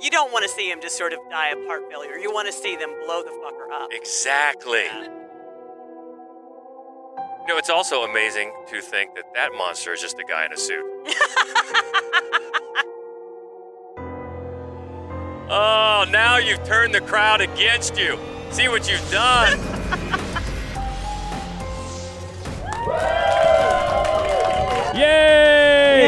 You 0.00 0.10
don't 0.10 0.32
want 0.32 0.42
to 0.44 0.48
see 0.48 0.70
him 0.70 0.80
just 0.80 0.96
sort 0.98 1.12
of 1.12 1.18
die 1.30 1.50
of 1.50 1.58
heart 1.66 1.82
failure. 1.90 2.16
You 2.18 2.32
want 2.32 2.46
to 2.46 2.52
see 2.52 2.76
them 2.76 2.90
blow 3.04 3.22
the 3.22 3.30
fucker 3.30 3.70
up. 3.72 3.88
Exactly. 3.92 4.84
Yeah. 4.84 5.08
You 7.46 7.52
know, 7.52 7.58
it's 7.58 7.70
also 7.70 8.02
amazing 8.02 8.52
to 8.68 8.80
think 8.82 9.14
that 9.14 9.24
that 9.34 9.52
monster 9.56 9.92
is 9.94 10.00
just 10.00 10.18
a 10.18 10.24
guy 10.24 10.44
in 10.44 10.52
a 10.52 10.56
suit. 10.56 10.84
oh, 15.48 16.04
now 16.10 16.38
you've 16.38 16.64
turned 16.64 16.92
the 16.92 17.00
crowd 17.00 17.40
against 17.40 17.96
you. 17.96 18.18
See 18.50 18.66
what 18.68 18.90
you've 18.90 19.08
done. 19.10 19.58
Yay! 24.96 26.06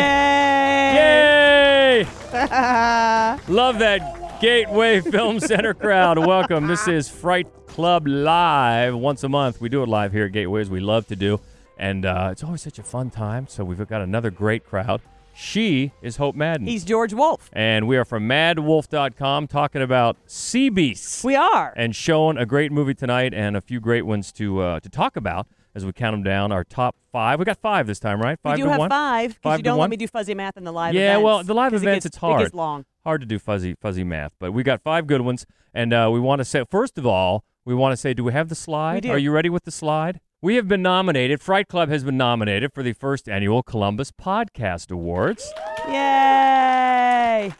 Yay! 0.95 2.02
Yay! 2.32 2.98
Love 3.48 3.78
that 3.78 4.40
Gateway 4.40 5.00
Film 5.11 5.40
Center 5.40 5.72
crowd. 5.75 6.18
Welcome. 6.18 6.66
This 6.66 6.86
is 6.86 7.08
Fright 7.08 7.46
Club 7.66 8.06
Live. 8.06 8.94
Once 8.94 9.25
a 9.25 9.29
month, 9.29 9.61
we 9.61 9.68
do 9.68 9.82
it 9.82 9.89
live 9.89 10.12
here 10.12 10.26
at 10.26 10.32
Gateway, 10.32 10.61
as 10.61 10.68
we 10.70 10.80
love 10.80 11.06
to 11.08 11.16
do. 11.16 11.40
And 11.79 12.04
uh, 12.04 12.29
it's 12.32 12.44
always 12.44 12.61
such 12.62 12.79
a 12.79 12.82
fun 12.82 13.11
time. 13.11 13.46
So 13.48 13.64
we've 13.64 13.86
got 13.89 14.03
another 14.03 14.30
great 14.30 14.66
crowd. 14.66 15.00
She 15.34 15.92
is 16.03 16.16
Hope 16.16 16.34
Madden. 16.34 16.66
He's 16.66 16.84
George 16.84 17.14
Wolf. 17.14 17.48
and 17.53 17.86
we 17.86 17.96
are 17.96 18.04
from 18.04 18.29
madwolf.com 18.29 19.46
talking 19.46 19.82
about 19.82 20.17
sea 20.26 20.68
beasts 20.68 21.22
We 21.22 21.36
are. 21.36 21.72
and 21.76 21.94
showing 21.94 22.36
a 22.36 22.44
great 22.44 22.72
movie 22.72 22.94
tonight 22.94 23.32
and 23.32 23.56
a 23.56 23.61
few 23.61 23.78
great 23.80 24.03
ones 24.03 24.32
to 24.32 24.61
uh, 24.61 24.80
to 24.80 24.89
talk 24.90 25.17
about 25.17 25.46
as 25.76 25.86
we 25.86 25.92
count 25.92 26.14
them 26.14 26.25
down. 26.25 26.50
Our 26.50 26.64
top 26.64 26.96
five. 27.12 27.39
We 27.39 27.44
got 27.44 27.58
five 27.58 27.86
this 27.86 28.00
time, 28.00 28.20
right? 28.20 28.36
Five 28.42 28.56
we 28.56 28.62
do 28.62 28.64
to 28.64 28.70
have 28.72 28.78
one. 28.80 28.90
five 28.90 29.30
because 29.30 29.42
Five 29.42 29.58
you 29.61 29.62
to 29.62 29.70
don't 29.70 29.78
one? 29.78 29.84
let 29.84 29.90
me 29.90 29.96
do 29.96 30.08
fuzzy 30.08 30.34
math 30.34 30.56
in 30.56 30.64
the 30.64 30.72
live 30.72 30.92
event. 30.94 31.03
Yeah, 31.04 31.11
events. 31.12 31.25
well, 31.25 31.44
the 31.44 31.54
live 31.54 31.70
'cause 31.72 31.82
it 31.82 31.86
events, 31.86 32.05
gets- 32.05 32.06
it's 32.06 32.17
hard. 32.17 32.41
It 32.41 32.44
gets 32.47 32.55
long. 32.55 32.84
Hard 33.08 33.22
to 33.22 33.27
do 33.27 33.39
fuzzy 33.39 33.75
fuzzy 33.75 34.05
math, 34.05 34.34
but 34.39 34.53
we 34.53 34.62
got 34.62 34.83
five 34.83 35.06
good 35.06 35.22
ones, 35.22 35.47
and 35.72 35.94
uh, 35.94 36.11
we 36.12 36.20
want 36.20 36.41
to 36.41 36.45
say 36.45 36.62
first 36.70 36.98
of 36.98 37.06
all, 37.06 37.42
we 37.64 37.75
want 37.75 37.92
to 37.92 37.97
say, 37.97 38.12
do 38.12 38.23
we 38.23 38.34
have 38.34 38.51
the 38.51 38.55
slide? 38.55 39.06
Are 39.06 39.17
you 39.17 39.31
ready 39.31 39.48
with 39.48 39.64
the 39.64 39.70
slide? 39.70 40.20
We 40.42 40.56
have 40.56 40.69
been 40.69 40.83
nominated. 40.83 41.41
Fright 41.41 41.69
Club 41.69 41.89
has 41.89 42.05
been 42.05 42.19
nominated 42.19 42.75
for 42.75 42.83
the 42.83 42.92
first 42.92 43.27
annual 43.27 43.62
Columbus 43.62 44.12
Podcast 44.12 44.91
Awards. 44.91 45.51
Yay! 45.89 47.55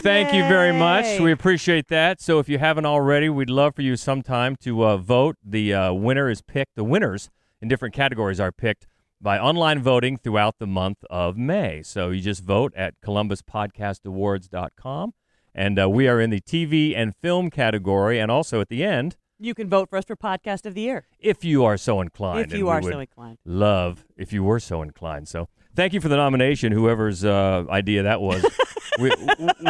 Thank 0.00 0.32
you 0.32 0.44
very 0.48 0.72
much. 0.72 1.20
We 1.20 1.30
appreciate 1.30 1.88
that. 1.88 2.22
So 2.22 2.38
if 2.38 2.48
you 2.48 2.56
haven't 2.56 2.86
already, 2.86 3.28
we'd 3.28 3.50
love 3.50 3.74
for 3.74 3.82
you 3.82 3.96
sometime 3.96 4.56
to 4.62 4.86
uh, 4.86 4.96
vote. 4.96 5.36
The 5.44 5.74
uh, 5.74 5.92
winner 5.92 6.30
is 6.30 6.40
picked. 6.40 6.74
The 6.74 6.84
winners 6.84 7.28
in 7.60 7.68
different 7.68 7.94
categories 7.94 8.40
are 8.40 8.50
picked 8.50 8.86
by 9.20 9.38
online 9.38 9.82
voting 9.82 10.16
throughout 10.16 10.58
the 10.58 10.66
month 10.66 10.98
of 11.10 11.36
May. 11.36 11.82
So 11.82 12.10
you 12.10 12.20
just 12.20 12.44
vote 12.44 12.72
at 12.76 12.94
columbuspodcastawards.com. 13.04 15.14
And 15.54 15.80
uh, 15.80 15.88
we 15.90 16.06
are 16.06 16.20
in 16.20 16.30
the 16.30 16.40
TV 16.40 16.96
and 16.96 17.16
film 17.16 17.50
category. 17.50 18.20
And 18.20 18.30
also 18.30 18.60
at 18.60 18.68
the 18.68 18.84
end, 18.84 19.16
You 19.40 19.54
can 19.54 19.68
vote 19.68 19.90
for 19.90 19.96
us 19.96 20.04
for 20.04 20.14
podcast 20.16 20.66
of 20.66 20.74
the 20.74 20.82
year 20.82 21.06
if 21.18 21.44
you 21.44 21.64
are 21.64 21.76
so 21.76 22.00
inclined. 22.00 22.52
if 22.52 22.58
you 22.58 22.68
are 22.68 22.82
so 22.82 23.00
inclined. 23.00 23.38
Love 23.44 24.04
if 24.16 24.32
you 24.32 24.44
were 24.44 24.60
so 24.60 24.82
inclined. 24.82 25.26
So 25.28 25.48
thank 25.74 25.92
you 25.92 26.00
for 26.00 26.08
the 26.08 26.16
nomination, 26.16 26.72
whoever's 26.72 27.24
uh, 27.24 27.64
idea 27.70 28.02
that 28.04 28.20
was. 28.20 28.44
we, 29.00 29.10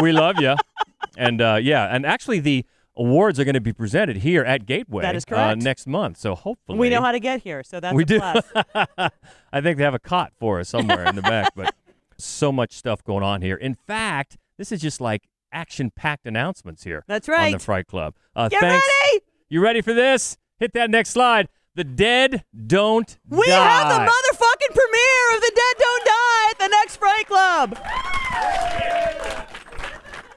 we 0.02 0.12
love 0.12 0.38
you. 0.40 0.54
And 1.16 1.40
uh, 1.40 1.58
yeah, 1.60 1.94
and 1.94 2.04
actually 2.06 2.40
the 2.40 2.64
awards 2.98 3.38
are 3.40 3.44
going 3.44 3.54
to 3.54 3.60
be 3.60 3.72
presented 3.72 4.18
here 4.18 4.42
at 4.44 4.66
Gateway 4.66 5.02
That 5.02 5.14
is 5.16 5.24
Uh, 5.30 5.54
next 5.54 5.86
month. 5.86 6.18
So 6.18 6.34
hopefully 6.34 6.78
We 6.78 6.90
know 6.90 7.00
how 7.00 7.12
to 7.12 7.20
get 7.20 7.42
here, 7.42 7.62
so 7.62 7.80
that's 7.80 7.94
we 7.94 8.02
a 8.02 8.06
do. 8.06 8.18
plus. 8.18 8.44
I 9.52 9.60
think 9.60 9.78
they 9.78 9.84
have 9.84 9.94
a 9.94 9.98
cot 9.98 10.32
for 10.38 10.60
us 10.60 10.68
somewhere 10.68 11.04
in 11.06 11.14
the 11.16 11.22
back, 11.22 11.52
but 11.54 11.74
so 12.18 12.50
much 12.52 12.72
stuff 12.74 13.02
going 13.04 13.22
on 13.22 13.40
here. 13.42 13.56
In 13.56 13.74
fact, 13.74 14.36
this 14.58 14.72
is 14.72 14.80
just 14.80 15.00
like 15.00 15.28
action-packed 15.52 16.26
announcements 16.26 16.84
here 16.84 17.04
That's 17.06 17.28
right. 17.28 17.46
on 17.46 17.52
the 17.52 17.58
Fright 17.58 17.86
Club. 17.86 18.14
Uh, 18.36 18.48
Get 18.48 18.60
thanks. 18.60 18.86
ready! 19.12 19.24
You 19.48 19.60
ready 19.62 19.80
for 19.80 19.94
this? 19.94 20.36
Hit 20.58 20.72
that 20.74 20.90
next 20.90 21.10
slide. 21.10 21.48
The 21.74 21.84
dead 21.84 22.44
don't 22.66 23.16
We 23.28 23.46
die. 23.46 23.54
have 23.54 23.88
the 23.88 24.10
motherfucking 24.10 24.74
premiere 24.74 25.36
of 25.36 25.40
The 25.40 25.52
Dead 25.54 25.74
Don't 25.78 26.04
Die 26.04 26.50
at 26.50 26.58
the 26.58 26.68
next 26.68 26.96
Fright 26.96 27.26
Club. 27.28 27.78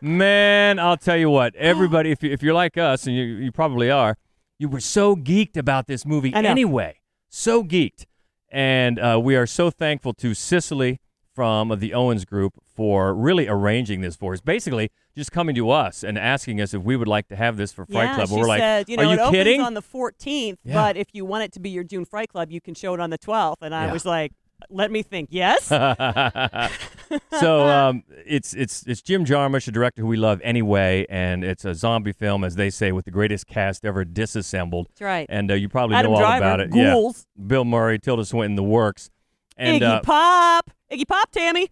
Man, 0.01 0.79
I'll 0.79 0.97
tell 0.97 1.17
you 1.17 1.29
what. 1.29 1.55
Everybody, 1.57 2.11
if, 2.11 2.23
you, 2.23 2.31
if 2.31 2.41
you're 2.41 2.53
like 2.53 2.77
us, 2.77 3.05
and 3.07 3.15
you, 3.15 3.23
you 3.23 3.51
probably 3.51 3.89
are, 3.89 4.17
you 4.57 4.67
were 4.69 4.79
so 4.79 5.15
geeked 5.15 5.57
about 5.57 5.87
this 5.87 6.05
movie 6.05 6.33
anyway. 6.33 6.99
So 7.29 7.63
geeked. 7.63 8.05
And 8.49 8.99
uh, 8.99 9.19
we 9.23 9.35
are 9.35 9.47
so 9.47 9.69
thankful 9.69 10.13
to 10.15 10.33
Cicely 10.33 10.99
from 11.33 11.79
the 11.79 11.93
Owens 11.93 12.25
Group 12.25 12.61
for 12.75 13.13
really 13.13 13.47
arranging 13.47 14.01
this 14.01 14.17
for 14.17 14.33
us. 14.33 14.41
Basically, 14.41 14.91
just 15.15 15.31
coming 15.31 15.55
to 15.55 15.69
us 15.69 16.03
and 16.03 16.17
asking 16.17 16.59
us 16.59 16.73
if 16.73 16.81
we 16.83 16.97
would 16.97 17.07
like 17.07 17.27
to 17.29 17.35
have 17.37 17.55
this 17.55 17.71
for 17.71 17.85
Fright 17.85 18.09
yeah, 18.09 18.15
Club. 18.15 18.27
she 18.29 18.35
we're 18.35 18.47
like, 18.47 18.59
said, 18.59 18.89
you 18.89 18.97
know, 18.97 19.03
are 19.09 19.15
you 19.15 19.21
it 19.21 19.31
kidding? 19.31 19.61
opens 19.61 19.67
on 19.67 19.73
the 19.75 19.81
14th, 19.81 20.57
Yeah. 20.65 20.73
but 20.73 20.97
if 20.97 21.07
you 21.13 21.23
want 21.23 21.43
it 21.45 21.53
to 21.53 21.59
be 21.61 21.69
your 21.69 21.85
June 21.85 22.03
Fright 22.03 22.27
Club, 22.29 22.51
you 22.51 22.59
can 22.59 22.75
show 22.75 22.93
it 22.93 22.99
on 22.99 23.09
the 23.09 23.17
12th. 23.17 23.61
And 23.61 23.73
I 23.73 23.85
Yeah. 23.85 23.93
was 23.93 24.05
like, 24.05 24.33
let 24.69 24.91
me 24.91 25.01
think. 25.03 25.29
Yes. 25.31 25.69
so 27.39 27.61
um, 27.67 28.03
it's 28.25 28.53
it's 28.53 28.83
it's 28.87 29.01
Jim 29.01 29.25
Jarmusch, 29.25 29.67
a 29.67 29.71
director 29.71 30.01
who 30.01 30.07
we 30.07 30.17
love 30.17 30.39
anyway, 30.43 31.05
and 31.09 31.43
it's 31.43 31.65
a 31.65 31.73
zombie 31.73 32.13
film, 32.13 32.43
as 32.43 32.55
they 32.55 32.69
say, 32.69 32.91
with 32.91 33.05
the 33.05 33.11
greatest 33.11 33.47
cast 33.47 33.85
ever 33.85 34.05
disassembled. 34.05 34.87
That's 34.89 35.01
right. 35.01 35.27
And 35.29 35.51
uh, 35.51 35.55
you 35.55 35.69
probably 35.69 35.95
Adam 35.95 36.11
know 36.11 36.17
all 36.17 36.23
Driver, 36.23 36.45
about 36.45 36.59
it. 36.59 36.71
Ghouls. 36.71 37.27
Yeah, 37.37 37.47
Bill 37.47 37.65
Murray, 37.65 37.99
Tilda 37.99 38.25
Swinton, 38.25 38.55
the 38.55 38.63
works. 38.63 39.09
And 39.57 39.81
Iggy 39.81 39.85
uh, 39.85 40.01
Pop. 40.01 40.71
Iggy 40.91 41.07
Pop, 41.07 41.31
Tammy. 41.31 41.69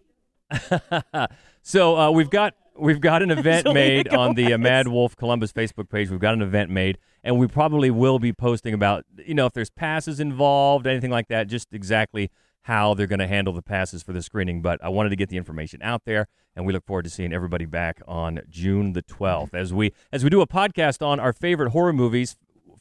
so 1.62 1.96
uh, 1.96 2.10
we've 2.10 2.30
got 2.30 2.54
we've 2.76 3.00
got 3.00 3.22
an 3.22 3.30
event 3.38 3.66
So 3.66 3.72
there 3.72 3.84
you 3.84 3.96
made 3.96 4.08
on 4.08 4.34
the 4.34 4.54
uh. 4.54 4.58
Mad 4.58 4.88
Wolf 4.88 5.16
Columbus 5.16 5.52
Facebook 5.52 5.88
page. 5.88 6.10
We've 6.10 6.20
got 6.20 6.34
an 6.34 6.42
event 6.42 6.70
made, 6.70 6.98
and 7.22 7.38
we 7.38 7.46
probably 7.46 7.90
will 7.90 8.18
be 8.18 8.32
posting 8.32 8.74
about 8.74 9.04
you 9.24 9.34
know 9.34 9.46
if 9.46 9.52
there's 9.52 9.70
passes 9.70 10.20
involved, 10.20 10.86
anything 10.86 11.10
like 11.10 11.28
that, 11.28 11.48
just 11.48 11.68
exactly 11.72 12.30
how 12.62 12.94
they're 12.94 13.06
going 13.06 13.20
to 13.20 13.26
handle 13.26 13.52
the 13.52 13.62
passes 13.62 14.02
for 14.02 14.12
the 14.12 14.22
screening. 14.22 14.62
But 14.62 14.82
I 14.82 14.88
wanted 14.88 15.10
to 15.10 15.16
get 15.16 15.28
the 15.28 15.36
information 15.36 15.80
out 15.82 16.02
there, 16.04 16.28
and 16.54 16.66
we 16.66 16.72
look 16.72 16.84
forward 16.86 17.04
to 17.04 17.10
seeing 17.10 17.32
everybody 17.32 17.66
back 17.66 18.00
on 18.06 18.40
June 18.48 18.92
the 18.92 19.02
12th 19.02 19.54
as 19.54 19.72
we 19.72 19.92
as 20.12 20.24
we 20.24 20.30
do 20.30 20.40
a 20.40 20.46
podcast 20.46 21.04
on 21.04 21.20
our 21.20 21.32
favorite 21.32 21.70
horror 21.70 21.92
movies 21.92 22.36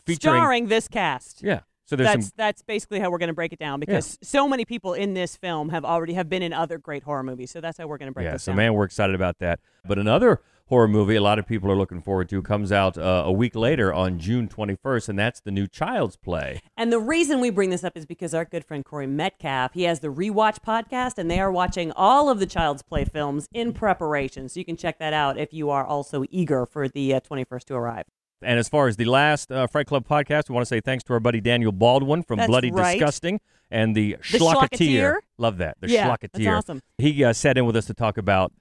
featuring 0.05 0.35
Starring 0.35 0.67
this 0.67 0.87
cast. 0.87 1.43
yeah. 1.43 1.61
So 1.85 1.95
there's 1.95 2.07
That's 2.09 2.25
some 2.27 2.33
that's 2.37 2.61
basically 2.61 2.99
how 2.99 3.09
we're 3.09 3.17
going 3.17 3.29
to 3.29 3.33
break 3.33 3.51
it 3.51 3.57
down 3.57 3.79
because 3.79 4.19
so 4.21 4.47
many 4.47 4.63
people 4.63 4.93
in 4.93 5.15
this 5.15 5.35
film 5.35 5.69
have 5.69 5.83
already 5.83 6.13
have 6.13 6.29
been 6.29 6.43
in 6.43 6.53
other 6.53 6.77
great 6.77 7.01
horror 7.01 7.23
movies. 7.23 7.49
So 7.49 7.61
that's 7.61 7.79
how 7.79 7.87
we're 7.87 7.97
going 7.97 8.11
to 8.11 8.13
break 8.13 8.25
yeah, 8.25 8.37
so 8.37 8.51
down. 8.51 8.57
man, 8.57 8.73
we're 8.75 8.83
excited 8.83 9.15
about 9.15 9.39
that. 9.39 9.59
But 9.83 9.97
another 9.97 10.39
horror 10.69 10.87
movie 10.87 11.15
a 11.15 11.21
lot 11.21 11.39
of 11.39 11.47
people 11.47 11.71
are 11.71 11.75
looking 11.75 12.01
forward 12.01 12.29
to 12.29 12.41
comes 12.41 12.71
out 12.71 12.97
uh, 12.97 13.23
a 13.25 13.31
week 13.31 13.55
later 13.55 13.93
on 13.93 14.19
June 14.19 14.47
21st, 14.47 15.09
and 15.09 15.19
that's 15.19 15.41
the 15.41 15.51
new 15.51 15.67
Child's 15.67 16.15
Play. 16.15 16.61
And 16.77 16.93
the 16.93 16.99
reason 16.99 17.39
we 17.41 17.49
bring 17.49 17.71
this 17.71 17.83
up 17.83 17.97
is 17.97 18.05
because 18.05 18.33
our 18.33 18.45
good 18.45 18.63
friend 18.63 18.85
Corey 18.85 19.07
Metcalf, 19.07 19.73
he 19.73 19.83
has 19.83 19.99
the 19.99 20.09
Rewatch 20.09 20.59
podcast, 20.65 21.17
and 21.17 21.29
they 21.29 21.39
are 21.39 21.51
watching 21.51 21.91
all 21.93 22.29
of 22.29 22.39
the 22.39 22.45
Child's 22.45 22.83
Play 22.83 23.03
films 23.03 23.47
in 23.51 23.73
preparation. 23.73 24.47
So 24.47 24.59
you 24.59 24.65
can 24.65 24.77
check 24.77 24.99
that 24.99 25.11
out 25.13 25.37
if 25.37 25.53
you 25.53 25.69
are 25.69 25.85
also 25.85 26.23
eager 26.29 26.65
for 26.65 26.87
the 26.87 27.15
uh, 27.15 27.19
21st 27.21 27.63
to 27.65 27.75
arrive. 27.75 28.05
And 28.41 28.57
as 28.57 28.69
far 28.69 28.87
as 28.87 28.95
the 28.95 29.05
last 29.05 29.51
uh, 29.51 29.67
Fright 29.67 29.87
Club 29.87 30.07
podcast, 30.07 30.49
we 30.49 30.53
want 30.53 30.61
to 30.61 30.69
say 30.69 30.79
thanks 30.79 31.03
to 31.05 31.13
our 31.13 31.19
buddy 31.19 31.41
Daniel 31.41 31.71
Baldwin 31.73 32.23
from 32.23 32.37
That's 32.37 32.47
Bloody 32.47 32.71
right. 32.71 32.93
Disgusting 32.93 33.41
and 33.69 33.95
the, 33.95 34.17
The 34.31 34.37
Schlocketeer. 34.37 35.17
Love 35.37 35.57
that. 35.57 35.77
The 35.81 35.89
Yeah, 35.89 36.07
Schlocketeer. 36.07 36.45
that's 36.45 36.47
awesome. 36.69 36.81
He 36.97 37.23
uh, 37.23 37.33
sat 37.33 37.57
in 37.57 37.65
with 37.65 37.75
us 37.75 37.85
to 37.87 37.93
talk 37.93 38.17
about 38.17 38.53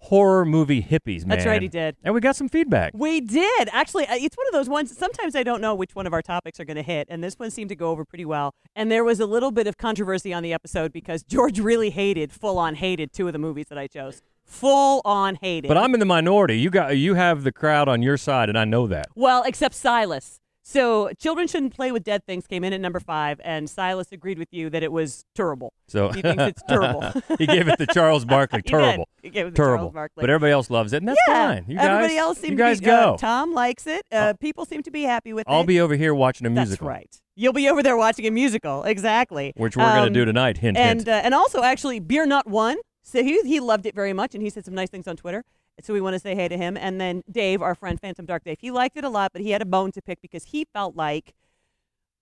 horror 0.00 0.44
movie 0.44 0.82
hippies, 0.82 1.20
man. 1.20 1.28
That's 1.28 1.46
right, 1.46 1.62
he 1.62 1.68
did. 1.68 1.96
And 2.02 2.14
we 2.14 2.20
got 2.20 2.36
some 2.36 2.48
feedback. 2.48 2.92
We 2.94 3.20
did. 3.20 3.68
Actually, 3.72 4.06
it's 4.08 4.36
one 4.36 4.46
of 4.48 4.52
those 4.52 4.68
ones. 4.68 4.96
Sometimes 4.96 5.36
I 5.36 5.42
don't 5.42 5.60
know 5.60 5.74
which 5.74 5.94
one 5.94 6.06
of 6.06 6.12
our 6.12 6.22
topics 6.22 6.58
are 6.58 6.64
going 6.64 6.76
to 6.76 6.82
hit, 6.82 7.06
and 7.10 7.22
this 7.22 7.38
one 7.38 7.50
seemed 7.50 7.68
to 7.68 7.76
go 7.76 7.90
over 7.90 8.04
pretty 8.04 8.24
well. 8.24 8.54
And 8.74 8.90
there 8.90 9.04
was 9.04 9.20
a 9.20 9.26
little 9.26 9.50
bit 9.50 9.66
of 9.66 9.76
controversy 9.76 10.32
on 10.32 10.42
the 10.42 10.52
episode 10.52 10.92
because 10.92 11.22
George 11.22 11.60
really 11.60 11.90
hated, 11.90 12.32
full 12.32 12.58
on 12.58 12.76
hated, 12.76 13.12
two 13.12 13.26
of 13.26 13.32
the 13.32 13.38
movies 13.38 13.66
that 13.68 13.78
I 13.78 13.86
chose. 13.86 14.22
Full 14.44 15.00
on 15.04 15.36
hated. 15.36 15.68
But 15.68 15.76
I'm 15.76 15.94
in 15.94 16.00
the 16.00 16.06
minority. 16.06 16.58
You 16.58 16.70
got 16.70 16.96
you 16.96 17.14
have 17.14 17.44
the 17.44 17.52
crowd 17.52 17.88
on 17.88 18.02
your 18.02 18.16
side, 18.16 18.48
and 18.48 18.58
I 18.58 18.64
know 18.64 18.88
that. 18.88 19.06
Well, 19.14 19.44
except 19.44 19.76
Silas. 19.76 20.39
So, 20.72 21.10
Children 21.18 21.48
Shouldn't 21.48 21.74
Play 21.74 21.90
with 21.90 22.04
Dead 22.04 22.24
Things 22.24 22.46
came 22.46 22.62
in 22.62 22.72
at 22.72 22.80
number 22.80 23.00
five, 23.00 23.40
and 23.42 23.68
Silas 23.68 24.12
agreed 24.12 24.38
with 24.38 24.52
you 24.52 24.70
that 24.70 24.84
it 24.84 24.92
was 24.92 25.24
terrible. 25.34 25.72
So 25.88 26.10
He 26.10 26.22
thinks 26.22 26.44
it's 26.44 26.62
terrible. 26.62 27.02
he 27.38 27.46
gave 27.46 27.66
it 27.66 27.76
to 27.78 27.86
Charles 27.88 28.24
Barkley. 28.36 28.62
Terrible. 28.62 29.08
He 29.20 29.30
gave 29.30 29.48
it 29.48 29.50
to 29.50 29.56
terrible. 29.56 29.86
Charles 29.86 29.94
Barkley. 29.94 30.20
But 30.20 30.30
everybody 30.30 30.52
else 30.52 30.70
loves 30.70 30.92
it, 30.92 30.98
and 30.98 31.08
that's 31.08 31.18
yeah, 31.26 31.34
fine. 31.48 31.64
You 31.66 31.76
guys, 31.76 31.86
everybody 31.88 32.16
else 32.18 32.38
seemed 32.38 32.52
you 32.52 32.56
to 32.58 32.62
guys 32.62 32.78
be, 32.78 32.86
go. 32.86 33.14
Uh, 33.14 33.16
Tom 33.16 33.52
likes 33.52 33.88
it. 33.88 34.06
Uh, 34.12 34.34
people 34.40 34.64
seem 34.64 34.84
to 34.84 34.92
be 34.92 35.02
happy 35.02 35.32
with 35.32 35.48
it. 35.48 35.50
I'll 35.50 35.64
be 35.64 35.80
over 35.80 35.96
here 35.96 36.14
watching 36.14 36.46
a 36.46 36.50
That's 36.50 36.68
musical, 36.68 36.86
right. 36.86 37.20
You'll 37.34 37.52
be 37.52 37.68
over 37.68 37.82
there 37.82 37.96
watching 37.96 38.28
a 38.28 38.30
musical, 38.30 38.84
exactly. 38.84 39.52
which 39.56 39.76
we're 39.76 39.82
going 39.82 40.02
Um, 40.02 40.14
to 40.14 40.20
do 40.20 40.24
tonight. 40.24 40.58
Hint, 40.58 40.76
and 40.76 41.00
hint. 41.00 41.08
uh, 41.08 41.20
and 41.24 41.34
also 41.34 41.64
actually 41.64 41.98
beer 41.98 42.26
nut 42.26 42.46
won 42.46 42.76
so 43.02 43.24
he, 43.24 43.40
he 43.42 43.58
loved 43.58 43.86
it 43.86 43.94
very 43.96 44.12
much 44.12 44.34
and 44.36 44.42
he 44.44 44.50
said 44.50 44.64
some 44.64 44.74
nice 44.74 44.90
things 44.90 45.08
on 45.08 45.16
twitter 45.16 45.42
so 45.84 45.92
we 45.92 46.00
want 46.00 46.14
to 46.14 46.20
say 46.20 46.34
hey 46.34 46.48
to 46.48 46.56
him 46.56 46.76
and 46.76 47.00
then 47.00 47.22
dave 47.30 47.62
our 47.62 47.74
friend 47.74 48.00
phantom 48.00 48.26
dark 48.26 48.44
dave 48.44 48.58
he 48.60 48.70
liked 48.70 48.96
it 48.96 49.04
a 49.04 49.08
lot 49.08 49.32
but 49.32 49.42
he 49.42 49.50
had 49.50 49.62
a 49.62 49.66
bone 49.66 49.92
to 49.92 50.02
pick 50.02 50.20
because 50.20 50.44
he 50.44 50.66
felt 50.72 50.96
like 50.96 51.34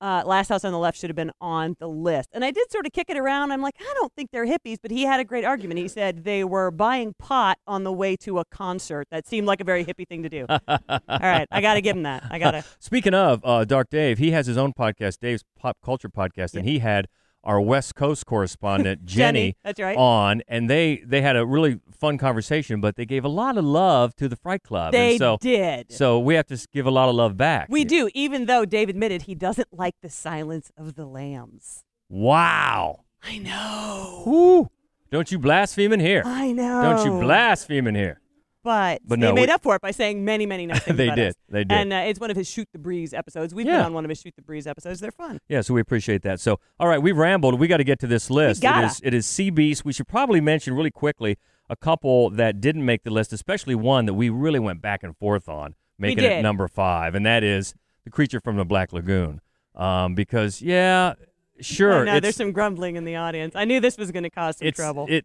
uh, 0.00 0.22
Last 0.24 0.48
House 0.48 0.64
on 0.64 0.72
the 0.72 0.78
Left 0.78 0.98
should 0.98 1.10
have 1.10 1.16
been 1.16 1.32
on 1.40 1.76
the 1.78 1.88
list. 1.88 2.30
And 2.32 2.44
I 2.44 2.50
did 2.50 2.70
sort 2.70 2.86
of 2.86 2.92
kick 2.92 3.10
it 3.10 3.16
around. 3.16 3.52
I'm 3.52 3.62
like, 3.62 3.74
I 3.80 3.92
don't 3.94 4.12
think 4.14 4.30
they're 4.30 4.46
hippies, 4.46 4.76
but 4.80 4.90
he 4.90 5.02
had 5.02 5.20
a 5.20 5.24
great 5.24 5.44
argument. 5.44 5.78
He 5.78 5.88
said 5.88 6.24
they 6.24 6.44
were 6.44 6.70
buying 6.70 7.14
pot 7.18 7.58
on 7.66 7.84
the 7.84 7.92
way 7.92 8.16
to 8.18 8.38
a 8.38 8.44
concert. 8.44 9.08
That 9.10 9.26
seemed 9.26 9.46
like 9.46 9.60
a 9.60 9.64
very 9.64 9.84
hippie 9.84 10.06
thing 10.06 10.22
to 10.22 10.28
do. 10.28 10.46
All 10.68 11.00
right, 11.08 11.48
I 11.50 11.60
got 11.60 11.74
to 11.74 11.80
give 11.80 11.96
him 11.96 12.04
that. 12.04 12.24
I 12.30 12.38
got 12.38 12.52
to. 12.52 12.64
Speaking 12.78 13.14
of 13.14 13.40
uh, 13.44 13.64
Dark 13.64 13.90
Dave, 13.90 14.18
he 14.18 14.30
has 14.30 14.46
his 14.46 14.56
own 14.56 14.72
podcast, 14.72 15.18
Dave's 15.18 15.44
Pop 15.58 15.78
Culture 15.84 16.08
Podcast, 16.08 16.54
and 16.54 16.64
he 16.64 16.78
had 16.78 17.08
our 17.48 17.60
West 17.60 17.94
Coast 17.94 18.26
correspondent 18.26 19.04
Jenny, 19.06 19.40
Jenny, 19.40 19.56
that's 19.64 19.80
right. 19.80 19.96
on, 19.96 20.42
and 20.46 20.68
they 20.68 21.02
they 21.04 21.22
had 21.22 21.34
a 21.34 21.44
really 21.46 21.80
fun 21.98 22.18
conversation, 22.18 22.80
but 22.80 22.94
they 22.96 23.06
gave 23.06 23.24
a 23.24 23.28
lot 23.28 23.56
of 23.56 23.64
love 23.64 24.14
to 24.16 24.28
the 24.28 24.36
Fright 24.36 24.62
Club. 24.62 24.92
They 24.92 25.12
and 25.12 25.18
so, 25.18 25.38
did. 25.40 25.90
So 25.90 26.20
we 26.20 26.34
have 26.34 26.46
to 26.46 26.66
give 26.72 26.86
a 26.86 26.90
lot 26.90 27.08
of 27.08 27.14
love 27.14 27.36
back. 27.36 27.68
we 27.70 27.84
do, 27.84 28.10
even 28.14 28.44
though 28.44 28.64
Dave 28.64 28.90
admitted 28.90 29.22
he 29.22 29.34
doesn't 29.34 29.68
like 29.72 29.94
the 30.02 30.10
silence 30.10 30.70
of 30.76 30.94
the 30.94 31.06
lambs. 31.06 31.84
Wow. 32.10 33.04
I 33.22 33.38
know. 33.38 34.22
Woo. 34.26 34.70
Don't 35.10 35.32
you 35.32 35.38
blaspheme 35.38 35.92
in 35.92 36.00
here. 36.00 36.22
I 36.24 36.52
know. 36.52 36.82
Don't 36.82 37.04
you 37.04 37.18
blaspheme 37.18 37.86
in 37.86 37.94
here. 37.94 38.20
But, 38.64 39.00
But 39.06 39.20
they 39.20 39.26
no, 39.26 39.32
made 39.34 39.48
we- 39.48 39.52
up 39.52 39.62
for 39.62 39.76
it 39.76 39.80
by 39.82 39.92
saying 39.92 40.24
many, 40.24 40.44
many 40.46 40.66
nice 40.66 40.82
things 40.84 40.96
They 40.96 41.10
did. 41.10 41.28
us. 41.28 41.34
They 41.48 41.64
did. 41.64 41.72
And 41.72 41.92
uh, 41.92 41.96
it's 42.06 42.18
one 42.20 42.30
of 42.30 42.36
his 42.36 42.48
Shoot 42.48 42.68
the 42.72 42.78
Breeze 42.78 43.14
episodes. 43.14 43.54
We've 43.54 43.66
been 43.66 43.76
on 43.80 43.92
one 43.94 44.04
of 44.04 44.08
his 44.08 44.20
Shoot 44.20 44.34
the 44.36 44.42
Breeze 44.42 44.66
episodes. 44.66 45.00
They're 45.00 45.10
fun. 45.12 45.40
Yeah, 45.48 45.60
so 45.60 45.74
we 45.74 45.80
appreciate 45.80 46.22
that. 46.22 46.40
So, 46.40 46.58
all 46.80 46.88
right, 46.88 47.00
we've 47.00 47.16
rambled. 47.16 47.58
We 47.58 47.68
got 47.68 47.76
to 47.78 47.84
get 47.84 47.98
to 48.00 48.06
this 48.06 48.30
list. 48.30 48.64
It 48.64 48.84
is 48.84 49.00
it 49.04 49.14
is 49.14 49.26
Sea 49.26 49.50
Beast. 49.50 49.84
We 49.84 49.92
should 49.92 50.08
probably 50.08 50.40
mention 50.40 50.74
really 50.74 50.90
quickly 50.90 51.38
a 51.70 51.76
couple 51.76 52.30
that 52.30 52.60
didn't 52.60 52.84
make 52.84 53.04
the 53.04 53.10
list, 53.10 53.32
especially 53.32 53.74
one 53.74 54.06
that 54.06 54.14
we 54.14 54.28
really 54.30 54.58
went 54.58 54.80
back 54.82 55.02
and 55.02 55.16
forth 55.16 55.48
on, 55.48 55.74
making 55.98 56.24
it 56.24 56.42
number 56.42 56.66
five, 56.68 57.14
and 57.14 57.24
that 57.26 57.44
is 57.44 57.74
the 58.04 58.10
creature 58.10 58.40
from 58.40 58.56
the 58.56 58.64
Black 58.64 58.92
Lagoon. 58.92 59.40
Um, 59.74 60.14
because 60.14 60.60
yeah, 60.62 61.14
sure, 61.60 62.04
know, 62.04 62.14
it's, 62.16 62.22
there's 62.22 62.36
some 62.36 62.52
grumbling 62.52 62.96
in 62.96 63.04
the 63.04 63.16
audience. 63.16 63.54
I 63.54 63.64
knew 63.64 63.80
this 63.80 63.96
was 63.98 64.10
going 64.10 64.22
to 64.24 64.30
cause 64.30 64.56
some 64.58 64.70
trouble. 64.72 65.06
it. 65.08 65.24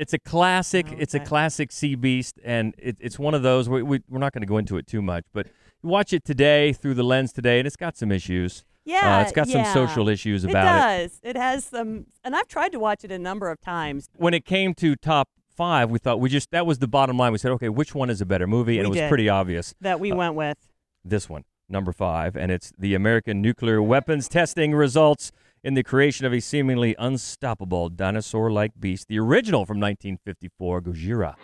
It's 0.00 0.14
a 0.14 0.18
classic. 0.18 0.86
Oh, 0.90 0.94
It's 0.98 1.14
a 1.14 1.20
classic 1.20 1.70
sea 1.72 1.94
beast, 1.94 2.38
and 2.42 2.74
it, 2.78 2.96
it's 3.00 3.18
one 3.18 3.34
of 3.34 3.42
those. 3.42 3.68
We, 3.68 3.82
we, 3.82 4.00
we're 4.08 4.18
not 4.18 4.32
going 4.32 4.40
to 4.42 4.46
go 4.46 4.56
into 4.58 4.76
it 4.78 4.86
too 4.86 5.02
much, 5.02 5.24
but 5.32 5.46
you 5.82 5.88
watch 5.90 6.12
it 6.12 6.24
today 6.24 6.72
through 6.72 6.94
the 6.94 7.02
lens 7.04 7.32
today, 7.32 7.58
and 7.58 7.66
it's 7.66 7.76
got 7.76 7.96
some 7.98 8.10
issues. 8.10 8.64
yeah, 8.84 9.18
uh, 9.18 9.22
it's 9.22 9.32
got 9.32 9.46
yeah. 9.48 9.62
some 9.64 9.72
social 9.74 10.08
issues 10.08 10.44
It 10.44 10.50
about 10.50 10.64
it. 10.64 11.02
does. 11.02 11.20
It 11.22 11.36
has 11.36 11.64
some, 11.66 12.06
and 12.24 12.34
I've 12.34 12.48
tried 12.48 12.72
to 12.72 12.78
watch 12.80 13.04
it 13.04 13.12
a 13.12 13.18
number 13.18 13.50
of 13.50 13.60
times. 13.60 14.08
when 14.16 14.32
it 14.32 14.44
came 14.46 14.72
to 14.74 14.96
top 14.96 15.28
five, 15.54 15.90
we 15.90 15.98
thought 15.98 16.18
we 16.18 16.30
just 16.30 16.50
that 16.52 16.64
was 16.64 16.78
the 16.78 16.88
bottom 16.88 17.18
line. 17.18 17.32
We 17.32 17.38
said, 17.38 17.50
okay, 17.52 17.68
which 17.68 17.94
one 17.94 18.08
is 18.08 18.22
a 18.22 18.26
better 18.26 18.46
movie? 18.46 18.78
And 18.78 18.84
We 18.84 18.86
it 18.86 18.90
was 18.90 18.98
did. 19.00 19.08
pretty 19.10 19.28
obvious. 19.28 19.74
That 19.82 20.00
we 20.00 20.12
went 20.12 20.34
with. 20.34 20.56
This 21.04 21.28
one, 21.28 21.44
number 21.68 21.92
five, 21.92 22.36
and 22.36 22.50
it's 22.50 22.72
the 22.78 22.94
American 22.94 23.42
nuclear 23.42 23.82
weapons 23.82 24.28
testing 24.28 24.74
results 24.74 25.30
in 25.62 25.74
the 25.74 25.82
creation 25.82 26.24
of 26.24 26.32
a 26.32 26.40
seemingly 26.40 26.94
unstoppable 26.98 27.88
dinosaur 27.88 28.50
like 28.50 28.72
beast, 28.80 29.08
the 29.08 29.18
original 29.18 29.66
from 29.66 29.78
1954, 29.78 30.82
Gojira. 30.82 31.36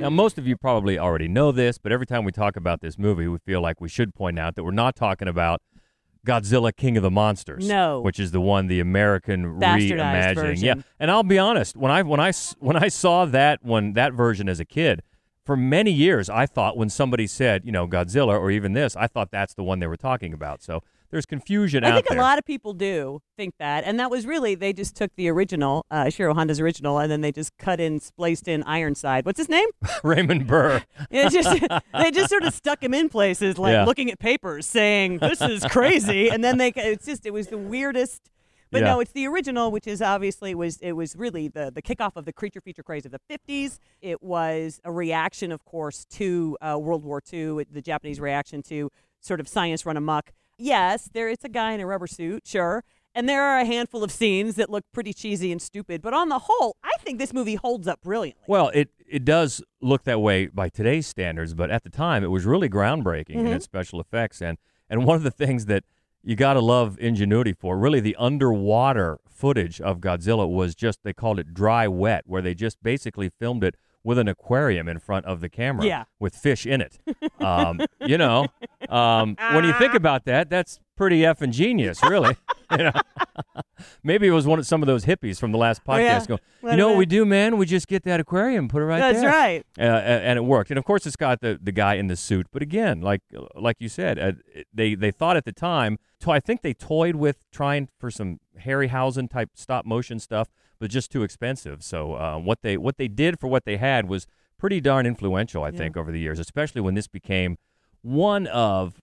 Now, 0.00 0.10
most 0.10 0.36
of 0.36 0.46
you 0.46 0.56
probably 0.56 0.98
already 0.98 1.28
know 1.28 1.50
this, 1.52 1.78
but 1.78 1.92
every 1.92 2.06
time 2.06 2.24
we 2.24 2.32
talk 2.32 2.56
about 2.56 2.80
this 2.80 2.98
movie, 2.98 3.26
we 3.26 3.38
feel 3.38 3.60
like 3.62 3.80
we 3.80 3.88
should 3.88 4.14
point 4.14 4.38
out 4.38 4.54
that 4.54 4.64
we're 4.64 4.70
not 4.70 4.96
talking 4.96 5.28
about 5.28 5.62
Godzilla 6.24 6.74
King 6.74 6.96
of 6.96 7.02
the 7.02 7.10
Monsters. 7.10 7.68
No. 7.68 8.00
Which 8.00 8.18
is 8.18 8.30
the 8.30 8.40
one 8.40 8.66
the 8.66 8.80
American 8.80 9.60
reimagining. 9.60 10.34
version. 10.34 10.64
Yeah. 10.64 10.74
And 10.98 11.10
I'll 11.10 11.22
be 11.22 11.38
honest, 11.38 11.76
when 11.76 11.90
I 11.90 12.02
when 12.02 12.20
I 12.20 12.32
when 12.58 12.76
I 12.76 12.88
saw 12.88 13.24
that 13.26 13.64
one 13.64 13.92
that 13.94 14.12
version 14.12 14.48
as 14.48 14.60
a 14.60 14.64
kid, 14.64 15.02
for 15.44 15.56
many 15.56 15.90
years 15.90 16.30
I 16.30 16.46
thought 16.46 16.76
when 16.76 16.88
somebody 16.88 17.26
said, 17.26 17.64
you 17.64 17.72
know, 17.72 17.86
Godzilla 17.86 18.38
or 18.38 18.50
even 18.50 18.72
this, 18.72 18.96
I 18.96 19.06
thought 19.06 19.30
that's 19.30 19.54
the 19.54 19.62
one 19.62 19.78
they 19.78 19.86
were 19.86 19.96
talking 19.96 20.32
about. 20.32 20.62
So 20.62 20.82
there's 21.10 21.26
confusion 21.26 21.84
I 21.84 21.90
out 21.90 21.94
think 21.94 22.10
a 22.10 22.20
lot 22.20 22.38
of 22.38 22.44
people 22.44 22.72
do 22.74 23.20
think 23.36 23.54
that, 23.58 23.84
and 23.84 23.98
that 24.00 24.10
was 24.10 24.26
really 24.26 24.54
they 24.54 24.72
just 24.72 24.96
took 24.96 25.10
the 25.16 25.28
original, 25.28 25.86
uh, 25.90 26.10
Shiro 26.10 26.34
Honda's 26.34 26.60
original, 26.60 26.98
and 26.98 27.10
then 27.10 27.20
they 27.20 27.30
just 27.32 27.56
cut 27.58 27.80
in, 27.80 28.00
spliced 28.00 28.48
in 28.48 28.62
Ironside. 28.64 29.24
What's 29.24 29.38
his 29.38 29.48
name? 29.48 29.68
Raymond 30.02 30.46
Burr. 30.46 30.82
Just 31.12 31.60
they 31.92 32.10
just 32.10 32.28
sort 32.30 32.42
of 32.44 32.52
stuck 32.54 32.82
him 32.82 32.94
in 32.94 33.08
places, 33.08 33.58
like 33.58 33.72
Yeah. 33.72 33.84
looking 33.84 34.10
at 34.10 34.18
papers, 34.18 34.66
saying 34.66 35.18
this 35.18 35.40
is 35.40 35.64
crazy, 35.66 36.30
and 36.30 36.42
then 36.42 36.58
they 36.58 36.72
it's 36.74 37.06
just 37.06 37.26
it 37.26 37.32
was 37.32 37.46
the 37.48 37.58
weirdest. 37.58 38.30
But 38.72 38.80
Yeah. 38.80 38.88
no, 38.94 39.00
it's 39.00 39.12
the 39.12 39.26
original, 39.28 39.70
which 39.70 39.86
is 39.86 40.02
obviously 40.02 40.50
it 40.50 40.58
was 40.58 40.78
it 40.78 40.92
was 40.92 41.14
really 41.14 41.46
the 41.46 41.70
the 41.72 41.82
kickoff 41.82 42.12
of 42.16 42.24
the 42.24 42.32
creature 42.32 42.60
feature 42.60 42.82
craze 42.82 43.06
of 43.06 43.12
the 43.12 43.20
'50s. 43.30 43.78
It 44.02 44.20
was 44.20 44.80
a 44.84 44.90
reaction, 44.90 45.52
of 45.52 45.64
course, 45.64 46.04
to 46.06 46.56
uh, 46.60 46.76
World 46.80 47.04
War 47.04 47.22
II, 47.32 47.64
the 47.70 47.82
Japanese 47.82 48.18
reaction 48.18 48.62
to 48.64 48.90
sort 49.20 49.38
of 49.38 49.46
science 49.46 49.86
run 49.86 49.96
amok. 49.96 50.32
Yes, 50.58 51.08
there 51.12 51.28
is 51.28 51.38
a 51.44 51.48
guy 51.48 51.72
in 51.72 51.80
a 51.80 51.86
rubber 51.86 52.06
suit, 52.06 52.46
sure. 52.46 52.84
And 53.16 53.28
there 53.28 53.42
are 53.44 53.60
a 53.60 53.64
handful 53.64 54.02
of 54.02 54.10
scenes 54.10 54.56
that 54.56 54.68
look 54.70 54.84
pretty 54.92 55.12
cheesy 55.12 55.52
and 55.52 55.62
stupid, 55.62 56.02
but 56.02 56.12
on 56.12 56.28
the 56.28 56.40
whole, 56.40 56.76
I 56.82 56.92
think 56.98 57.18
this 57.20 57.32
movie 57.32 57.54
holds 57.54 57.86
up 57.86 58.00
brilliantly. 58.02 58.42
Well, 58.48 58.70
it 58.74 58.90
it 59.08 59.24
does 59.24 59.62
look 59.80 60.02
that 60.04 60.20
way 60.20 60.46
by 60.46 60.68
today's 60.68 61.06
standards, 61.06 61.54
but 61.54 61.70
at 61.70 61.84
the 61.84 61.90
time 61.90 62.24
it 62.24 62.28
was 62.28 62.44
really 62.44 62.68
groundbreaking 62.68 63.30
in 63.36 63.44
Mm-hmm. 63.44 63.52
its 63.54 63.64
special 63.66 64.00
effects 64.00 64.42
and 64.42 64.58
and 64.90 65.04
one 65.04 65.16
of 65.16 65.22
the 65.22 65.30
things 65.30 65.66
that 65.66 65.84
you 66.24 66.34
got 66.34 66.54
to 66.54 66.60
love 66.60 66.96
ingenuity 66.98 67.52
for. 67.52 67.78
Really 67.78 68.00
the 68.00 68.16
underwater 68.18 69.18
footage 69.28 69.80
of 69.80 70.00
Godzilla 70.00 70.48
was 70.48 70.74
just 70.74 71.00
they 71.04 71.12
called 71.12 71.38
it 71.38 71.54
dry 71.54 71.86
wet 71.86 72.24
where 72.26 72.42
they 72.42 72.54
just 72.54 72.82
basically 72.82 73.28
filmed 73.28 73.62
it 73.62 73.76
with 74.04 74.18
an 74.18 74.28
aquarium 74.28 74.86
in 74.86 74.98
front 74.98 75.24
of 75.26 75.40
the 75.40 75.48
camera 75.48 75.84
Yeah. 75.86 76.04
with 76.20 76.34
fish 76.36 76.66
in 76.66 76.80
it. 76.80 76.98
Um, 77.40 77.80
you 78.00 78.16
know, 78.16 78.46
um, 78.88 79.36
when 79.52 79.64
you 79.64 79.72
think 79.74 79.92
about 79.92 80.24
that, 80.24 80.48
that's 80.48 80.80
pretty 80.96 81.20
effing 81.20 81.50
genius, 81.50 82.00
really. 82.02 82.36
you 82.70 82.78
know? 82.78 82.92
Maybe 84.02 84.26
it 84.28 84.30
was 84.30 84.46
one 84.46 84.58
of 84.58 84.66
some 84.66 84.82
of 84.82 84.86
those 84.86 85.04
hippies 85.04 85.38
from 85.38 85.52
the 85.52 85.58
last 85.58 85.84
podcast 85.84 85.94
Oh, 85.94 85.98
yeah. 85.98 86.26
going, 86.26 86.40
Let 86.62 86.70
you 86.72 86.76
know 86.78 86.88
what 86.90 86.96
we 86.98 87.06
do, 87.06 87.24
man? 87.26 87.58
We 87.58 87.66
just 87.66 87.86
get 87.88 88.04
that 88.04 88.20
aquarium, 88.20 88.68
put 88.68 88.80
it 88.82 88.86
right 88.86 88.98
there. 89.00 89.12
That's 89.12 89.22
there. 89.22 89.30
right. 89.30 89.66
Uh, 89.78 89.82
and 89.82 90.38
it 90.38 90.42
worked. 90.42 90.70
And 90.70 90.78
of 90.78 90.84
course, 90.84 91.06
it's 91.06 91.16
got 91.16 91.40
the, 91.40 91.58
the 91.62 91.72
guy 91.72 91.94
in 91.94 92.06
the 92.06 92.16
suit. 92.16 92.46
But 92.52 92.62
again, 92.62 93.00
like 93.02 93.20
like 93.54 93.76
you 93.80 93.88
said, 93.88 94.18
uh, 94.18 94.32
they 94.72 94.94
they 94.94 95.10
thought 95.10 95.36
at 95.36 95.44
the 95.44 95.52
time. 95.52 95.98
To, 96.20 96.30
I 96.30 96.40
think 96.40 96.62
they 96.62 96.72
toyed 96.72 97.16
with 97.16 97.44
trying 97.52 97.88
for 97.98 98.10
some 98.10 98.38
Harryhausen 98.64 99.28
type 99.28 99.50
stop 99.54 99.84
motion 99.84 100.18
stuff, 100.18 100.48
but 100.84 100.90
just 100.90 101.10
too 101.10 101.22
expensive. 101.22 101.82
So 101.82 102.12
uh, 102.12 102.36
what 102.36 102.60
they 102.60 102.76
what 102.76 102.98
they 102.98 103.08
did 103.08 103.40
for 103.40 103.46
what 103.46 103.64
they 103.64 103.78
had 103.78 104.06
was 104.06 104.26
pretty 104.58 104.82
darn 104.82 105.06
influential. 105.06 105.64
I 105.64 105.70
think 105.70 105.96
over 105.96 106.12
the 106.12 106.20
years, 106.20 106.38
especially 106.38 106.82
when 106.82 106.92
this 106.92 107.08
became 107.08 107.56
one 108.02 108.46
of 108.48 109.00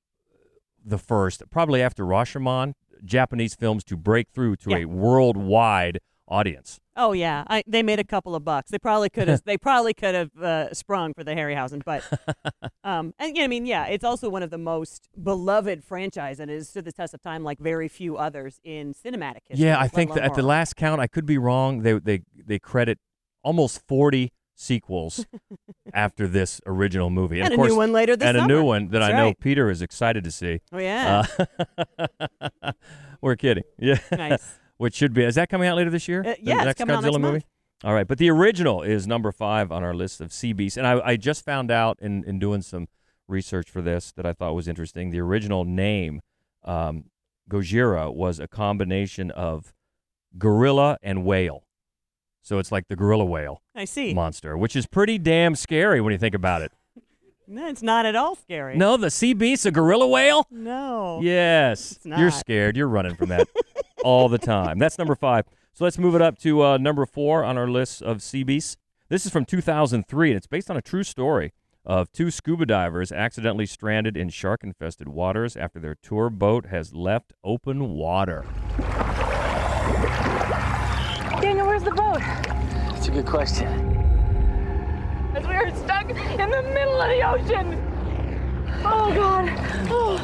the 0.85 0.99
first, 0.99 1.41
probably 1.49 1.81
after 1.81 2.05
Rashomon, 2.05 2.73
Japanese 3.03 3.55
films 3.55 3.83
to 3.85 3.97
break 3.97 4.29
through 4.29 4.57
to 4.57 4.69
Yeah. 4.69 4.77
a 4.77 4.85
worldwide 4.85 5.97
audience. 6.31 6.79
Oh 6.95 7.11
yeah, 7.11 7.43
I, 7.47 7.63
they 7.67 7.83
made 7.83 7.99
a 7.99 8.03
couple 8.03 8.35
of 8.35 8.43
bucks. 8.43 8.71
They 8.71 8.79
probably 8.79 9.09
could 9.09 9.27
have. 9.27 9.43
they 9.45 9.57
probably 9.57 9.93
could 9.93 10.15
have 10.15 10.37
uh, 10.41 10.73
sprung 10.73 11.13
for 11.13 11.23
the 11.23 11.31
Harryhausen, 11.31 11.83
but 11.85 12.03
um, 12.83 13.13
and 13.19 13.35
yeah, 13.35 13.43
I 13.43 13.47
mean, 13.47 13.65
yeah, 13.65 13.85
it's 13.85 14.03
also 14.03 14.29
one 14.29 14.41
of 14.41 14.49
the 14.49 14.57
most 14.57 15.09
beloved 15.21 15.83
franchise 15.83 16.39
and 16.39 16.49
is 16.49 16.69
stood 16.69 16.85
the 16.85 16.91
test 16.91 17.13
of 17.13 17.21
time 17.21 17.43
like 17.43 17.59
very 17.59 17.87
few 17.87 18.17
others 18.17 18.59
in 18.63 18.93
cinematic 18.93 19.41
history. 19.47 19.65
Yeah, 19.65 19.79
I 19.79 19.87
think 19.87 20.13
that 20.13 20.23
at 20.23 20.35
the 20.35 20.41
last 20.43 20.75
count, 20.75 21.01
I 21.01 21.07
could 21.07 21.25
be 21.25 21.37
wrong. 21.37 21.81
They 21.83 21.99
they 21.99 22.21
they 22.33 22.59
credit 22.59 22.97
almost 23.43 23.81
forty 23.87 24.31
sequels 24.55 25.25
after 25.93 26.27
this 26.27 26.61
original 26.65 27.09
movie, 27.09 27.39
and 27.39 27.47
of 27.47 27.53
a 27.53 27.55
course, 27.55 27.71
new 27.71 27.77
one 27.77 27.91
later 27.91 28.15
this 28.15 28.27
and 28.27 28.37
a 28.37 28.47
new 28.47 28.63
one 28.63 28.89
that 28.89 28.99
That's 28.99 29.13
I 29.13 29.17
know 29.17 29.27
right. 29.27 29.39
Peter 29.39 29.69
is 29.69 29.81
excited 29.81 30.23
to 30.23 30.31
see. 30.31 30.61
Oh 30.71 30.77
yeah, 30.77 31.25
Uh, 32.61 32.71
we're 33.21 33.35
kidding. 33.35 33.63
Yeah, 33.77 33.99
nice. 34.11 34.59
Which 34.81 34.95
should 34.95 35.13
be 35.13 35.23
is 35.23 35.35
that 35.35 35.47
coming 35.49 35.67
out 35.67 35.77
later 35.77 35.89
this 35.91 36.07
year? 36.07 36.21
Uh, 36.21 36.33
The 36.33 36.37
yeah, 36.41 36.55
it's 36.55 36.65
next 36.65 36.81
Godzilla 36.81 37.01
next 37.03 37.19
movie. 37.19 37.31
month. 37.33 37.45
All 37.83 37.93
right, 37.93 38.07
but 38.07 38.17
the 38.17 38.29
original 38.29 38.81
is 38.83 39.07
number 39.07 39.31
five 39.31 39.71
on 39.71 39.83
our 39.83 39.93
list 39.93 40.21
of 40.21 40.31
sea 40.33 40.53
beasts, 40.53 40.77
and 40.77 40.85
I, 40.85 40.99
I 41.03 41.15
just 41.17 41.43
found 41.45 41.71
out 41.71 41.97
in 42.01 42.23
in 42.25 42.39
doing 42.39 42.61
some 42.61 42.87
research 43.27 43.69
for 43.69 43.81
this 43.81 44.11
that 44.13 44.25
I 44.25 44.33
thought 44.33 44.53
was 44.53 44.67
interesting. 44.67 45.09
The 45.11 45.19
original 45.19 45.65
name, 45.65 46.21
um, 46.63 47.05
Gojira, 47.49 48.13
was 48.13 48.39
a 48.39 48.47
combination 48.47 49.31
of 49.31 49.73
gorilla 50.37 50.97
and 51.01 51.23
whale. 51.25 51.63
So 52.43 52.57
it's 52.57 52.71
like 52.71 52.87
the 52.87 52.95
gorilla 52.95 53.25
whale 53.25 53.61
I 53.75 53.85
see. 53.85 54.13
monster, 54.13 54.57
which 54.57 54.75
is 54.75 54.87
pretty 54.87 55.17
damn 55.19 55.55
scary 55.55 56.01
when 56.01 56.11
you 56.11 56.17
think 56.17 56.35
about 56.35 56.61
it. 56.63 56.71
No, 57.51 57.67
it's 57.67 57.81
not 57.81 58.05
at 58.05 58.15
all 58.15 58.35
scary. 58.35 58.77
No, 58.77 58.95
the 58.95 59.11
sea 59.11 59.33
beast, 59.33 59.65
a 59.65 59.71
gorilla 59.71 60.07
whale? 60.07 60.47
no. 60.49 61.19
Yes. 61.21 61.91
It's 61.91 62.05
You're 62.05 62.31
scared. 62.31 62.77
You're 62.77 62.87
running 62.87 63.15
from 63.15 63.27
that 63.27 63.45
all 64.05 64.29
the 64.29 64.37
time. 64.37 64.79
That's 64.79 64.97
number 64.97 65.15
five. 65.15 65.45
So 65.73 65.83
let's 65.83 65.97
move 65.97 66.15
it 66.15 66.21
up 66.21 66.39
to 66.39 66.63
uh, 66.63 66.77
number 66.77 67.05
four 67.05 67.43
on 67.43 67.57
our 67.57 67.67
list 67.67 68.01
of 68.03 68.23
sea 68.23 68.43
beasts. 68.43 68.77
This 69.09 69.25
is 69.25 69.33
from 69.33 69.43
2003, 69.43 70.29
and 70.29 70.37
it's 70.37 70.47
based 70.47 70.71
on 70.71 70.77
a 70.77 70.81
true 70.81 71.03
story 71.03 71.51
of 71.85 72.09
two 72.13 72.31
scuba 72.31 72.65
divers 72.65 73.11
accidentally 73.11 73.65
stranded 73.65 74.15
in 74.15 74.29
shark 74.29 74.63
infested 74.63 75.09
waters 75.09 75.57
after 75.57 75.77
their 75.77 75.95
tour 75.95 76.29
boat 76.29 76.67
has 76.67 76.93
left 76.93 77.33
open 77.43 77.89
water. 77.89 78.45
Daniel, 81.41 81.67
where's 81.67 81.83
the 81.83 81.91
boat? 81.91 82.19
That's 82.21 83.09
a 83.09 83.11
good 83.11 83.25
question. 83.25 84.00
As 85.33 85.47
we 85.47 85.53
are 85.53 85.73
stuck 85.75 86.09
in 86.09 86.49
the 86.49 86.61
middle 86.73 87.01
of 87.01 87.07
the 87.09 87.21
ocean. 87.25 87.77
Oh 88.83 89.13
God. 89.13 89.49
Oh. 89.89 90.17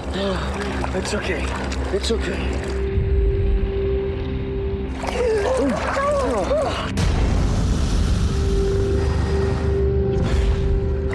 It's 0.98 1.14
okay. 1.14 1.46
It's 1.94 2.12
okay. 2.12 2.38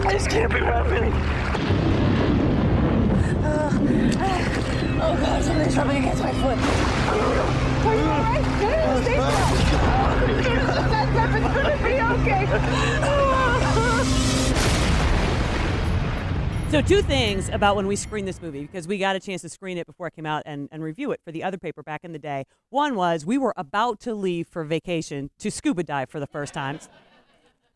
This 0.08 0.26
can't 0.28 0.52
be 0.52 0.60
happening. 0.60 1.12
Oh 5.04 5.16
God, 5.20 5.42
something's 5.42 5.76
rubbing 5.76 5.96
against 5.96 6.22
my 6.22 6.32
foot. 6.32 6.58
Are 7.86 7.94
you 7.94 8.02
alright? 8.02 8.44
Stay 9.02 9.18
still. 9.18 9.86
That's 10.90 11.16
up. 11.18 11.30
It's 11.34 11.48
gonna 11.54 11.76
be 11.82 11.94
okay. 12.22 13.31
So, 16.72 16.80
two 16.80 17.02
things 17.02 17.50
about 17.50 17.76
when 17.76 17.86
we 17.86 17.96
screened 17.96 18.26
this 18.26 18.40
movie, 18.40 18.62
because 18.62 18.88
we 18.88 18.96
got 18.96 19.14
a 19.14 19.20
chance 19.20 19.42
to 19.42 19.50
screen 19.50 19.76
it 19.76 19.86
before 19.86 20.06
it 20.06 20.14
came 20.16 20.24
out 20.24 20.42
and, 20.46 20.70
and 20.72 20.82
review 20.82 21.12
it 21.12 21.20
for 21.22 21.30
the 21.30 21.44
other 21.44 21.58
paper 21.58 21.82
back 21.82 22.00
in 22.02 22.12
the 22.12 22.18
day. 22.18 22.46
One 22.70 22.94
was 22.94 23.26
we 23.26 23.36
were 23.36 23.52
about 23.58 24.00
to 24.00 24.14
leave 24.14 24.48
for 24.48 24.64
vacation 24.64 25.28
to 25.40 25.50
scuba 25.50 25.82
dive 25.82 26.08
for 26.08 26.18
the 26.18 26.26
first 26.26 26.54
time. 26.54 26.80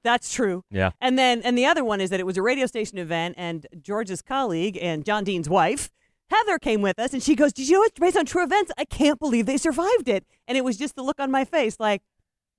That's 0.02 0.32
true. 0.32 0.64
Yeah. 0.70 0.92
And 0.98 1.18
then, 1.18 1.42
and 1.42 1.58
the 1.58 1.66
other 1.66 1.84
one 1.84 2.00
is 2.00 2.08
that 2.08 2.20
it 2.20 2.24
was 2.24 2.38
a 2.38 2.42
radio 2.42 2.64
station 2.64 2.96
event, 2.96 3.34
and 3.36 3.66
George's 3.82 4.22
colleague 4.22 4.78
and 4.80 5.04
John 5.04 5.24
Dean's 5.24 5.50
wife, 5.50 5.90
Heather, 6.30 6.58
came 6.58 6.80
with 6.80 6.98
us, 6.98 7.12
and 7.12 7.22
she 7.22 7.34
goes, 7.34 7.52
"Did 7.52 7.68
you 7.68 7.74
know 7.74 7.82
it's 7.82 8.00
based 8.00 8.16
on 8.16 8.24
true 8.24 8.44
events? 8.44 8.72
I 8.78 8.86
can't 8.86 9.20
believe 9.20 9.44
they 9.44 9.58
survived 9.58 10.08
it." 10.08 10.24
And 10.48 10.56
it 10.56 10.64
was 10.64 10.78
just 10.78 10.96
the 10.96 11.02
look 11.02 11.20
on 11.20 11.30
my 11.30 11.44
face, 11.44 11.76
like, 11.78 12.00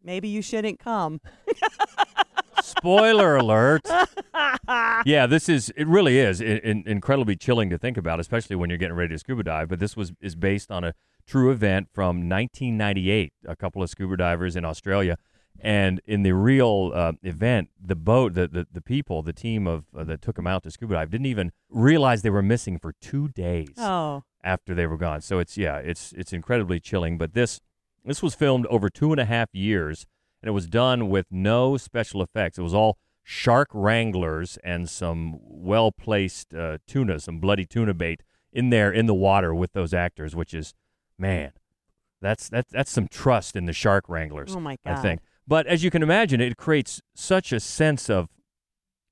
maybe 0.04 0.28
you 0.28 0.44
shouldn't 0.44 0.78
come. 0.78 1.20
Spoiler 2.62 3.36
alert. 3.36 3.82
yeah, 5.06 5.26
this 5.28 5.50
is 5.50 5.72
it 5.76 5.88
really 5.88 6.20
is 6.20 6.42
in, 6.42 6.58
in, 6.60 6.84
incredibly 6.86 7.36
chilling 7.36 7.70
to 7.70 7.78
think 7.78 7.98
about, 7.98 8.20
especially 8.20 8.56
when 8.56 8.70
you're 8.70 8.78
getting 8.78 8.96
ready 8.96 9.14
to 9.14 9.20
scuba 9.20 9.44
dive, 9.44 9.70
but 9.70 9.80
this 9.80 9.96
was 9.96 10.12
is 10.22 10.36
based 10.36 10.72
on 10.72 10.84
a 10.84 10.94
true 11.26 11.52
event 11.52 11.90
from 11.94 12.30
1998. 12.30 13.34
A 13.48 13.56
couple 13.56 13.82
of 13.84 13.90
scuba 13.90 14.18
divers 14.18 14.56
in 14.56 14.66
Australia 14.66 15.18
and 15.60 16.02
in 16.06 16.22
the 16.24 16.34
real 16.34 16.92
uh, 16.94 17.14
event, 17.24 17.70
the 17.84 17.96
boat, 17.96 18.36
the, 18.36 18.48
the, 18.48 18.68
the 18.72 18.82
people, 18.82 19.24
the 19.24 19.34
team 19.34 19.66
of 19.66 19.86
uh, 19.98 20.04
that 20.04 20.22
took 20.22 20.36
them 20.36 20.46
out 20.48 20.64
to 20.64 20.72
scuba 20.72 20.94
dive 20.94 21.10
didn't 21.10 21.26
even 21.26 21.52
realize 21.70 22.22
they 22.22 22.30
were 22.30 22.44
missing 22.44 22.78
for 22.78 22.94
2 23.02 23.30
days 23.30 23.74
Oh, 23.78 24.24
after 24.44 24.76
they 24.76 24.86
were 24.86 24.98
gone. 24.98 25.22
So 25.22 25.40
it's 25.40 25.58
yeah, 25.58 25.78
it's 25.78 26.14
it's 26.14 26.34
incredibly 26.34 26.80
chilling. 26.80 27.18
But 27.18 27.34
this 27.34 27.60
this 28.06 28.22
was 28.22 28.36
filmed 28.36 28.66
over 28.68 28.90
two 28.90 29.12
and 29.12 29.20
a 29.20 29.26
half 29.26 29.50
years, 29.54 30.06
and 30.42 30.50
it 30.50 30.52
was 30.52 30.68
done 30.68 31.10
with 31.10 31.26
no 31.32 31.78
special 31.78 32.22
effects. 32.22 32.58
It 32.58 32.62
was 32.64 32.74
all 32.74 32.98
shark 33.24 33.68
wranglers 33.74 34.58
and 34.64 34.90
some 34.90 35.38
well 35.42 35.92
placed 35.92 36.54
uh, 36.54 36.78
tuna, 36.88 37.20
some 37.20 37.40
bloody 37.40 37.66
tuna 37.66 37.94
bait 37.94 38.24
in 38.54 38.70
there 38.70 38.92
in 38.92 39.06
the 39.06 39.14
water 39.14 39.54
with 39.54 39.74
those 39.74 39.94
actors, 39.94 40.36
which 40.36 40.54
is 40.54 40.74
man, 41.18 41.52
that's 42.22 42.50
that's 42.50 42.72
that's 42.72 42.92
some 42.92 43.08
trust 43.08 43.56
in 43.56 43.66
the 43.66 43.74
shark 43.74 44.08
wranglers. 44.08 44.56
Oh, 44.56 44.60
my 44.60 44.78
god! 44.86 44.98
I 44.98 45.02
think. 45.02 45.22
But 45.48 45.66
as 45.68 45.84
you 45.84 45.92
can 45.92 46.04
imagine, 46.04 46.42
it 46.42 46.58
creates 46.58 47.02
such 47.16 47.52
a 47.52 47.60
sense 47.60 48.10
of 48.10 48.30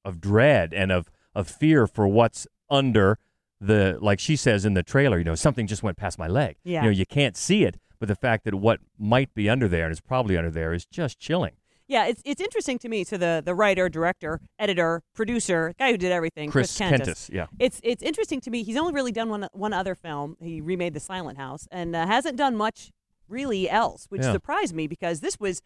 of 0.03 0.19
dread 0.21 0.73
and 0.73 0.91
of 0.91 1.09
of 1.33 1.47
fear 1.47 1.87
for 1.87 2.07
what's 2.07 2.47
under 2.69 3.17
the 3.61 3.97
like 4.01 4.19
she 4.19 4.35
says 4.35 4.65
in 4.65 4.73
the 4.73 4.83
trailer 4.83 5.17
you 5.17 5.23
know 5.23 5.33
something 5.33 5.65
just 5.65 5.81
went 5.81 5.97
past 5.97 6.19
my 6.19 6.27
leg 6.27 6.57
Yeah. 6.63 6.81
you 6.81 6.87
know 6.87 6.91
you 6.91 7.05
can't 7.05 7.37
see 7.37 7.63
it 7.63 7.77
but 7.99 8.07
the 8.07 8.15
fact 8.15 8.43
that 8.45 8.55
what 8.55 8.79
might 8.97 9.33
be 9.33 9.49
under 9.49 9.67
there 9.67 9.85
and 9.85 9.91
is 9.91 10.01
probably 10.01 10.37
under 10.37 10.51
there 10.51 10.73
is 10.73 10.85
just 10.85 11.19
chilling 11.19 11.53
yeah. 11.87 12.07
It's 12.07 12.19
it's 12.25 12.41
interesting 12.41 12.79
to 12.79 12.89
me. 12.89 13.03
So 13.03 13.15
the 13.15 13.43
the 13.45 13.53
writer, 13.53 13.89
director, 13.89 14.41
editor, 14.57 15.03
producer, 15.13 15.71
guy 15.77 15.91
who 15.91 15.97
did 15.97 16.11
everything, 16.11 16.49
chris 16.49 16.75
Kentis. 16.75 16.99
kentis 17.01 17.29
yeah 17.31 17.45
It's 17.59 17.79
it's 17.83 18.01
interesting 18.01 18.41
to 18.41 18.49
me. 18.49 18.63
He's 18.63 18.75
only 18.75 18.91
really 18.91 19.11
done 19.11 19.29
one 19.29 19.47
one 19.53 19.71
other 19.71 19.93
film. 19.93 20.35
He 20.41 20.61
remade 20.61 20.95
The 20.95 20.99
Silent 20.99 21.37
House 21.37 21.67
and 21.71 21.95
uh, 21.95 22.07
hasn't 22.07 22.37
done 22.37 22.55
much 22.55 22.91
really 23.27 23.69
else, 23.69 24.07
which 24.09 24.23
Yeah. 24.23 24.31
surprised 24.31 24.73
me 24.73 24.87
because 24.87 25.19
this 25.19 25.39
was 25.39 25.61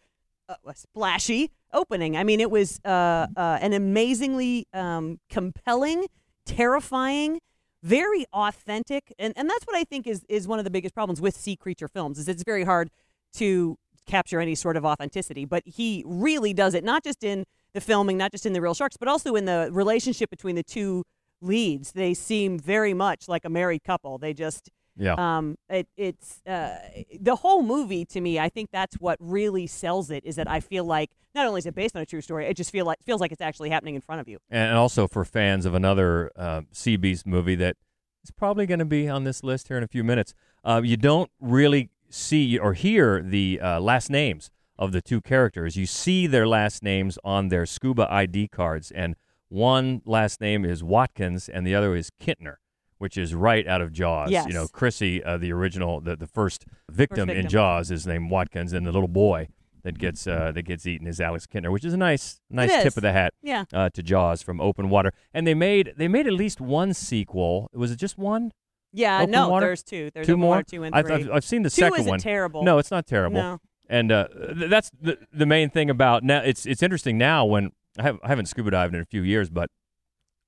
a, 0.46 0.56
a 0.66 0.74
splashy 0.74 1.52
opening. 1.72 2.18
I 2.18 2.24
mean, 2.24 2.40
it 2.40 2.50
was 2.50 2.80
uh, 2.84 3.26
uh, 3.34 3.58
an 3.62 3.72
amazingly 3.72 4.66
um, 4.74 5.20
compelling, 5.30 6.04
terrifying, 6.44 7.40
very 7.82 8.26
authentic, 8.32 9.12
and, 9.18 9.32
and 9.36 9.48
that's 9.48 9.64
what 9.64 9.76
I 9.76 9.84
think 9.84 10.06
is 10.06 10.24
is 10.28 10.46
one 10.46 10.58
of 10.58 10.64
the 10.64 10.70
biggest 10.70 10.94
problems 10.94 11.20
with 11.20 11.34
sea 11.34 11.56
creature 11.56 11.88
films 11.88 12.18
is 12.18 12.28
it's 12.28 12.42
very 12.42 12.64
hard 12.64 12.90
to 13.34 13.76
capture 14.06 14.40
any 14.40 14.54
sort 14.54 14.76
of 14.76 14.84
authenticity. 14.84 15.44
But 15.44 15.62
he 15.64 16.02
really 16.06 16.52
does 16.52 16.74
it, 16.74 16.84
not 16.84 17.04
just 17.04 17.22
in 17.22 17.44
the 17.72 17.80
filming, 17.80 18.18
not 18.18 18.32
just 18.32 18.44
in 18.44 18.52
the 18.52 18.60
real 18.60 18.74
sharks, 18.74 18.96
but 18.96 19.08
also 19.08 19.34
in 19.36 19.44
the 19.44 19.70
relationship 19.72 20.30
between 20.30 20.56
the 20.56 20.62
two 20.62 21.04
leads. 21.40 21.92
They 21.92 22.14
seem 22.14 22.58
very 22.58 22.92
much 22.92 23.28
like 23.28 23.44
a 23.44 23.50
married 23.50 23.84
couple. 23.84 24.18
They 24.18 24.34
just 24.34 24.68
yeah 25.00 25.14
um, 25.18 25.56
it, 25.68 25.88
it's 25.96 26.46
uh, 26.46 26.78
the 27.20 27.36
whole 27.36 27.62
movie 27.62 28.04
to 28.04 28.20
me. 28.20 28.38
I 28.38 28.48
think 28.48 28.70
that's 28.70 28.96
what 28.96 29.16
really 29.20 29.66
sells 29.66 30.10
it. 30.10 30.24
Is 30.24 30.36
that 30.36 30.48
I 30.48 30.60
feel 30.60 30.84
like 30.84 31.10
not 31.34 31.46
only 31.46 31.58
is 31.58 31.66
it 31.66 31.74
based 31.74 31.96
on 31.96 32.02
a 32.02 32.06
true 32.06 32.20
story, 32.20 32.46
it 32.46 32.56
just 32.56 32.70
feel 32.70 32.86
like 32.86 33.02
feels 33.02 33.20
like 33.20 33.32
it's 33.32 33.40
actually 33.40 33.70
happening 33.70 33.94
in 33.94 34.00
front 34.00 34.20
of 34.20 34.28
you. 34.28 34.38
and 34.50 34.76
also 34.76 35.08
for 35.08 35.24
fans 35.24 35.64
of 35.66 35.74
another 35.74 36.30
uh, 36.36 36.60
sea 36.70 36.96
beast 36.96 37.26
movie 37.26 37.54
that 37.56 37.76
is 38.22 38.30
probably 38.30 38.66
going 38.66 38.78
to 38.78 38.84
be 38.84 39.08
on 39.08 39.24
this 39.24 39.42
list 39.42 39.68
here 39.68 39.78
in 39.78 39.82
a 39.82 39.88
few 39.88 40.04
minutes 40.04 40.34
uh, 40.64 40.80
you 40.84 40.96
don't 40.96 41.30
really 41.40 41.90
see 42.10 42.58
or 42.58 42.74
hear 42.74 43.22
the 43.22 43.58
uh, 43.60 43.80
last 43.80 44.10
names 44.10 44.50
of 44.78 44.92
the 44.92 45.00
two 45.00 45.20
characters 45.20 45.76
you 45.76 45.86
see 45.86 46.26
their 46.26 46.46
last 46.46 46.82
names 46.82 47.18
on 47.24 47.48
their 47.48 47.64
scuba 47.64 48.06
id 48.12 48.48
cards 48.48 48.90
and 48.90 49.14
one 49.48 50.02
last 50.04 50.40
name 50.40 50.64
is 50.64 50.82
watkins 50.82 51.48
and 51.48 51.66
the 51.66 51.74
other 51.74 51.94
is 51.94 52.10
kintner 52.20 52.56
which 53.00 53.16
is 53.18 53.34
right 53.34 53.66
out 53.66 53.80
of 53.80 53.92
jaws 53.92 54.30
Yes. 54.30 54.46
you 54.46 54.54
know 54.54 54.66
chrissy 54.68 55.22
uh, 55.24 55.36
the 55.38 55.52
original 55.52 56.00
the, 56.00 56.14
the 56.16 56.26
first 56.26 56.64
victim, 56.90 57.28
in 57.30 57.36
victim. 57.36 57.50
jaws 57.50 57.90
is 57.90 58.06
named 58.06 58.30
watkins 58.30 58.72
and 58.72 58.86
the 58.86 58.92
little 58.92 59.08
boy 59.08 59.48
that 59.82 59.98
gets 59.98 60.26
uh, 60.26 60.52
that 60.52 60.62
gets 60.62 60.86
eaten 60.86 61.06
is 61.06 61.20
alex 61.20 61.46
Kintner, 61.46 61.72
which 61.72 61.84
is 61.86 61.94
a 61.94 61.96
nice 61.96 62.40
nice 62.50 62.70
tip 62.82 62.96
of 62.96 63.02
the 63.02 63.12
hat 63.12 63.32
Yeah. 63.42 63.64
uh, 63.72 63.88
to 63.94 64.02
Jaws 64.02 64.42
from 64.42 64.60
Open 64.60 64.90
Water, 64.90 65.12
and 65.32 65.46
they 65.46 65.54
made 65.54 65.94
they 65.96 66.06
made 66.06 66.26
at 66.26 66.34
least 66.34 66.60
one 66.60 66.92
sequel. 66.92 67.70
Was 67.72 67.90
it 67.90 67.96
just 67.96 68.18
one? 68.18 68.52
Yeah, 68.92 69.20
Open 69.22 69.30
no, 69.30 69.48
Water? 69.48 69.66
there's 69.66 69.82
two. 69.82 70.10
There's 70.12 70.26
two 70.26 70.36
more. 70.36 70.56
Water 70.56 70.64
two 70.64 70.82
and 70.82 70.94
I've, 70.94 71.06
3 71.06 71.14
I've, 71.14 71.30
I've 71.30 71.44
seen 71.44 71.62
the 71.62 71.70
Two 71.70 71.80
second 71.88 72.04
one. 72.06 72.18
terrible. 72.18 72.62
No, 72.62 72.76
it's 72.76 72.90
not 72.90 73.06
terrible. 73.06 73.36
No. 73.40 73.58
And 73.88 74.12
uh, 74.12 74.28
th- 74.28 74.68
that's 74.68 74.90
the 75.00 75.16
the 75.32 75.46
main 75.46 75.70
thing 75.70 75.88
about 75.88 76.24
now. 76.24 76.42
It's 76.42 76.66
it's 76.66 76.82
interesting 76.82 77.16
now 77.16 77.46
when 77.46 77.70
I, 77.98 78.02
have, 78.02 78.18
I 78.22 78.28
haven't 78.28 78.46
scuba 78.46 78.70
dived 78.72 78.94
in 78.94 79.00
a 79.00 79.06
few 79.06 79.22
years, 79.22 79.48
but 79.48 79.70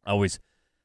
I 0.04 0.10
always 0.10 0.38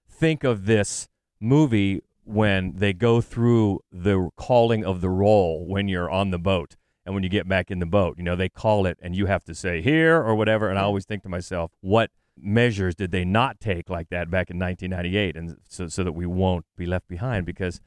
think 0.09 0.45
of 0.45 0.65
this 0.67 1.09
movie 1.39 2.01
when 2.24 2.74
they 2.75 2.94
go 2.94 3.22
through 3.22 3.79
the 3.91 4.29
calling 4.36 4.84
of 4.86 5.01
the 5.01 5.10
roll 5.10 5.65
when 5.65 5.88
you're 5.88 6.10
on 6.10 6.32
the 6.32 6.39
boat 6.39 6.75
and 7.06 7.13
when 7.15 7.24
you 7.24 7.29
get 7.29 7.48
back 7.48 7.72
in 7.72 7.79
the 7.79 7.86
boat. 7.86 8.17
You 8.17 8.24
know, 8.24 8.36
they 8.36 8.50
call 8.50 8.86
it 8.86 8.98
and 9.01 9.15
you 9.15 9.27
have 9.27 9.44
to 9.46 9.56
say 9.56 9.82
here 9.82 10.17
or 10.22 10.36
whatever. 10.36 10.70
And 10.70 10.77
I 10.77 10.82
always 10.84 11.06
think 11.06 11.24
to 11.24 11.29
myself, 11.29 11.72
what 11.79 12.12
measures 12.39 12.94
did 12.96 13.12
they 13.12 13.25
not 13.25 13.60
take 13.60 13.89
like 13.89 14.10
that 14.10 14.29
back 14.29 14.50
in 14.51 14.60
1998 14.60 15.36
and 15.36 15.58
so, 15.67 15.88
so 15.88 16.03
that 16.03 16.12
we 16.12 16.25
won't 16.25 16.65
be 16.75 16.86
left 16.86 17.08
behind 17.08 17.46
because 17.46 17.82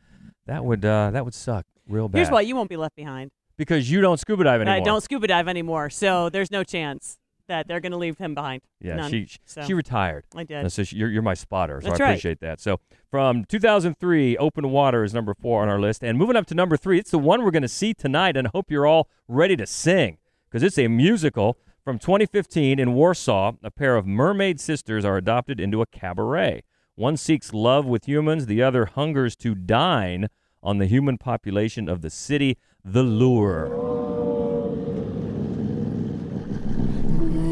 that 0.47 0.65
would 0.65 0.85
uh, 0.85 1.11
that 1.13 1.25
would 1.25 1.35
suck 1.35 1.67
real 1.87 2.09
bad. 2.09 2.19
Here's 2.19 2.31
why 2.31 2.41
you 2.41 2.57
won't 2.57 2.69
be 2.69 2.77
left 2.77 2.97
behind. 2.97 3.31
because 3.57 3.89
you 3.91 4.01
don't 4.01 4.19
scuba 4.19 4.43
dive 4.43 4.61
anymore. 4.63 4.75
I 4.75 4.81
don't 4.81 5.03
scuba 5.03 5.29
dive 5.29 5.47
anymore, 5.47 5.89
so 5.91 6.31
there's 6.31 6.51
no 6.51 6.65
chance 6.65 7.20
that 7.51 7.69
they're 7.69 7.81
going 7.81 7.93
to 7.93 7.99
leave 7.99 8.17
him 8.19 8.35
behind. 8.35 8.63
Yeah, 8.81 8.97
None. 8.97 9.11
she 9.11 9.27
she- 9.27 9.39
So, 9.45 9.63
she 9.63 9.75
retired. 9.75 10.25
I 10.35 10.45
did. 10.45 10.57
And 10.59 10.73
so 10.73 10.83
she, 10.85 10.97
you're, 10.97 11.11
you're 11.11 11.23
my 11.23 11.35
spotter, 11.35 11.81
so 11.81 11.89
That's 11.89 12.01
I 12.01 12.05
right. 12.05 12.11
appreciate 12.13 12.41
that. 12.41 12.61
So 12.61 12.81
from 13.11 13.45
2003, 13.45 14.37
Open 14.39 14.71
Water 14.71 15.05
is 15.05 15.13
number 15.13 15.35
four 15.35 15.63
on 15.63 15.69
our 15.69 15.79
list, 15.81 16.03
and 16.03 16.17
moving 16.17 16.37
up 16.37 16.47
to 16.47 16.55
number 16.55 16.77
three, 16.77 16.99
it's 16.99 17.11
the 17.11 17.19
one 17.19 17.45
we're 17.45 17.51
going 17.51 17.63
to 17.63 17.69
see 17.69 17.93
tonight, 17.93 18.37
and 18.37 18.47
I 18.49 18.51
hope 18.55 18.71
you're 18.71 18.87
all 18.87 19.09
ready 19.29 19.57
to 19.57 19.67
sing 19.67 20.19
because 20.49 20.63
it's 20.63 20.79
a 20.79 20.89
musical 20.89 21.57
from 21.85 21.99
2015 21.99 22.79
in 22.79 22.95
Warsaw. 22.95 23.53
A 23.63 23.71
pair 23.71 23.97
of 23.97 24.07
mermaid 24.07 24.59
sisters 24.61 25.05
are 25.05 25.17
adopted 25.17 25.61
into 25.61 25.83
a 25.83 25.87
cabaret. 25.87 26.63
One 26.95 27.17
seeks 27.17 27.53
love 27.53 27.85
with 27.87 28.07
humans, 28.07 28.47
the 28.47 28.63
other 28.63 28.87
hungers 28.87 29.35
to 29.37 29.55
dine 29.55 30.29
on 30.63 30.79
the 30.79 30.87
human 30.87 31.19
population 31.19 31.89
of 31.89 32.03
the 32.03 32.11
city. 32.11 32.59
The 32.85 33.03
lure. 33.03 34.00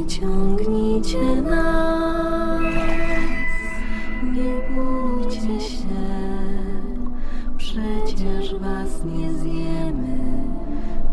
Wyciągnijcie 0.08 1.42
nas, 1.42 2.62
nie 4.22 4.52
bójcie 4.74 5.60
się, 5.60 5.84
przecież 7.56 8.54
was 8.54 9.04
nie 9.04 9.32
zjemy. 9.34 10.18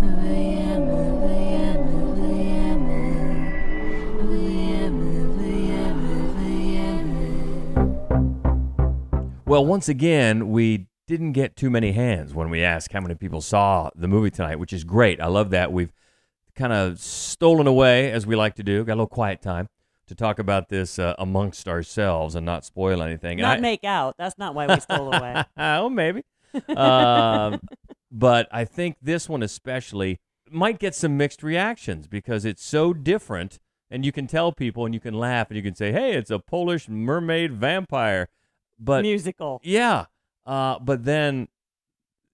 Wyjemy, 0.02 1.20
wyjemy, 1.20 2.16
wyjemy, 2.16 3.02
wyjemy, 4.22 5.28
wyjemy, 5.28 6.34
wyjemy. 6.38 7.28
Well, 9.46 9.66
once 9.66 9.90
again, 9.90 10.54
we 10.54 10.88
didn't 11.08 11.34
get 11.34 11.58
too 11.58 11.70
many 11.70 11.92
hands 11.92 12.34
when 12.34 12.50
we 12.50 12.64
asked 12.64 12.94
how 12.94 13.02
many 13.02 13.16
people 13.16 13.42
saw 13.42 13.90
the 13.94 14.08
movie 14.08 14.32
tonight, 14.32 14.58
which 14.58 14.72
is 14.72 14.86
great. 14.86 15.20
I 15.20 15.28
love 15.28 15.50
that. 15.50 15.74
We've 15.74 15.92
kind 16.56 16.74
of 16.74 17.00
stolen 17.00 17.68
away, 17.68 18.12
as 18.12 18.26
we 18.26 18.36
like 18.36 18.56
to 18.56 18.64
do. 18.64 18.84
Got 18.84 18.94
a 18.94 18.96
little 18.96 19.08
quiet 19.08 19.42
time 19.42 19.68
to 20.08 20.16
talk 20.16 20.40
about 20.40 20.70
this 20.70 21.00
uh, 21.00 21.16
amongst 21.18 21.68
ourselves 21.68 22.36
and 22.36 22.46
not 22.46 22.64
spoil 22.66 23.02
anything. 23.02 23.40
Not 23.40 23.58
I- 23.58 23.62
make 23.62 23.84
out. 23.84 24.16
That's 24.18 24.38
not 24.38 24.54
why 24.56 24.68
we 24.68 24.80
stole 24.80 25.14
away. 25.14 25.44
oh, 25.58 25.90
maybe. 25.90 26.24
um, 26.76 27.60
but 28.12 28.48
I 28.52 28.66
think 28.66 28.98
this 29.02 29.28
one 29.28 29.44
especially 29.44 30.20
might 30.50 30.80
get 30.80 30.94
some 30.96 31.18
mixed 31.18 31.44
reactions 31.44 32.08
because 32.08 32.46
it's 32.46 32.64
so 32.64 32.94
different, 32.94 33.60
and 33.90 34.06
you 34.06 34.12
can 34.12 34.28
tell 34.28 34.52
people, 34.52 34.86
and 34.86 34.94
you 34.94 35.00
can 35.00 35.14
laugh, 35.16 35.50
and 35.50 35.58
you 35.58 35.64
can 35.64 35.76
say, 35.76 35.92
"Hey, 35.92 36.14
it's 36.14 36.30
a 36.32 36.40
Polish 36.40 36.88
mermaid 36.88 37.54
vampire," 37.54 38.28
but 38.80 39.02
Musical. 39.02 39.60
yeah, 39.64 40.06
uh, 40.46 40.78
but 40.80 41.04
then 41.04 41.48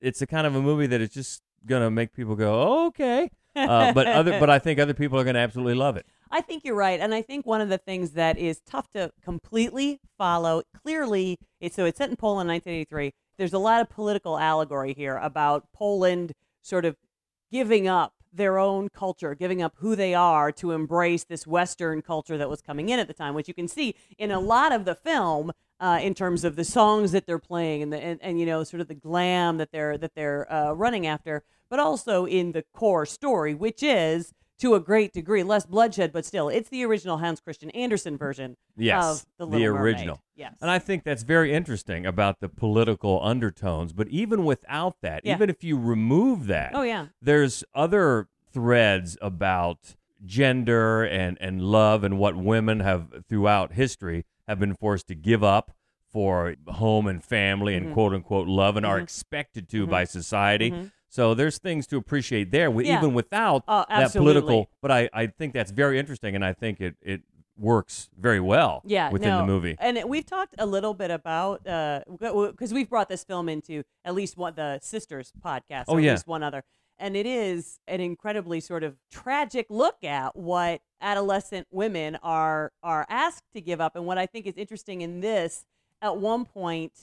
it's 0.02 0.22
a 0.22 0.28
kind 0.28 0.46
of 0.46 0.56
a 0.56 0.62
movie 0.62 0.88
that 0.88 1.00
is 1.02 1.10
just 1.10 1.42
gonna 1.66 1.90
make 1.90 2.12
people 2.14 2.36
go, 2.36 2.62
oh, 2.62 2.88
"Okay," 2.88 3.30
uh, 3.56 3.94
but 3.94 4.08
other, 4.08 4.40
but 4.40 4.50
I 4.50 4.60
think 4.60 4.80
other 4.80 4.94
people 4.94 5.20
are 5.20 5.24
gonna 5.24 5.40
absolutely 5.40 5.76
love 5.76 5.98
it. 5.98 6.06
I 6.32 6.42
think 6.42 6.64
you're 6.64 6.76
right, 6.76 7.00
and 7.00 7.14
I 7.14 7.22
think 7.22 7.46
one 7.46 7.62
of 7.62 7.70
the 7.70 7.78
things 7.78 8.12
that 8.12 8.38
is 8.38 8.62
tough 8.66 8.90
to 8.92 9.12
completely 9.24 10.00
follow 10.18 10.64
clearly. 10.82 11.38
It's 11.60 11.76
so 11.76 11.86
it's 11.86 11.98
set 11.98 12.10
in 12.10 12.16
Poland, 12.16 12.48
1983. 12.50 13.14
There's 13.38 13.54
a 13.54 13.60
lot 13.60 13.82
of 13.82 13.90
political 13.90 14.38
allegory 14.38 14.94
here 14.94 15.18
about 15.18 15.72
Poland 15.74 16.34
sort 16.62 16.86
of 16.86 16.96
giving 17.52 17.88
up 17.88 18.14
their 18.32 18.58
own 18.58 18.88
culture, 18.90 19.36
giving 19.36 19.62
up 19.62 19.74
who 19.78 19.96
they 19.96 20.14
are 20.14 20.52
to 20.54 20.72
embrace 20.72 21.26
this 21.26 21.46
Western 21.46 22.02
culture 22.02 22.38
that 22.38 22.50
was 22.50 22.62
coming 22.62 22.88
in 22.88 23.00
at 23.00 23.08
the 23.08 23.14
time, 23.14 23.34
which 23.34 23.48
you 23.48 23.54
can 23.54 23.68
see 23.68 23.96
in 24.18 24.32
a 24.32 24.40
lot 24.40 24.72
of 24.72 24.86
the 24.86 24.96
film. 24.96 25.52
Uh, 25.80 25.98
in 25.98 26.14
terms 26.14 26.44
of 26.44 26.56
the 26.56 26.64
songs 26.64 27.12
that 27.12 27.26
they're 27.26 27.40
playing 27.40 27.82
and, 27.82 27.92
the, 27.92 27.98
and 27.98 28.20
and 28.22 28.40
you 28.40 28.46
know 28.46 28.64
sort 28.64 28.82
of 28.82 28.88
the 28.88 28.94
glam 28.94 29.58
that 29.58 29.72
they're 29.72 29.98
that 29.98 30.14
they're 30.14 30.46
uh, 30.54 30.72
running 30.74 31.08
after, 31.08 31.42
but 31.72 31.80
also 31.80 32.26
in 32.26 32.52
the 32.52 32.64
core 32.74 33.06
story, 33.08 33.56
which 33.56 33.82
is 33.82 34.34
to 34.60 34.76
a 34.76 34.80
great 34.80 35.12
degree 35.14 35.42
less 35.42 35.66
bloodshed, 35.66 36.12
but 36.14 36.24
still 36.26 36.48
it's 36.50 36.70
the 36.70 36.84
original 36.84 37.18
Hans 37.18 37.40
Christian 37.40 37.72
Andersen 37.72 38.16
version 38.18 38.58
Yes, 38.78 39.04
of 39.22 39.26
the, 39.40 39.46
the 39.46 39.52
Little 39.58 39.74
Mermaid. 39.74 39.82
original. 39.96 40.22
Yes, 40.36 40.54
And 40.62 40.70
I 40.70 40.78
think 40.78 41.04
that's 41.04 41.24
very 41.24 41.52
interesting 41.54 42.06
about 42.06 42.42
the 42.42 42.50
political 42.50 43.20
undertones. 43.24 43.94
But 43.94 44.10
even 44.10 44.44
without 44.46 44.98
that, 45.02 45.22
Yeah. 45.26 45.34
even 45.36 45.50
if 45.50 45.64
you 45.64 45.80
remove 45.80 46.46
that, 46.48 46.74
oh 46.76 46.84
yeah, 46.84 47.08
there's 47.22 47.64
other 47.74 48.28
threads 48.54 49.18
about 49.22 49.96
gender 50.24 51.04
and, 51.04 51.38
and 51.42 51.62
love 51.64 52.04
and 52.04 52.20
what 52.20 52.36
women 52.36 52.82
have 52.82 53.24
throughout 53.28 53.74
history 53.74 54.26
have 54.48 54.60
been 54.60 54.76
forced 54.76 55.08
to 55.08 55.16
give 55.16 55.44
up 55.44 55.72
for 56.12 56.56
home 56.68 57.08
and 57.08 57.24
family 57.24 57.74
and 57.74 57.88
Mhm. 57.88 57.94
quote 57.94 58.14
unquote 58.14 58.48
love 58.48 58.76
and 58.78 58.86
are 58.86 59.00
Mhm. 59.00 59.04
expected 59.04 59.70
to 59.70 59.88
Mhm. 59.88 59.90
by 59.90 60.04
society. 60.04 60.70
So 61.12 61.34
there's 61.34 61.58
things 61.58 61.88
to 61.88 61.98
appreciate 61.98 62.52
there, 62.52 62.70
Yeah. 62.82 62.98
even 62.98 63.14
without 63.14 63.64
Oh, 63.68 63.84
that 63.90 64.14
political. 64.14 64.70
But 64.82 64.92
I, 64.92 65.10
I 65.14 65.28
think 65.28 65.54
that's 65.54 65.70
very 65.72 66.00
interesting, 66.00 66.36
and 66.36 66.44
I 66.44 66.54
think 66.54 66.80
it, 66.80 66.96
it 67.02 67.22
works 67.58 68.10
very 68.18 68.40
well 68.40 68.82
yeah, 68.86 69.12
within 69.12 69.28
no. 69.28 69.40
the 69.40 69.46
movie. 69.46 69.76
And 69.78 70.02
we've 70.08 70.26
talked 70.26 70.56
a 70.58 70.66
little 70.66 70.94
bit 70.94 71.12
about 71.12 71.68
uh, 71.68 72.00
because 72.10 72.74
we've 72.74 72.90
brought 72.90 73.10
this 73.10 73.26
film 73.26 73.50
into 73.50 73.84
at 74.06 74.16
least 74.16 74.38
one 74.38 74.54
the 74.56 74.80
sisters 74.82 75.34
podcast. 75.46 75.86
Oh, 75.90 75.96
or 75.96 76.00
yeah. 76.00 76.12
at 76.12 76.14
least 76.14 76.28
one 76.28 76.44
other, 76.44 76.64
and 76.98 77.18
it 77.18 77.26
is 77.26 77.80
an 77.88 78.00
incredibly 78.00 78.62
sort 78.62 78.84
of 78.86 78.96
tragic 79.12 79.68
look 79.70 80.02
at 80.06 80.34
what 80.38 80.82
adolescent 81.02 81.68
women 81.72 82.18
are 82.24 82.72
are 82.82 83.06
asked 83.10 83.44
to 83.54 83.60
give 83.60 83.82
up. 83.82 83.98
And 83.98 84.06
what 84.06 84.18
I 84.18 84.28
think 84.28 84.48
is 84.48 84.56
interesting 84.56 85.02
in 85.02 85.20
this, 85.20 85.66
at 86.02 86.16
one 86.18 86.46
point, 86.46 86.94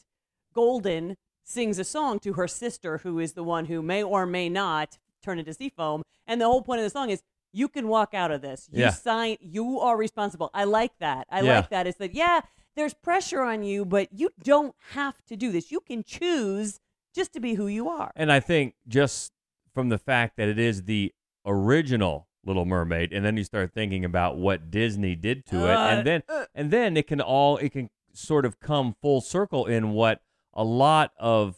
Golden 0.55 1.17
sings 1.49 1.78
a 1.78 1.85
song 1.85 2.19
to 2.21 2.35
her 2.35 2.47
sister, 2.47 2.99
who 2.99 3.19
is 3.19 3.33
the 3.33 3.43
one 3.43 3.64
who 3.64 3.81
may 3.81 4.02
or 4.02 4.26
may 4.26 4.49
not 4.49 4.99
turn 5.23 5.38
into 5.38 5.55
sea 5.55 5.71
foam. 5.75 6.02
And 6.26 6.40
the 6.40 6.45
whole 6.45 6.62
point 6.62 6.81
of 6.81 6.85
the 6.85 6.90
song 6.90 7.09
is 7.11 7.23
you 7.52 7.69
can 7.69 7.88
walk 7.88 8.12
out 8.12 8.31
of 8.31 8.43
this. 8.43 8.69
You 8.71 8.83
Yeah. 8.85 8.90
sign 8.90 9.37
you 9.40 9.81
are 9.81 9.97
responsible. 9.97 10.50
I 10.52 10.64
like 10.64 10.99
that. 10.99 11.26
I 11.31 11.40
Yeah. 11.40 11.57
like 11.57 11.71
that. 11.71 11.87
Is 11.87 11.97
that 11.97 12.14
yeah, 12.14 12.40
there's 12.76 12.93
pressure 12.93 13.40
on 13.40 13.62
you, 13.62 13.85
but 13.87 14.09
you 14.12 14.31
don't 14.43 14.75
have 14.90 15.25
to 15.26 15.37
do 15.37 15.50
this. 15.50 15.71
You 15.73 15.81
can 15.81 16.05
choose 16.05 16.81
just 17.14 17.33
to 17.33 17.40
be 17.40 17.55
who 17.55 17.67
you 17.67 17.88
are. 17.88 18.12
And 18.14 18.31
I 18.31 18.40
think 18.40 18.75
just 18.87 19.33
from 19.73 19.88
the 19.88 19.99
fact 19.99 20.37
that 20.37 20.49
it 20.49 20.59
is 20.59 20.85
the 20.85 21.12
original 21.47 22.27
Little 22.44 22.64
Mermaid, 22.66 23.12
and 23.12 23.25
then 23.25 23.37
you 23.37 23.44
start 23.44 23.72
thinking 23.75 24.05
about 24.05 24.37
what 24.37 24.70
Disney 24.70 25.14
did 25.16 25.44
to 25.46 25.66
it, 25.66 25.75
Uh, 25.77 25.88
and 25.88 26.07
then 26.07 26.22
and 26.55 26.70
then 26.70 26.96
it 26.96 27.07
can 27.07 27.20
all 27.20 27.57
it 27.57 27.70
can 27.72 27.90
sort 28.12 28.44
of 28.44 28.61
come 28.61 28.94
full 29.01 29.20
circle 29.20 29.66
in 29.66 29.90
what 29.90 30.20
a 30.59 30.64
lot 30.64 31.12
of 31.18 31.57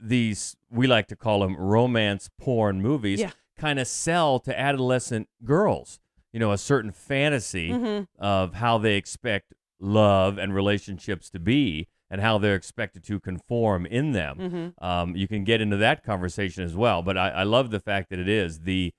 these 0.00 0.56
we 0.70 0.86
like 0.86 1.06
to 1.08 1.16
call 1.16 1.40
them 1.40 1.56
romance 1.56 2.30
porn 2.40 2.80
movies 2.82 3.20
Yeah. 3.20 3.30
kind 3.56 3.78
of 3.78 3.86
sell 3.86 4.40
to 4.40 4.58
adolescent 4.58 5.28
girls. 5.44 6.00
You 6.32 6.40
know, 6.40 6.50
a 6.50 6.58
certain 6.58 6.90
fantasy 6.90 7.70
Mhm. 7.70 8.08
of 8.18 8.54
how 8.54 8.78
they 8.78 8.96
expect 8.96 9.54
love 9.78 10.36
and 10.38 10.52
relationships 10.54 11.30
to 11.30 11.38
be 11.38 11.86
and 12.10 12.20
how 12.20 12.38
they're 12.38 12.56
expected 12.56 13.04
to 13.04 13.20
conform 13.20 13.86
in 13.86 14.12
them. 14.12 14.38
Mhm. 14.78 14.82
Um, 14.84 15.16
you 15.16 15.28
can 15.28 15.44
get 15.44 15.60
into 15.60 15.76
that 15.76 16.02
conversation 16.02 16.64
as 16.64 16.74
well. 16.74 17.02
But 17.02 17.16
I, 17.16 17.28
I 17.30 17.42
love 17.44 17.70
the 17.70 17.80
fact 17.80 18.10
that 18.10 18.18
it 18.18 18.28
is 18.28 18.60
the 18.60 18.92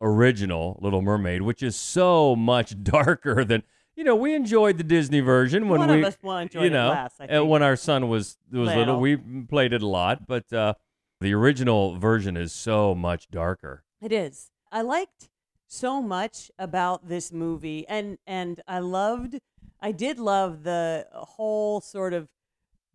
original 0.00 0.78
Little 0.80 1.02
Mermaid, 1.02 1.42
which 1.42 1.62
is 1.62 1.76
so 1.76 2.34
much 2.36 2.82
darker 2.82 3.44
than 3.44 3.62
you 3.98 4.04
know. 4.04 4.16
We 4.16 4.34
enjoyed 4.34 4.78
the 4.78 4.84
Disney 4.84 5.20
version 5.20 5.68
when 5.68 5.80
One 5.80 5.90
of 5.90 5.96
we, 5.96 6.04
us 6.04 6.16
will 6.22 6.38
enjoy 6.38 6.60
you 6.60 6.66
it 6.66 6.70
know, 6.72 6.88
less, 6.90 7.14
I 7.20 7.24
uh, 7.24 7.26
think. 7.28 7.50
when 7.50 7.62
our 7.62 7.76
son 7.76 8.08
was 8.08 8.38
was 8.50 8.68
little. 8.68 8.76
Little. 8.78 9.00
We 9.00 9.16
played 9.16 9.72
it 9.72 9.82
a 9.82 9.86
lot, 9.86 10.26
but 10.26 10.50
uh, 10.52 10.74
the 11.20 11.34
original 11.34 11.98
version 11.98 12.36
is 12.36 12.52
so 12.52 12.94
much 12.94 13.28
darker. 13.30 13.82
It 14.00 14.12
is. 14.12 14.50
I 14.70 14.82
liked 14.82 15.28
so 15.66 16.00
much 16.00 16.50
about 16.58 17.08
this 17.08 17.30
movie 17.32 17.86
and 17.88 18.16
and 18.26 18.60
I 18.66 18.78
loved 18.78 19.38
I 19.80 19.92
did 19.92 20.18
love 20.18 20.62
the 20.62 21.06
whole 21.12 21.80
sort 21.82 22.14
of 22.14 22.28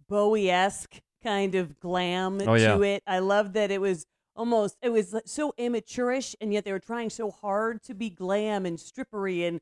Bowie-esque 0.09 0.99
kind 1.23 1.55
of 1.55 1.79
glam 1.79 2.41
Oh, 2.45 2.55
yeah. 2.55 2.75
to 2.75 2.83
it. 2.83 3.03
I 3.07 3.19
loved 3.19 3.53
that 3.53 3.71
it 3.71 3.79
was 3.79 4.05
almost 4.35 4.77
it 4.81 4.89
was 4.89 5.15
so 5.25 5.53
immaturish 5.59 6.35
and 6.41 6.51
yet 6.53 6.65
they 6.65 6.71
were 6.71 6.79
trying 6.79 7.09
so 7.09 7.29
hard 7.31 7.83
to 7.83 7.93
be 7.93 8.09
glam 8.09 8.65
and 8.65 8.77
strippery 8.77 9.47
and 9.47 9.61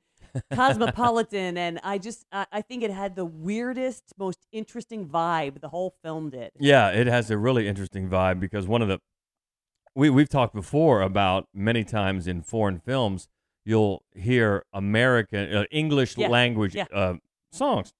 cosmopolitan 0.53 1.57
and 1.57 1.79
I 1.83 1.97
just 1.97 2.25
I, 2.31 2.45
I 2.51 2.61
think 2.61 2.83
it 2.83 2.91
had 2.91 3.15
the 3.15 3.25
weirdest 3.25 4.03
most 4.17 4.39
interesting 4.51 5.07
vibe 5.07 5.61
the 5.61 5.69
whole 5.69 5.95
film 6.03 6.29
did. 6.29 6.51
Yeah, 6.59 6.89
it 6.89 7.07
has 7.07 7.29
a 7.31 7.37
really 7.37 7.67
interesting 7.67 8.09
vibe 8.09 8.39
because 8.39 8.67
one 8.67 8.81
of 8.81 8.87
the 8.87 8.99
we 9.95 10.09
we've 10.09 10.29
talked 10.29 10.53
before 10.53 11.01
about 11.01 11.47
many 11.53 11.83
times 11.83 12.27
in 12.27 12.41
foreign 12.41 12.79
films 12.79 13.27
you'll 13.65 14.03
hear 14.15 14.65
American 14.73 15.53
uh, 15.55 15.65
English 15.71 16.17
Yeah, 16.17 16.29
language 16.29 16.75
yeah. 16.75 16.85
uh, 16.93 17.15
songs, 17.51 17.93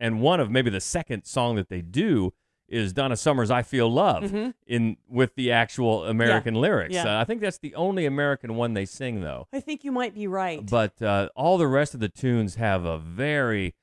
and 0.00 0.20
one 0.20 0.40
of 0.40 0.50
maybe 0.50 0.70
the 0.70 0.80
second 0.80 1.24
song 1.24 1.56
that 1.56 1.68
they 1.68 1.80
do 1.82 2.32
is 2.68 2.92
Donna 2.92 3.16
Summer's 3.16 3.50
"I 3.50 3.62
Feel 3.62 3.88
Love" 3.90 4.24
Mhm. 4.24 4.54
in 4.66 4.96
with 5.08 5.34
the 5.36 5.52
actual 5.52 6.04
American 6.04 6.54
lyrics. 6.54 6.94
yeah. 6.94 7.18
Uh, 7.18 7.20
I 7.20 7.24
think 7.24 7.40
that's 7.40 7.58
the 7.58 7.74
only 7.74 8.06
American 8.06 8.56
one 8.56 8.74
they 8.74 8.84
sing 8.86 9.20
though. 9.20 9.46
I 9.52 9.60
think 9.60 9.84
you 9.84 9.92
might 9.92 10.14
be 10.14 10.26
right. 10.26 10.64
But 10.68 11.00
uh, 11.00 11.28
all 11.36 11.58
the 11.58 11.68
rest 11.68 11.94
of 11.94 12.00
the 12.00 12.08
tunes 12.08 12.56
have 12.56 12.84
a 12.84 12.98
very 12.98 13.74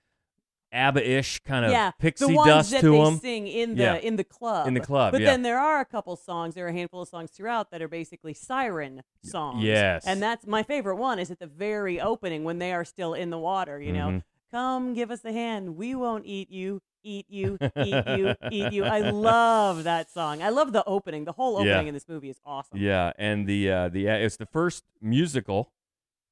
ABBA-ish 0.71 1.39
kind 1.41 1.65
of 1.65 1.71
yeah, 1.71 1.91
pixie 1.91 2.25
the 2.25 2.33
ones 2.33 2.47
dust 2.47 2.71
that 2.71 2.81
to 2.81 2.91
they 2.91 3.03
them. 3.03 3.17
sing 3.19 3.47
in 3.47 3.75
the 3.75 3.83
Yeah. 3.83 3.95
in 3.97 4.15
the 4.15 4.23
club. 4.23 4.67
In 4.67 4.73
the 4.73 4.79
club, 4.79 5.11
But 5.11 5.21
yeah. 5.21 5.27
then 5.31 5.43
there 5.43 5.59
are 5.59 5.79
a 5.79 5.85
couple 5.85 6.15
songs. 6.15 6.55
There 6.55 6.65
are 6.65 6.69
a 6.69 6.73
handful 6.73 7.03
of 7.03 7.07
songs 7.07 7.29
throughout 7.29 7.69
that 7.69 7.81
are 7.83 7.87
basically 7.87 8.33
siren 8.33 9.03
songs. 9.23 9.63
yes. 9.63 10.03
and 10.07 10.21
that's 10.21 10.47
my 10.47 10.63
favorite 10.63 10.95
one. 10.95 11.19
Is 11.19 11.29
at 11.29 11.37
the 11.39 11.45
very 11.47 12.01
opening 12.01 12.43
when 12.43 12.57
they 12.57 12.73
are 12.73 12.83
still 12.85 13.13
in 13.13 13.29
the 13.29 13.37
water. 13.37 13.79
You 13.79 13.93
know, 13.93 14.07
Mhm. 14.07 14.23
come 14.51 14.93
give 14.95 15.11
us 15.11 15.23
a 15.23 15.31
hand. 15.31 15.75
We 15.77 15.93
won't 15.93 16.25
eat 16.25 16.49
you. 16.49 16.81
Eat 17.03 17.25
you, 17.29 17.57
eat 17.77 18.03
you, 18.17 18.35
eat 18.51 18.71
you. 18.73 18.85
I 18.85 18.99
love 19.01 19.83
that 19.83 20.09
song. 20.09 20.41
I 20.41 20.49
love 20.49 20.71
the 20.71 20.83
opening. 20.85 21.25
The 21.25 21.33
whole 21.33 21.63
Yeah. 21.65 21.73
opening 21.73 21.87
in 21.89 21.93
this 21.93 22.07
movie 22.07 22.29
is 22.29 22.39
awesome. 22.45 22.77
Yeah, 22.79 23.11
and 23.17 23.45
the 23.45 23.69
uh, 23.71 23.89
the 23.89 24.09
uh, 24.09 24.13
it's 24.15 24.37
the 24.37 24.45
first 24.45 24.83
musical 25.01 25.71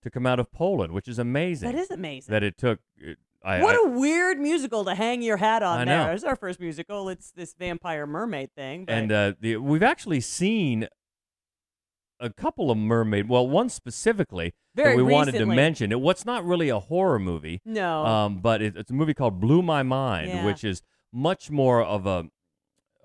to 0.03 0.09
come 0.09 0.25
out 0.25 0.39
of 0.39 0.51
Poland, 0.51 0.93
which 0.93 1.07
is 1.07 1.19
amazing. 1.19 1.71
That 1.71 1.77
is 1.77 1.91
amazing. 1.91 2.31
that 2.31 2.41
it 2.43 2.57
took. 2.57 2.79
I, 3.43 3.61
what 3.61 3.75
I- 3.75 3.79
a 3.85 3.89
weird 3.89 4.39
musical 4.39 4.85
to 4.85 4.95
hang 4.95 5.21
your 5.21 5.37
hat 5.37 5.61
on 5.63 5.79
I 5.79 5.85
there. 5.85 6.07
know. 6.07 6.11
It's 6.13 6.23
our 6.23 6.35
first 6.35 6.59
musical. 6.59 7.09
It's 7.09 7.31
this 7.31 7.53
vampire 7.53 8.05
mermaid 8.07 8.51
thing. 8.55 8.85
But 8.85 8.93
and 8.93 9.11
uh, 9.11 9.33
the, 9.39 9.57
we've 9.57 9.83
actually 9.83 10.21
seen 10.21 10.87
a 12.21 12.29
couple 12.29 12.71
of 12.71 12.77
mermaid. 12.77 13.27
Well, 13.27 13.47
one 13.47 13.67
specifically 13.69 14.53
Very 14.75 14.95
that 14.95 15.03
we 15.03 15.11
wanted 15.11 15.33
to 15.33 15.45
mention. 15.45 15.91
It, 15.91 15.99
what's 15.99 16.25
not 16.25 16.45
really 16.45 16.69
a 16.69 16.79
horror 16.79 17.19
movie, 17.19 17.61
no. 17.65 18.05
um, 18.05 18.39
but 18.39 18.61
it, 18.61 18.77
it's 18.77 18.91
a 18.91 18.93
movie 18.93 19.13
called 19.13 19.39
Blue 19.41 19.61
My 19.61 19.83
Mind, 19.83 20.29
Yeah. 20.29 20.45
which 20.45 20.63
is 20.63 20.81
much 21.11 21.49
more 21.51 21.83
of 21.83 22.05
a 22.05 22.25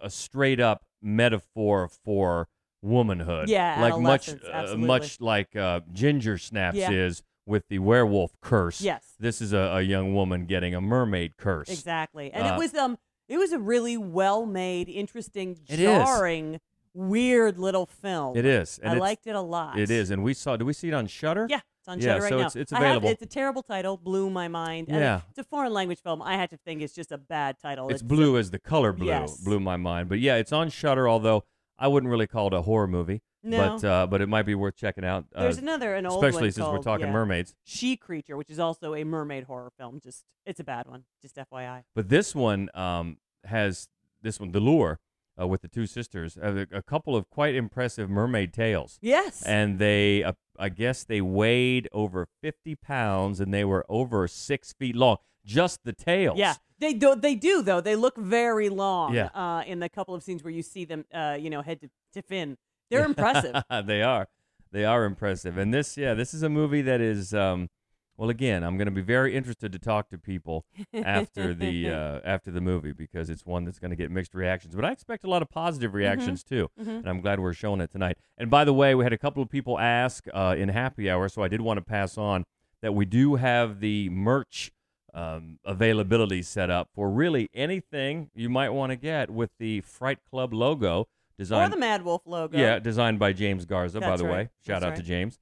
a 0.00 0.10
straight 0.10 0.60
up 0.60 0.82
metaphor 1.02 1.88
for 1.88 2.48
womanhood. 2.82 3.48
Yeah, 3.48 3.80
like 3.80 3.98
much 3.98 4.28
uh, 4.28 4.76
much 4.76 5.20
like 5.20 5.56
uh, 5.56 5.80
Ginger 5.92 6.38
Snaps 6.38 6.76
Yeah. 6.76 6.90
is 6.90 7.22
with 7.46 7.68
the 7.68 7.78
werewolf 7.78 8.32
curse. 8.40 8.80
Yes. 8.80 9.14
This 9.18 9.40
is 9.40 9.52
a, 9.52 9.58
a 9.58 9.82
young 9.82 10.14
woman 10.14 10.46
getting 10.46 10.74
a 10.74 10.80
mermaid 10.80 11.36
curse. 11.36 11.68
Exactly. 11.68 12.30
And 12.32 12.46
Uh, 12.46 12.54
it 12.54 12.58
was 12.58 12.74
um 12.74 12.98
it 13.28 13.38
was 13.38 13.52
a 13.52 13.58
really 13.58 13.96
well 13.96 14.46
made, 14.46 14.88
interesting, 14.88 15.56
jarring 15.64 16.60
weird 16.96 17.58
little 17.58 17.86
film. 17.86 18.36
It 18.36 18.44
is. 18.44 18.78
And 18.82 18.94
I 18.94 18.98
liked 18.98 19.26
it 19.26 19.34
a 19.34 19.40
lot. 19.40 19.78
It 19.78 19.90
is, 19.90 20.10
and 20.10 20.22
we 20.22 20.34
saw. 20.34 20.56
Do 20.56 20.64
we 20.64 20.72
see 20.72 20.88
it 20.88 20.94
on 20.94 21.06
Shudder? 21.06 21.46
Yeah, 21.48 21.60
it's 21.80 21.88
on 21.88 22.00
Yeah, 22.00 22.06
Shudder 22.14 22.22
right 22.22 22.28
so 22.28 22.34
now. 22.36 22.40
it's- 22.46 22.56
it's 22.56 22.72
available. 22.72 23.08
it's 23.10 23.22
a 23.22 23.26
terrible 23.26 23.62
title. 23.62 23.96
Blue 23.96 24.30
my 24.30 24.48
mind. 24.48 24.88
And 24.88 24.98
Yeah. 24.98 25.20
it's 25.30 25.38
a 25.38 25.44
foreign 25.44 25.72
language 25.72 26.00
film. 26.02 26.22
I 26.22 26.34
had 26.36 26.50
to 26.50 26.56
think 26.56 26.82
it's 26.82 26.94
just 26.94 27.12
a 27.12 27.18
bad 27.18 27.58
title. 27.60 27.88
It's 27.90 28.02
blue 28.02 28.36
a- 28.36 28.40
as 28.40 28.50
the 28.50 28.58
color 28.58 28.92
blue. 28.92 29.06
Yes. 29.06 29.36
Blue 29.38 29.60
my 29.60 29.76
mind. 29.76 30.08
But 30.08 30.18
yeah, 30.20 30.36
it's 30.36 30.52
on 30.52 30.70
Shudder. 30.70 31.08
Although 31.08 31.44
I 31.78 31.88
wouldn't 31.88 32.10
really 32.10 32.26
call 32.26 32.46
it 32.48 32.54
a 32.54 32.62
horror 32.62 32.86
movie. 32.88 33.22
No. 33.42 33.76
But 33.78 33.84
uh, 33.86 34.06
but 34.08 34.20
it 34.22 34.28
might 34.28 34.42
be 34.42 34.56
worth 34.56 34.74
checking 34.76 35.04
out. 35.04 35.26
uh, 35.34 35.42
There's 35.42 35.58
another 35.58 35.94
an 35.94 36.04
old 36.06 36.24
especially 36.24 36.50
since 36.50 36.66
we're 36.66 36.82
talking 36.82 37.06
yeah, 37.06 37.12
mermaids. 37.12 37.54
She 37.62 37.96
Creature, 37.96 38.36
which 38.36 38.50
is 38.50 38.58
also 38.58 38.94
a 38.94 39.04
mermaid 39.04 39.44
horror 39.44 39.70
film. 39.78 40.00
Just 40.02 40.24
it's 40.44 40.58
a 40.58 40.64
bad 40.64 40.88
one. 40.88 41.04
Just 41.22 41.36
FYI. 41.36 41.84
But 41.94 42.08
this 42.08 42.34
one 42.34 42.70
um, 42.74 43.18
has 43.44 43.88
this 44.20 44.40
one, 44.40 44.50
The 44.50 44.58
Lure, 44.58 44.98
uh, 45.40 45.46
with 45.46 45.62
the 45.62 45.68
two 45.68 45.86
sisters, 45.86 46.36
a, 46.36 46.66
a 46.72 46.82
couple 46.82 47.16
of 47.16 47.28
quite 47.30 47.54
impressive 47.54 48.08
mermaid 48.08 48.52
tails. 48.52 48.98
Yes. 49.00 49.42
And 49.42 49.78
they, 49.78 50.24
uh, 50.24 50.32
I 50.58 50.68
guess, 50.68 51.04
they 51.04 51.20
weighed 51.20 51.88
over 51.92 52.26
50 52.42 52.74
pounds 52.76 53.40
and 53.40 53.52
they 53.52 53.64
were 53.64 53.84
over 53.88 54.26
six 54.28 54.72
feet 54.72 54.96
long. 54.96 55.18
Just 55.44 55.84
the 55.84 55.92
tails. 55.92 56.38
Yeah, 56.38 56.54
they 56.80 56.92
do. 56.92 57.14
They 57.14 57.36
do 57.36 57.62
though. 57.62 57.80
They 57.80 57.94
look 57.94 58.16
very 58.16 58.68
long. 58.68 59.14
Yeah. 59.14 59.26
Uh, 59.32 59.62
in 59.64 59.78
the 59.78 59.88
couple 59.88 60.14
of 60.14 60.22
scenes 60.22 60.42
where 60.42 60.52
you 60.52 60.62
see 60.62 60.84
them, 60.84 61.04
uh, 61.14 61.36
you 61.38 61.50
know, 61.50 61.62
head 61.62 61.80
to, 61.82 61.90
to 62.14 62.22
fin, 62.22 62.56
they're 62.90 63.04
impressive. 63.04 63.62
they 63.84 64.02
are. 64.02 64.26
They 64.72 64.84
are 64.84 65.04
impressive. 65.04 65.56
And 65.56 65.72
this, 65.72 65.96
yeah, 65.96 66.14
this 66.14 66.34
is 66.34 66.42
a 66.42 66.48
movie 66.48 66.82
that 66.82 67.00
is. 67.00 67.32
Um, 67.32 67.68
well, 68.16 68.30
again, 68.30 68.62
I'm 68.62 68.76
going 68.76 68.86
to 68.86 68.92
be 68.92 69.02
very 69.02 69.34
interested 69.34 69.72
to 69.72 69.78
talk 69.78 70.08
to 70.10 70.18
people 70.18 70.64
after 70.92 71.54
the 71.54 71.90
uh, 71.90 72.20
after 72.24 72.50
the 72.50 72.60
movie 72.60 72.92
because 72.92 73.30
it's 73.30 73.44
one 73.44 73.64
that's 73.64 73.78
going 73.78 73.90
to 73.90 73.96
get 73.96 74.10
mixed 74.10 74.34
reactions. 74.34 74.74
But 74.74 74.84
I 74.84 74.92
expect 74.92 75.24
a 75.24 75.30
lot 75.30 75.42
of 75.42 75.50
positive 75.50 75.94
reactions 75.94 76.42
too, 76.42 76.70
and 76.76 77.08
I'm 77.08 77.20
glad 77.20 77.40
we're 77.40 77.52
showing 77.52 77.80
it 77.80 77.90
tonight. 77.90 78.18
And 78.38 78.50
by 78.50 78.64
the 78.64 78.72
way, 78.72 78.94
we 78.94 79.04
had 79.04 79.12
a 79.12 79.18
couple 79.18 79.42
of 79.42 79.50
people 79.50 79.78
ask 79.78 80.24
uh, 80.32 80.54
in 80.56 80.68
happy 80.68 81.10
hour, 81.10 81.28
so 81.28 81.42
I 81.42 81.48
did 81.48 81.60
want 81.60 81.78
to 81.78 81.84
pass 81.84 82.16
on 82.16 82.44
that 82.82 82.92
we 82.92 83.04
do 83.04 83.36
have 83.36 83.80
the 83.80 84.08
merch 84.10 84.72
um, 85.14 85.58
availability 85.64 86.42
set 86.42 86.70
up 86.70 86.90
for 86.94 87.10
really 87.10 87.48
anything 87.54 88.30
you 88.34 88.48
might 88.48 88.70
want 88.70 88.90
to 88.90 88.96
get 88.96 89.30
with 89.30 89.50
the 89.58 89.80
Fright 89.80 90.18
Club 90.30 90.52
logo 90.52 91.00
or 91.00 91.06
designed. 91.38 91.72
the 91.72 91.78
Mad 91.78 92.04
Wolf 92.04 92.22
logo. 92.26 92.56
Yeah, 92.56 92.78
designed 92.78 93.18
by 93.18 93.32
James 93.32 93.64
Garza, 93.64 94.00
by 94.00 94.10
That's 94.10 94.22
the 94.22 94.28
way. 94.28 94.50
Shout 94.66 94.82
That's 94.82 94.92
out 94.92 94.96
to. 94.96 95.02
James. 95.02 95.38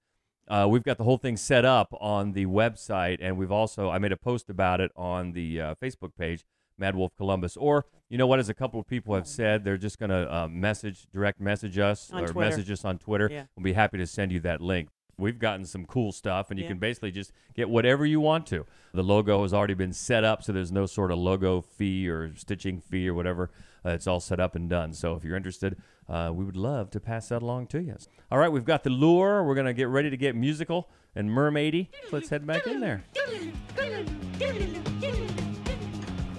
Uh, 0.48 0.66
we've 0.68 0.82
got 0.82 0.98
the 0.98 1.04
whole 1.04 1.16
thing 1.16 1.36
set 1.36 1.64
up 1.64 1.88
on 2.00 2.32
the 2.32 2.46
website, 2.46 3.18
and 3.20 3.38
we've 3.38 3.52
also 3.52 3.88
I 3.90 3.98
made 3.98 4.12
a 4.12 4.16
post 4.16 4.50
about 4.50 4.80
it 4.80 4.90
on 4.96 5.32
the 5.32 5.60
uh, 5.60 5.74
Facebook 5.76 6.12
page, 6.18 6.44
Mad 6.78 6.94
Wolf 6.96 7.12
Columbus. 7.16 7.56
Or 7.56 7.86
you 8.10 8.18
know 8.18 8.26
what? 8.26 8.38
As 8.38 8.48
a 8.50 8.54
couple 8.54 8.78
of 8.78 8.86
people 8.86 9.14
have 9.14 9.26
said, 9.26 9.64
they're 9.64 9.78
just 9.78 9.98
going 9.98 10.10
to 10.10 10.32
uh, 10.34 10.48
message, 10.48 11.06
direct 11.12 11.40
message 11.40 11.78
us, 11.78 12.10
On 12.12 12.22
or 12.22 12.28
Twitter. 12.28 12.50
message 12.50 12.70
us 12.70 12.84
on 12.84 12.98
Twitter. 12.98 13.28
Yeah. 13.32 13.44
We'll 13.56 13.64
be 13.64 13.72
happy 13.72 13.96
to 13.98 14.06
send 14.06 14.32
you 14.32 14.40
that 14.40 14.60
link. 14.60 14.90
We've 15.16 15.38
gotten 15.38 15.64
some 15.64 15.86
cool 15.86 16.10
stuff, 16.12 16.50
and 16.50 16.58
you 16.58 16.64
Yeah. 16.64 16.70
can 16.72 16.78
basically 16.78 17.12
just 17.12 17.32
get 17.54 17.70
whatever 17.70 18.04
you 18.04 18.20
want 18.20 18.46
to. 18.48 18.66
The 18.92 19.02
logo 19.04 19.42
has 19.42 19.54
already 19.54 19.74
been 19.74 19.92
set 19.92 20.24
up, 20.24 20.42
so 20.42 20.52
there's 20.52 20.72
no 20.72 20.86
sort 20.86 21.10
of 21.12 21.18
logo 21.18 21.60
fee 21.60 22.08
or 22.08 22.34
stitching 22.36 22.80
fee 22.80 23.08
or 23.08 23.14
whatever. 23.14 23.50
Uh, 23.86 23.90
it's 23.90 24.06
all 24.08 24.18
set 24.20 24.40
up 24.40 24.54
and 24.56 24.68
done. 24.68 24.92
So 24.92 25.14
if 25.14 25.22
you're 25.24 25.36
interested, 25.36 25.76
uh, 26.08 26.30
we 26.34 26.44
would 26.44 26.56
love 26.56 26.90
to 26.90 27.00
pass 27.00 27.28
that 27.28 27.42
along 27.42 27.68
to 27.68 27.82
you. 27.82 27.96
All 28.30 28.38
right, 28.38 28.50
we've 28.50 28.64
got 28.64 28.84
the 28.84 28.90
lure. 28.90 29.42
We're 29.44 29.54
going 29.54 29.66
to 29.66 29.72
get 29.74 29.88
ready 29.88 30.10
to 30.10 30.16
get 30.16 30.34
musical 30.36 30.88
and 31.14 31.30
mermaidy. 31.30 31.88
Let's 32.12 32.28
head 32.28 32.46
back 32.46 32.66
in 32.66 32.80
there. 32.80 33.04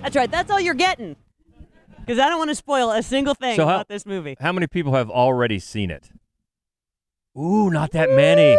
That's 0.02 0.16
right. 0.16 0.30
That's 0.30 0.52
all 0.52 0.60
you're 0.60 0.74
getting. 0.76 1.16
Because 2.00 2.20
I 2.20 2.30
don't 2.30 2.38
want 2.38 2.52
to 2.52 2.56
spoil 2.56 2.92
a 2.92 3.02
single 3.02 3.34
thing 3.34 3.56
So 3.56 3.66
how- 3.66 3.76
about 3.76 3.88
this 3.88 4.06
movie. 4.06 4.36
How 4.40 4.52
many 4.52 4.68
people 4.68 4.94
have 4.94 5.10
already 5.10 5.58
seen 5.58 5.90
it? 5.90 6.12
Ooh, 7.38 7.70
not 7.72 7.92
that 7.92 8.12
many. 8.12 8.58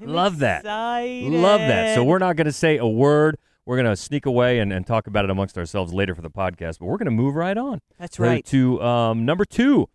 I'm 0.00 0.08
Love 0.08 0.38
that. 0.38 0.64
Love 0.64 1.60
that. 1.60 1.94
So 1.94 2.04
we're 2.04 2.18
not 2.18 2.36
going 2.36 2.46
to 2.46 2.52
say 2.52 2.78
a 2.78 2.86
word. 2.86 3.36
We're 3.66 3.76
going 3.76 3.86
to 3.88 3.96
sneak 3.96 4.26
away 4.26 4.58
and, 4.58 4.72
and 4.72 4.86
talk 4.86 5.06
about 5.06 5.24
it 5.24 5.30
amongst 5.30 5.56
ourselves 5.56 5.92
later 5.92 6.14
for 6.14 6.22
the 6.22 6.30
podcast, 6.30 6.78
but 6.78 6.86
we're 6.86 6.98
going 6.98 7.06
to 7.06 7.10
move 7.10 7.34
right 7.34 7.56
on. 7.56 7.80
That's 7.98 8.20
right. 8.20 8.44
To 8.46 8.80
um, 8.82 9.24
number 9.24 9.44
two 9.44 9.88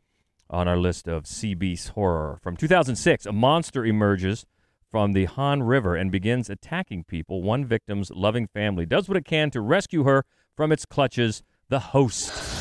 on 0.49 0.67
our 0.67 0.77
list 0.77 1.07
of 1.07 1.27
Sea 1.27 1.53
Beast 1.53 1.89
horror. 1.89 2.39
From 2.41 2.57
2006, 2.57 3.25
a 3.25 3.31
monster 3.31 3.85
emerges 3.85 4.45
from 4.91 5.13
the 5.13 5.25
Han 5.25 5.63
River 5.63 5.95
and 5.95 6.11
begins 6.11 6.49
attacking 6.49 7.03
people. 7.03 7.43
One 7.43 7.65
victim's 7.65 8.09
loving 8.11 8.47
family 8.47 8.85
does 8.85 9.07
what 9.07 9.17
it 9.17 9.25
can 9.25 9.51
to 9.51 9.61
rescue 9.61 10.03
her 10.03 10.25
from 10.55 10.71
its 10.71 10.85
clutches. 10.85 11.43
The 11.69 11.79
host. 11.79 12.58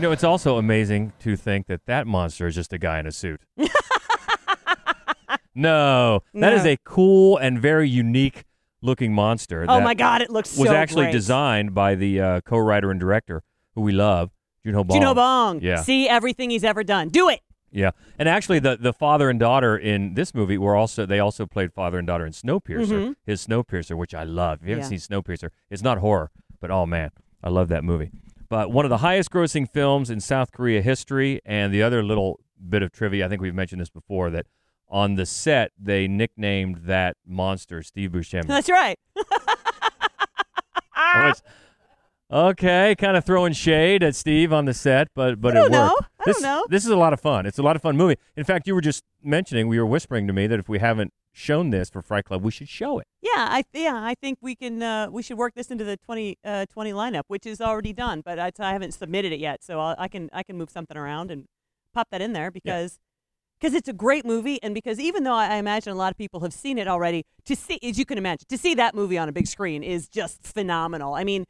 You 0.00 0.06
know, 0.06 0.12
it's 0.12 0.24
also 0.24 0.56
amazing 0.56 1.12
to 1.18 1.36
think 1.36 1.66
that 1.66 1.84
that 1.84 2.06
monster 2.06 2.46
is 2.46 2.54
just 2.54 2.72
a 2.72 2.78
guy 2.78 2.98
in 3.00 3.06
a 3.06 3.12
suit. 3.12 3.42
no, 5.54 6.20
that 6.32 6.54
is 6.54 6.64
No. 6.64 6.70
a 6.70 6.76
cool 6.84 7.36
and 7.36 7.60
very 7.60 7.86
unique 7.86 8.44
looking 8.80 9.12
monster. 9.12 9.64
Oh 9.68 9.74
that 9.74 9.82
my 9.82 9.92
God! 9.92 10.22
It 10.22 10.30
looks. 10.30 10.56
Was 10.56 10.68
so 10.70 10.74
actually 10.74 11.04
great. 11.06 11.12
designed 11.12 11.74
by 11.74 11.96
the 11.96 12.18
uh, 12.18 12.40
co-writer 12.40 12.90
and 12.90 12.98
director 12.98 13.42
who 13.74 13.82
we 13.82 13.92
love, 13.92 14.30
Junho 14.64 14.86
Bong. 14.86 14.96
Juno 14.98 15.12
Bong. 15.14 15.60
Yeah. 15.60 15.82
See 15.82 16.08
everything 16.08 16.48
he's 16.48 16.64
ever 16.64 16.82
done. 16.82 17.08
Do 17.10 17.28
it. 17.28 17.40
Yeah, 17.70 17.90
and 18.18 18.26
actually, 18.26 18.58
the 18.58 18.78
the 18.80 18.94
father 18.94 19.28
and 19.28 19.38
daughter 19.38 19.76
in 19.76 20.14
this 20.14 20.34
movie 20.34 20.56
were 20.56 20.74
also 20.76 21.04
they 21.04 21.20
also 21.20 21.44
played 21.44 21.74
father 21.74 21.98
and 21.98 22.06
daughter 22.06 22.24
in 22.24 22.32
Snowpiercer, 22.32 23.16
his 23.26 23.46
Snowpiercer, 23.46 23.98
which 23.98 24.14
I 24.14 24.24
love. 24.24 24.60
If 24.62 24.68
you 24.68 24.74
haven't 24.76 24.84
Mm-hmm. 24.86 24.92
Yeah. 24.94 24.98
seen 24.98 25.22
Snowpiercer, 25.22 25.50
it's 25.68 25.82
not 25.82 25.98
horror, 25.98 26.30
but 26.58 26.70
oh 26.70 26.86
man, 26.86 27.10
I 27.44 27.50
love 27.50 27.68
that 27.68 27.84
movie. 27.84 28.10
But 28.50 28.70
one 28.72 28.84
of 28.84 28.90
the 28.90 28.98
highest 28.98 29.30
grossing 29.30 29.70
films 29.70 30.10
in 30.10 30.20
South 30.20 30.50
Korea 30.50 30.82
history, 30.82 31.40
and 31.46 31.72
the 31.72 31.82
other 31.82 32.02
little 32.02 32.40
bit 32.68 32.82
of 32.82 32.92
trivia, 32.92 33.24
I 33.24 33.28
think 33.28 33.40
we've 33.40 33.54
mentioned 33.54 33.80
this 33.80 33.90
before, 33.90 34.28
that 34.30 34.46
on 34.88 35.14
the 35.14 35.24
set 35.24 35.70
they 35.78 36.08
nicknamed 36.08 36.78
that 36.86 37.16
monster 37.24 37.80
Steve 37.82 38.10
Buscemi. 38.10 38.48
That's 38.48 38.68
right. 38.68 38.98
Okay, 42.32 42.94
kind 42.96 43.16
of 43.16 43.24
throwing 43.24 43.52
shade 43.52 44.04
at 44.04 44.14
Steve 44.14 44.52
on 44.52 44.64
the 44.64 44.74
set, 44.74 45.08
but 45.16 45.40
but 45.40 45.56
I 45.56 45.66
it 45.66 45.72
worked. 45.72 46.04
This, 46.24 46.40
know. 46.40 46.64
This 46.68 46.84
is 46.84 46.90
a 46.90 46.96
lot 46.96 47.12
of 47.12 47.20
fun. 47.20 47.44
It's 47.44 47.58
a 47.58 47.62
lot 47.62 47.74
of 47.74 47.82
fun 47.82 47.96
movie. 47.96 48.16
In 48.36 48.44
fact, 48.44 48.68
you 48.68 48.74
were 48.74 48.80
just 48.80 49.02
mentioning, 49.20 49.66
we 49.66 49.80
were 49.80 49.86
whispering 49.86 50.28
to 50.28 50.32
me 50.32 50.46
that 50.46 50.60
if 50.60 50.68
we 50.68 50.78
haven't 50.78 51.12
shown 51.40 51.70
this 51.70 51.90
for 51.90 52.02
Fright 52.02 52.24
Club, 52.24 52.42
we 52.42 52.50
should 52.50 52.68
show 52.68 52.98
it. 52.98 53.06
Yeah, 53.22 53.30
I 53.36 53.64
yeah, 53.72 53.94
I 53.94 54.14
think 54.14 54.38
we 54.40 54.54
can. 54.54 54.82
Uh, 54.82 55.08
we 55.10 55.22
should 55.22 55.38
work 55.38 55.54
this 55.54 55.70
into 55.70 55.84
the 55.84 55.96
20, 55.96 56.38
uh, 56.44 56.66
20 56.66 56.92
lineup, 56.92 57.22
which 57.28 57.46
is 57.46 57.60
already 57.60 57.92
done, 57.92 58.22
but 58.24 58.38
I, 58.38 58.52
I 58.58 58.72
haven't 58.72 58.92
submitted 58.92 59.32
it 59.32 59.40
yet, 59.40 59.64
so 59.64 59.80
I'll, 59.80 59.96
I 59.98 60.08
can 60.08 60.30
I 60.32 60.42
can 60.42 60.56
move 60.56 60.70
something 60.70 60.96
around 60.96 61.30
and 61.30 61.46
pop 61.94 62.08
that 62.10 62.20
in 62.20 62.32
there 62.32 62.50
because 62.50 62.98
because 63.58 63.74
it's 63.74 63.88
a 63.88 63.92
great 63.92 64.24
movie, 64.24 64.62
and 64.62 64.74
because 64.74 65.00
even 65.00 65.24
though 65.24 65.34
I, 65.34 65.48
I 65.48 65.56
imagine 65.56 65.92
a 65.92 65.96
lot 65.96 66.12
of 66.12 66.16
people 66.16 66.40
have 66.40 66.52
seen 66.52 66.78
it 66.78 66.86
already, 66.86 67.24
to 67.46 67.56
see 67.56 67.78
as 67.82 67.98
you 67.98 68.04
can 68.04 68.18
imagine, 68.18 68.46
to 68.48 68.58
see 68.58 68.74
that 68.74 68.94
movie 68.94 69.18
on 69.18 69.28
a 69.28 69.32
big 69.32 69.46
screen 69.46 69.82
is 69.82 70.08
just 70.08 70.42
phenomenal. 70.42 71.14
I 71.14 71.24
mean. 71.24 71.44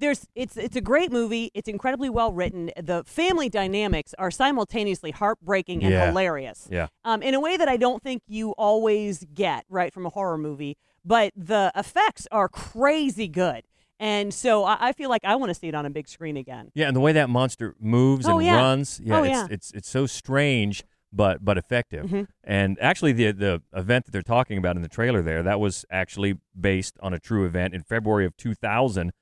There's 0.00 0.26
it's 0.34 0.56
it's 0.56 0.76
a 0.76 0.80
great 0.80 1.10
movie. 1.10 1.50
It's 1.54 1.68
incredibly 1.68 2.08
well 2.08 2.32
written. 2.32 2.70
The 2.80 3.02
family 3.04 3.48
dynamics 3.48 4.14
are 4.18 4.30
simultaneously 4.30 5.10
heartbreaking 5.10 5.82
and 5.82 5.92
Yeah. 5.92 6.06
hilarious 6.06 6.68
Yeah. 6.70 6.88
um, 7.04 7.22
in 7.22 7.34
a 7.34 7.40
way 7.40 7.56
that 7.56 7.68
I 7.68 7.76
don't 7.76 8.02
think 8.02 8.22
you 8.28 8.52
always 8.52 9.24
get 9.34 9.64
right 9.68 9.92
from 9.92 10.06
a 10.06 10.10
horror 10.10 10.38
movie. 10.38 10.76
But 11.04 11.32
the 11.36 11.72
effects 11.74 12.26
are 12.30 12.48
crazy 12.48 13.28
good, 13.28 13.62
and 13.98 14.32
so 14.34 14.64
I, 14.64 14.76
I 14.88 14.92
feel 14.92 15.08
like 15.08 15.24
I 15.24 15.36
want 15.36 15.50
to 15.50 15.54
see 15.54 15.68
it 15.68 15.74
on 15.74 15.86
a 15.86 15.90
big 15.90 16.06
screen 16.08 16.36
again. 16.36 16.70
Yeah, 16.74 16.86
and 16.86 16.94
the 16.94 17.00
way 17.00 17.12
that 17.12 17.30
monster 17.30 17.74
moves 17.80 18.26
Oh, 18.28 18.38
and 18.38 18.46
yeah. 18.46 18.56
runs, 18.56 19.00
yeah, 19.02 19.18
Oh, 19.18 19.22
it's, 19.22 19.30
yeah. 19.32 19.46
it's 19.50 19.70
it's 19.72 19.88
so 19.88 20.06
strange 20.06 20.84
but 21.12 21.42
but 21.44 21.56
effective. 21.56 22.06
Mm-hmm. 22.06 22.22
And 22.44 22.76
actually, 22.80 23.12
the 23.12 23.32
the 23.32 23.62
event 23.74 24.04
that 24.04 24.10
they're 24.12 24.22
talking 24.22 24.58
about 24.58 24.76
in 24.76 24.82
the 24.82 24.88
trailer 24.88 25.22
there 25.22 25.42
that 25.42 25.58
was 25.60 25.84
actually 25.90 26.34
based 26.58 26.98
on 27.00 27.14
a 27.14 27.18
true 27.18 27.46
event 27.46 27.74
in 27.74 27.82
February 27.82 28.26
of 28.26 28.36
2000 28.36 29.12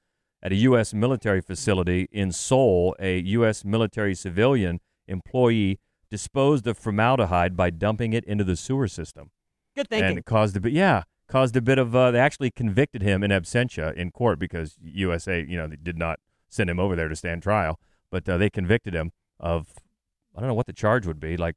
at 0.47 0.53
a 0.53 0.57
U.S. 0.71 0.95
military 0.95 1.41
facility 1.41 2.09
in 2.13 2.31
Seoul. 2.31 2.95
A 3.01 3.19
U.S. 3.39 3.65
military 3.65 4.15
civilian 4.15 4.79
employee 5.09 5.81
disposed 6.11 6.67
of 6.69 6.79
formaldehyde 6.79 7.57
by 7.57 7.69
dumping 7.71 8.13
it 8.13 8.25
into 8.25 8.45
the 8.45 8.55
sewer 8.57 8.87
system, 8.87 9.31
Good 9.75 9.89
thinking. 9.89 10.09
and 10.11 10.19
it 10.19 10.25
caused 10.25 10.57
a 10.57 10.61
bit 10.61 10.73
yeah 10.73 11.03
caused 11.29 11.57
a 11.57 11.61
bit 11.61 11.79
of 11.79 11.97
uh, 11.97 12.13
they 12.13 12.21
actually 12.21 12.53
convicted 12.53 13.03
him 13.03 13.25
in 13.25 13.33
absentia 13.33 13.93
in 13.95 14.13
court 14.13 14.39
because 14.39 14.77
USA 14.81 15.45
you 15.47 15.57
know 15.57 15.67
they 15.67 15.75
did 15.77 15.99
not 15.99 16.21
send 16.49 16.71
him 16.71 16.79
over 16.79 16.95
there 16.95 17.09
to 17.09 17.17
stand 17.17 17.43
trial, 17.43 17.81
but 18.13 18.29
uh, 18.29 18.37
they 18.39 18.49
convicted 18.49 18.95
him 18.95 19.11
of 19.41 19.67
I 20.37 20.41
don't 20.41 20.49
know 20.49 20.55
what 20.55 20.67
the 20.67 20.73
charge 20.73 21.07
would 21.07 21.19
be 21.19 21.37
like 21.37 21.57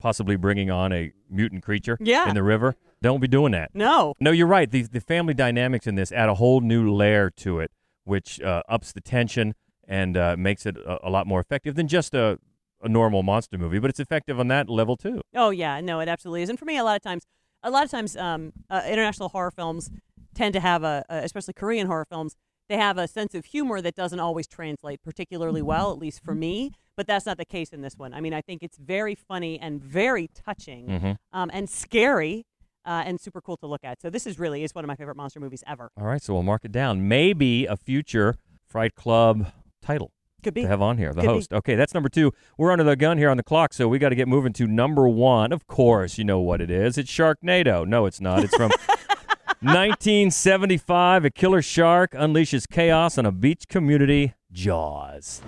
possibly 0.00 0.36
bringing 0.36 0.70
on 0.70 0.92
a 0.94 1.12
mutant 1.28 1.62
creature 1.62 1.98
Yeah. 2.00 2.26
in 2.30 2.34
the 2.34 2.42
river. 2.42 2.76
Don't 3.02 3.20
be 3.20 3.28
doing 3.28 3.52
that. 3.52 3.70
no, 3.74 4.14
No, 4.18 4.30
you're 4.30 4.46
right. 4.46 4.70
The 4.70 4.82
the 4.84 5.00
family 5.02 5.34
dynamics 5.34 5.86
in 5.86 5.94
this 5.96 6.10
add 6.10 6.30
a 6.30 6.34
whole 6.36 6.62
new 6.62 6.90
layer 6.90 7.28
to 7.44 7.60
it, 7.60 7.70
which 8.10 8.40
uh, 8.40 8.62
ups 8.68 8.92
the 8.92 9.00
tension 9.00 9.54
and 9.88 10.16
uh, 10.16 10.36
makes 10.36 10.66
it 10.66 10.76
a, 10.76 11.08
a 11.08 11.10
lot 11.10 11.26
more 11.26 11.40
effective 11.40 11.74
than 11.76 11.88
just 11.88 12.14
a 12.14 12.38
a 12.82 12.88
normal 12.88 13.22
monster 13.22 13.58
movie, 13.58 13.78
but 13.78 13.90
it's 13.90 14.00
effective 14.00 14.40
on 14.40 14.48
that 14.48 14.70
level 14.70 14.96
too. 14.96 15.20
Oh 15.34 15.50
yeah, 15.50 15.80
no, 15.82 16.00
it 16.00 16.08
absolutely 16.08 16.42
is. 16.42 16.48
And 16.48 16.58
for 16.58 16.64
me, 16.64 16.78
a 16.78 16.82
lot 16.84 16.96
of 16.96 17.02
times, 17.02 17.24
a 17.62 17.70
lot 17.70 17.84
of 17.84 17.90
times, 17.90 18.16
um, 18.16 18.52
uh, 18.70 18.82
international 18.88 19.28
horror 19.28 19.50
films 19.50 19.90
tend 20.34 20.54
to 20.54 20.60
have 20.60 20.82
a, 20.82 21.04
especially 21.10 21.52
Korean 21.52 21.86
horror 21.86 22.06
films, 22.06 22.36
they 22.70 22.78
have 22.78 22.96
a 22.96 23.06
sense 23.06 23.34
of 23.34 23.44
humor 23.44 23.82
that 23.82 23.94
doesn't 23.94 24.18
always 24.20 24.46
translate 24.46 25.02
particularly 25.02 25.60
well, 25.60 25.92
at 25.92 25.98
least 25.98 26.24
for 26.24 26.34
me. 26.34 26.70
But 26.96 27.06
that's 27.06 27.26
not 27.26 27.36
the 27.36 27.44
case 27.44 27.68
in 27.76 27.82
this 27.82 27.96
one. 27.98 28.14
I 28.14 28.20
mean, 28.22 28.32
I 28.32 28.40
think 28.40 28.62
it's 28.62 28.78
very 28.78 29.14
funny 29.14 29.58
and 29.60 29.82
very 29.82 30.28
touching 30.28 30.86
Mhm. 30.88 31.16
um, 31.32 31.50
and 31.52 31.68
scary 31.68 32.46
uh, 32.90 33.04
and 33.06 33.20
super 33.20 33.40
cool 33.40 33.56
to 33.58 33.66
look 33.68 33.84
at. 33.84 34.02
So 34.02 34.10
this 34.10 34.26
is 34.26 34.38
really 34.38 34.64
is 34.64 34.74
one 34.74 34.84
of 34.84 34.88
my 34.88 34.96
favorite 34.96 35.16
monster 35.16 35.38
movies 35.38 35.62
ever. 35.66 35.90
All 35.98 36.06
right, 36.06 36.20
so 36.20 36.34
we'll 36.34 36.42
mark 36.42 36.64
it 36.64 36.72
down. 36.72 37.06
Maybe 37.06 37.64
a 37.66 37.76
future 37.76 38.34
Fright 38.66 38.94
Club 38.96 39.52
title 39.80 40.10
Could 40.42 40.54
be. 40.54 40.62
to 40.62 40.68
have 40.68 40.82
on 40.82 40.98
here, 40.98 41.10
the 41.12 41.20
Could 41.20 41.28
be. 41.28 41.32
host. 41.34 41.52
Okay, 41.52 41.76
that's 41.76 41.94
number 41.94 42.08
two. 42.08 42.32
We're 42.58 42.72
under 42.72 42.82
the 42.84 42.96
gun 42.96 43.16
here 43.16 43.30
on 43.30 43.36
the 43.36 43.42
clock, 43.44 43.72
so 43.72 43.86
we 43.88 43.98
got 44.00 44.08
to 44.08 44.14
get 44.16 44.26
moving 44.26 44.52
to 44.54 44.66
number 44.66 45.08
one. 45.08 45.52
Of 45.52 45.66
course, 45.68 46.18
you 46.18 46.24
know 46.24 46.40
what 46.40 46.60
it 46.60 46.70
is. 46.70 46.98
It's 46.98 47.10
Sharknado. 47.10 47.86
No, 47.86 48.06
it's 48.06 48.20
not. 48.20 48.42
It's 48.42 48.56
from 48.56 48.70
1975. 49.60 51.24
A 51.24 51.30
killer 51.30 51.62
shark 51.62 52.12
unleashes 52.12 52.68
chaos 52.68 53.18
on 53.18 53.24
a 53.26 53.32
beach 53.32 53.68
community. 53.68 54.34
Jaws. 54.50 55.42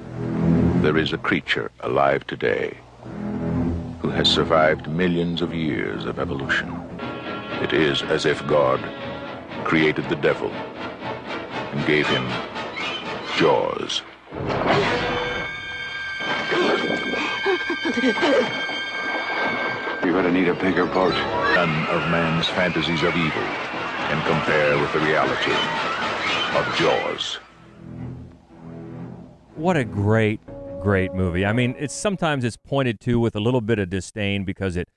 There 0.81 0.96
is 0.96 1.12
a 1.12 1.18
creature 1.18 1.72
alive 1.81 2.24
today 2.26 2.78
who 4.00 4.11
has 4.11 4.28
survived 4.28 4.88
millions 4.88 5.42
of 5.42 5.52
years 5.55 6.05
of 6.05 6.18
evolution. 6.20 6.70
It 7.62 7.72
is 7.72 8.03
as 8.03 8.27
if 8.27 8.44
God 8.48 8.81
created 9.64 10.09
the 10.09 10.16
devil 10.16 10.51
and 10.51 11.87
gave 11.87 12.09
him 12.09 12.27
jaws. 13.37 14.03
You're 20.03 20.12
gonna 20.12 20.33
need 20.33 20.48
a 20.48 20.55
bigger 20.55 20.87
boat. 20.87 21.14
None 21.55 21.87
of 21.87 22.11
man's 22.11 22.48
fantasies 22.48 23.05
of 23.05 23.16
evil 23.16 23.42
can 24.11 24.20
compare 24.27 24.77
with 24.81 24.92
the 24.92 24.98
reality 24.98 25.53
of 26.59 26.77
Jaws. 26.77 27.38
What 29.55 29.77
a 29.77 29.85
great, 29.85 30.40
great 30.83 31.14
movie. 31.14 31.46
I 31.46 31.53
mean, 31.53 31.77
it's 31.79 31.94
sometimes 31.94 32.42
it's 32.42 32.57
pointed 32.57 32.98
to 33.03 33.20
with 33.20 33.37
a 33.37 33.40
little 33.40 33.61
bit 33.61 33.79
of 33.79 33.88
disdain 33.88 34.44
because 34.44 34.77
it 34.77 34.88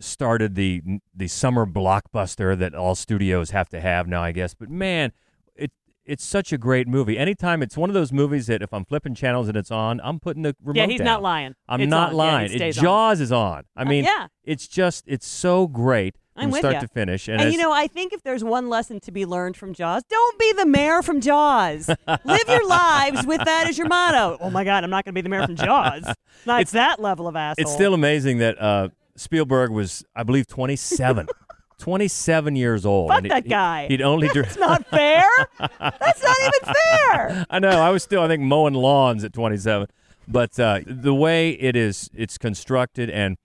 started 0.00 0.54
the 0.54 0.82
the 1.14 1.28
summer 1.28 1.66
blockbuster 1.66 2.56
that 2.58 2.74
all 2.74 2.94
studios 2.94 3.50
have 3.50 3.68
to 3.70 3.80
have 3.80 4.06
now, 4.06 4.22
I 4.22 4.32
guess. 4.32 4.54
But 4.54 4.68
man, 4.70 5.12
it 5.54 5.70
it's 6.04 6.24
such 6.24 6.52
a 6.52 6.58
great 6.58 6.88
movie. 6.88 7.18
Anytime 7.18 7.62
it's 7.62 7.76
one 7.76 7.90
of 7.90 7.94
those 7.94 8.12
movies 8.12 8.46
that 8.46 8.62
if 8.62 8.72
I'm 8.72 8.84
flipping 8.84 9.14
channels 9.14 9.48
and 9.48 9.56
it's 9.56 9.70
on, 9.70 10.00
I'm 10.02 10.20
putting 10.20 10.42
the 10.42 10.54
remote 10.62 10.76
yeah, 10.80 10.86
he's 10.86 10.98
down. 10.98 11.04
not 11.06 11.22
lying. 11.22 11.54
I'm 11.68 11.80
It's 11.80 11.90
not 11.90 12.08
on. 12.10 12.12
Yeah, 12.12 12.16
lying. 12.16 12.52
It- 12.52 12.56
stays 12.56 12.78
on. 12.78 12.84
Jaws 12.84 13.20
is 13.20 13.32
on. 13.32 13.64
I 13.76 13.82
Uh, 13.82 13.84
mean, 13.86 14.04
yeah. 14.04 14.28
it's 14.44 14.66
just 14.68 15.04
it's 15.06 15.26
so 15.26 15.66
great 15.66 16.16
I'm 16.36 16.50
from 16.52 16.58
start 16.60 16.74
ya. 16.74 16.80
to 16.82 16.86
finish. 16.88 17.26
And, 17.26 17.40
And, 17.40 17.52
you 17.52 17.58
know, 17.58 17.72
I 17.72 17.88
think 17.88 18.12
if 18.12 18.22
there's 18.22 18.44
one 18.44 18.68
lesson 18.68 19.00
to 19.00 19.10
be 19.10 19.26
learned 19.26 19.56
from 19.56 19.74
Jaws, 19.74 20.04
don't 20.08 20.38
be 20.38 20.52
the 20.52 20.66
mayor 20.66 21.02
from 21.02 21.20
Jaws. 21.20 21.88
Live 21.88 22.48
your 22.48 22.64
lives 22.64 23.26
with 23.26 23.44
that 23.44 23.66
as 23.68 23.76
your 23.76 23.88
motto. 23.88 24.38
Oh 24.40 24.48
my 24.48 24.62
God, 24.62 24.84
I'm 24.84 24.90
not 24.90 25.04
going 25.04 25.12
to 25.14 25.18
be 25.18 25.22
the 25.22 25.28
mayor 25.28 25.44
from 25.46 25.56
Jaws. 25.56 26.04
Not 26.46 26.60
It's- 26.60 26.70
that 26.70 27.00
level 27.00 27.26
of 27.26 27.34
asshole. 27.34 27.60
It's 27.64 27.72
still 27.72 27.92
amazing 27.92 28.38
that 28.38 28.56
uh, 28.62 28.90
Spielberg 29.18 29.70
was, 29.70 30.04
I 30.16 30.22
believe, 30.22 30.46
27. 30.46 31.28
27 31.78 32.56
years 32.56 32.84
old. 32.84 33.10
Fuck 33.10 33.22
and 33.22 33.30
that 33.30 33.44
he- 33.44 33.50
guy. 33.50 33.86
He'd 33.88 34.02
only. 34.02 34.28
That's 34.34 34.56
not 34.56 34.84
fair. 34.86 35.24
That's 35.58 36.22
not 36.22 36.36
even 36.40 36.74
fair. 36.74 37.46
I 37.50 37.58
know. 37.60 37.68
I 37.70 37.90
was 37.90 38.02
still, 38.02 38.22
I 38.22 38.28
think, 38.28 38.42
mowing 38.42 38.74
lawns 38.74 39.22
at 39.24 39.32
27. 39.32 39.86
But 40.26 40.58
uh, 40.58 40.80
the 40.86 41.14
way 41.14 41.50
it 41.52 41.74
is, 41.76 42.10
it's 42.14 42.36
constructed, 42.36 43.08
and 43.08 43.38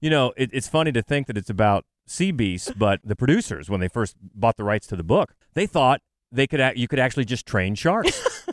you 0.00 0.10
know, 0.10 0.32
it, 0.36 0.50
it's 0.52 0.68
funny 0.68 0.92
to 0.92 1.02
think 1.02 1.26
that 1.28 1.38
it's 1.38 1.48
about 1.48 1.84
sea 2.06 2.32
beasts. 2.32 2.70
But 2.76 3.00
the 3.04 3.16
producers, 3.16 3.70
when 3.70 3.80
they 3.80 3.88
first 3.88 4.16
bought 4.20 4.56
the 4.56 4.64
rights 4.64 4.86
to 4.88 4.96
the 4.96 5.04
book, 5.04 5.34
they 5.54 5.66
thought 5.66 6.00
they 6.30 6.46
could, 6.46 6.60
ac- 6.60 6.78
you 6.78 6.86
could 6.88 6.98
actually 6.98 7.24
just 7.24 7.46
train 7.46 7.74
sharks. 7.74 8.44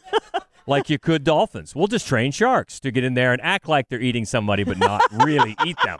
like 0.68 0.90
you 0.90 0.98
could 0.98 1.24
dolphins. 1.24 1.76
We'll 1.76 1.88
just 1.88 2.08
train 2.08 2.32
sharks 2.32 2.80
to 2.80 2.92
get 2.92 3.04
in 3.04 3.14
there 3.14 3.34
and 3.34 3.42
act 3.42 3.68
like 3.68 3.90
they're 3.90 4.02
eating 4.02 4.24
somebody, 4.26 4.64
but 4.64 4.78
not 4.78 5.02
really 5.26 5.56
eat 5.66 5.78
them. 5.84 5.98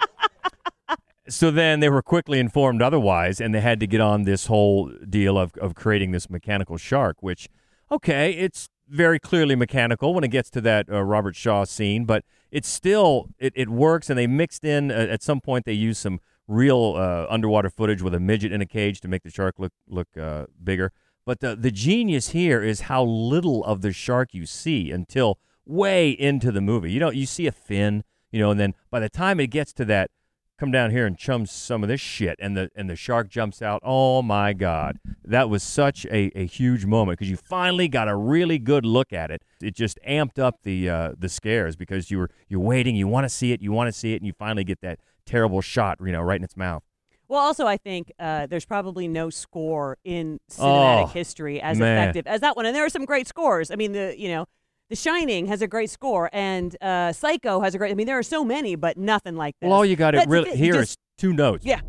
So 1.28 1.50
then 1.50 1.80
they 1.80 1.90
were 1.90 2.04
quickly 2.04 2.40
informed 2.40 2.82
otherwise, 2.82 3.42
and 3.42 3.54
they 3.54 3.62
had 3.62 3.80
to 3.80 3.88
get 3.88 4.00
on 4.00 4.24
this 4.24 4.46
whole 4.46 4.92
deal 5.10 5.38
of, 5.38 5.54
of 5.56 5.74
creating 5.74 6.12
this 6.12 6.30
mechanical 6.30 6.78
shark, 6.78 7.18
which, 7.22 7.50
okay, 7.92 8.32
it's 8.32 8.68
very 8.88 9.20
clearly 9.20 9.56
mechanical 9.56 10.14
when 10.14 10.24
it 10.24 10.28
gets 10.28 10.52
to 10.52 10.62
that 10.62 10.88
uh, 10.88 11.02
Robert 11.02 11.36
Shaw 11.36 11.64
scene, 11.64 12.06
but 12.06 12.24
it's 12.52 12.68
still, 12.68 13.30
it, 13.40 13.54
it 13.56 13.70
works, 13.70 14.10
and 14.10 14.20
they 14.20 14.28
mixed 14.28 14.64
in, 14.64 14.92
uh, 14.92 14.94
at 14.94 15.24
some 15.24 15.42
point, 15.42 15.66
they 15.66 15.74
used 15.74 16.00
some 16.00 16.20
real 16.48 16.94
uh, 16.96 17.26
underwater 17.28 17.72
footage 17.72 18.04
with 18.04 18.14
a 18.14 18.20
midget 18.20 18.52
in 18.52 18.62
a 18.62 18.66
cage 18.68 19.02
to 19.02 19.08
make 19.08 19.24
the 19.24 19.32
shark 19.32 19.56
look, 19.58 19.74
look 19.88 20.16
uh, 20.16 20.46
bigger. 20.64 20.92
But 21.26 21.40
the, 21.40 21.56
the 21.56 21.72
genius 21.72 22.30
here 22.30 22.62
is 22.62 22.82
how 22.82 23.04
little 23.04 23.64
of 23.66 23.82
the 23.82 23.92
shark 23.92 24.36
you 24.36 24.46
see 24.46 24.92
until 24.92 25.40
way 25.66 26.12
into 26.12 26.52
the 26.52 26.62
movie. 26.62 26.92
You 26.92 27.00
know, 27.00 27.10
you 27.10 27.26
see 27.26 27.48
a 27.48 27.52
fin, 27.52 28.04
you 28.32 28.40
know, 28.40 28.52
and 28.52 28.60
then 28.60 28.76
by 28.92 29.00
the 29.00 29.10
time 29.10 29.40
it 29.40 29.48
gets 29.48 29.74
to 29.74 29.86
that, 29.86 30.12
come 30.58 30.72
down 30.72 30.92
here 30.92 31.06
and 31.06 31.18
chum 31.18 31.46
some 31.46 31.84
of 31.84 31.90
this 31.90 32.02
shit, 32.02 32.36
and 32.40 32.56
the 32.56 32.70
and 32.76 32.90
the 32.90 32.96
shark 32.96 33.30
jumps 33.30 33.62
out. 33.62 33.82
Oh 33.84 34.22
my 34.22 34.54
god, 34.54 35.00
that 35.24 35.50
was 35.50 35.64
such 35.64 36.06
a, 36.06 36.32
a 36.38 36.46
huge 36.46 36.86
moment 36.86 37.18
because 37.20 37.30
you 37.30 37.38
finally 37.38 37.88
got 37.88 38.08
a 38.08 38.16
really 38.16 38.60
good 38.60 38.86
look 38.86 39.12
at 39.14 39.32
it. 39.32 39.42
It 39.62 39.76
just 39.76 40.00
amped 40.08 40.40
up 40.40 40.60
the 40.64 40.90
uh, 40.90 41.12
the 41.18 41.30
scares 41.30 41.76
because 41.76 42.10
you 42.12 42.20
were 42.20 42.30
you're 42.48 42.60
waiting, 42.62 42.96
you 42.96 43.08
want 43.08 43.26
to 43.26 43.30
see 43.30 43.52
it, 43.52 43.62
you 43.62 43.72
want 43.72 43.88
to 43.88 43.92
see 43.92 44.14
it, 44.14 44.18
and 44.18 44.28
you 44.28 44.34
finally 44.34 44.64
get 44.64 44.82
that 44.82 45.00
terrible 45.26 45.62
shot, 45.62 45.98
you 46.04 46.12
know, 46.12 46.22
right 46.22 46.40
in 46.40 46.44
its 46.44 46.56
mouth. 46.58 46.84
Well, 47.28 47.40
also, 47.40 47.66
I 47.66 47.78
think 47.78 48.12
uh, 48.20 48.46
there's 48.46 48.66
probably 48.66 49.08
no 49.08 49.32
score 49.32 49.98
in 50.04 50.40
cinematic 50.52 51.04
Oh, 51.06 51.08
history 51.08 51.60
as 51.60 51.80
man. 51.80 51.98
effective 51.98 52.28
as 52.28 52.42
that 52.42 52.56
one. 52.56 52.68
And 52.68 52.76
there 52.76 52.86
are 52.86 52.90
some 52.90 53.04
great 53.06 53.28
scores. 53.28 53.72
I 53.72 53.76
mean, 53.76 53.94
the 53.94 54.14
you 54.16 54.30
know, 54.30 54.46
The 54.90 54.96
Shining 54.96 55.48
has 55.48 55.64
a 55.64 55.68
great 55.68 55.90
score, 55.90 56.30
and 56.32 56.76
uh, 56.80 57.12
Psycho 57.12 57.60
has 57.62 57.74
a 57.74 57.80
great. 57.80 57.92
I 57.92 57.96
mean, 57.96 58.06
there 58.06 58.20
are 58.20 58.24
so 58.24 58.44
many, 58.46 58.76
but 58.76 58.98
nothing 58.98 59.36
like 59.36 59.56
this. 59.60 59.68
Well, 59.68 59.78
all 59.80 59.86
you 59.86 59.96
got 59.96 60.12
to 60.12 60.24
really 60.28 60.56
hear 60.56 60.74
just- 60.74 60.92
is 60.92 60.98
two 61.18 61.34
notes. 61.34 61.66
Yeah. 61.66 61.82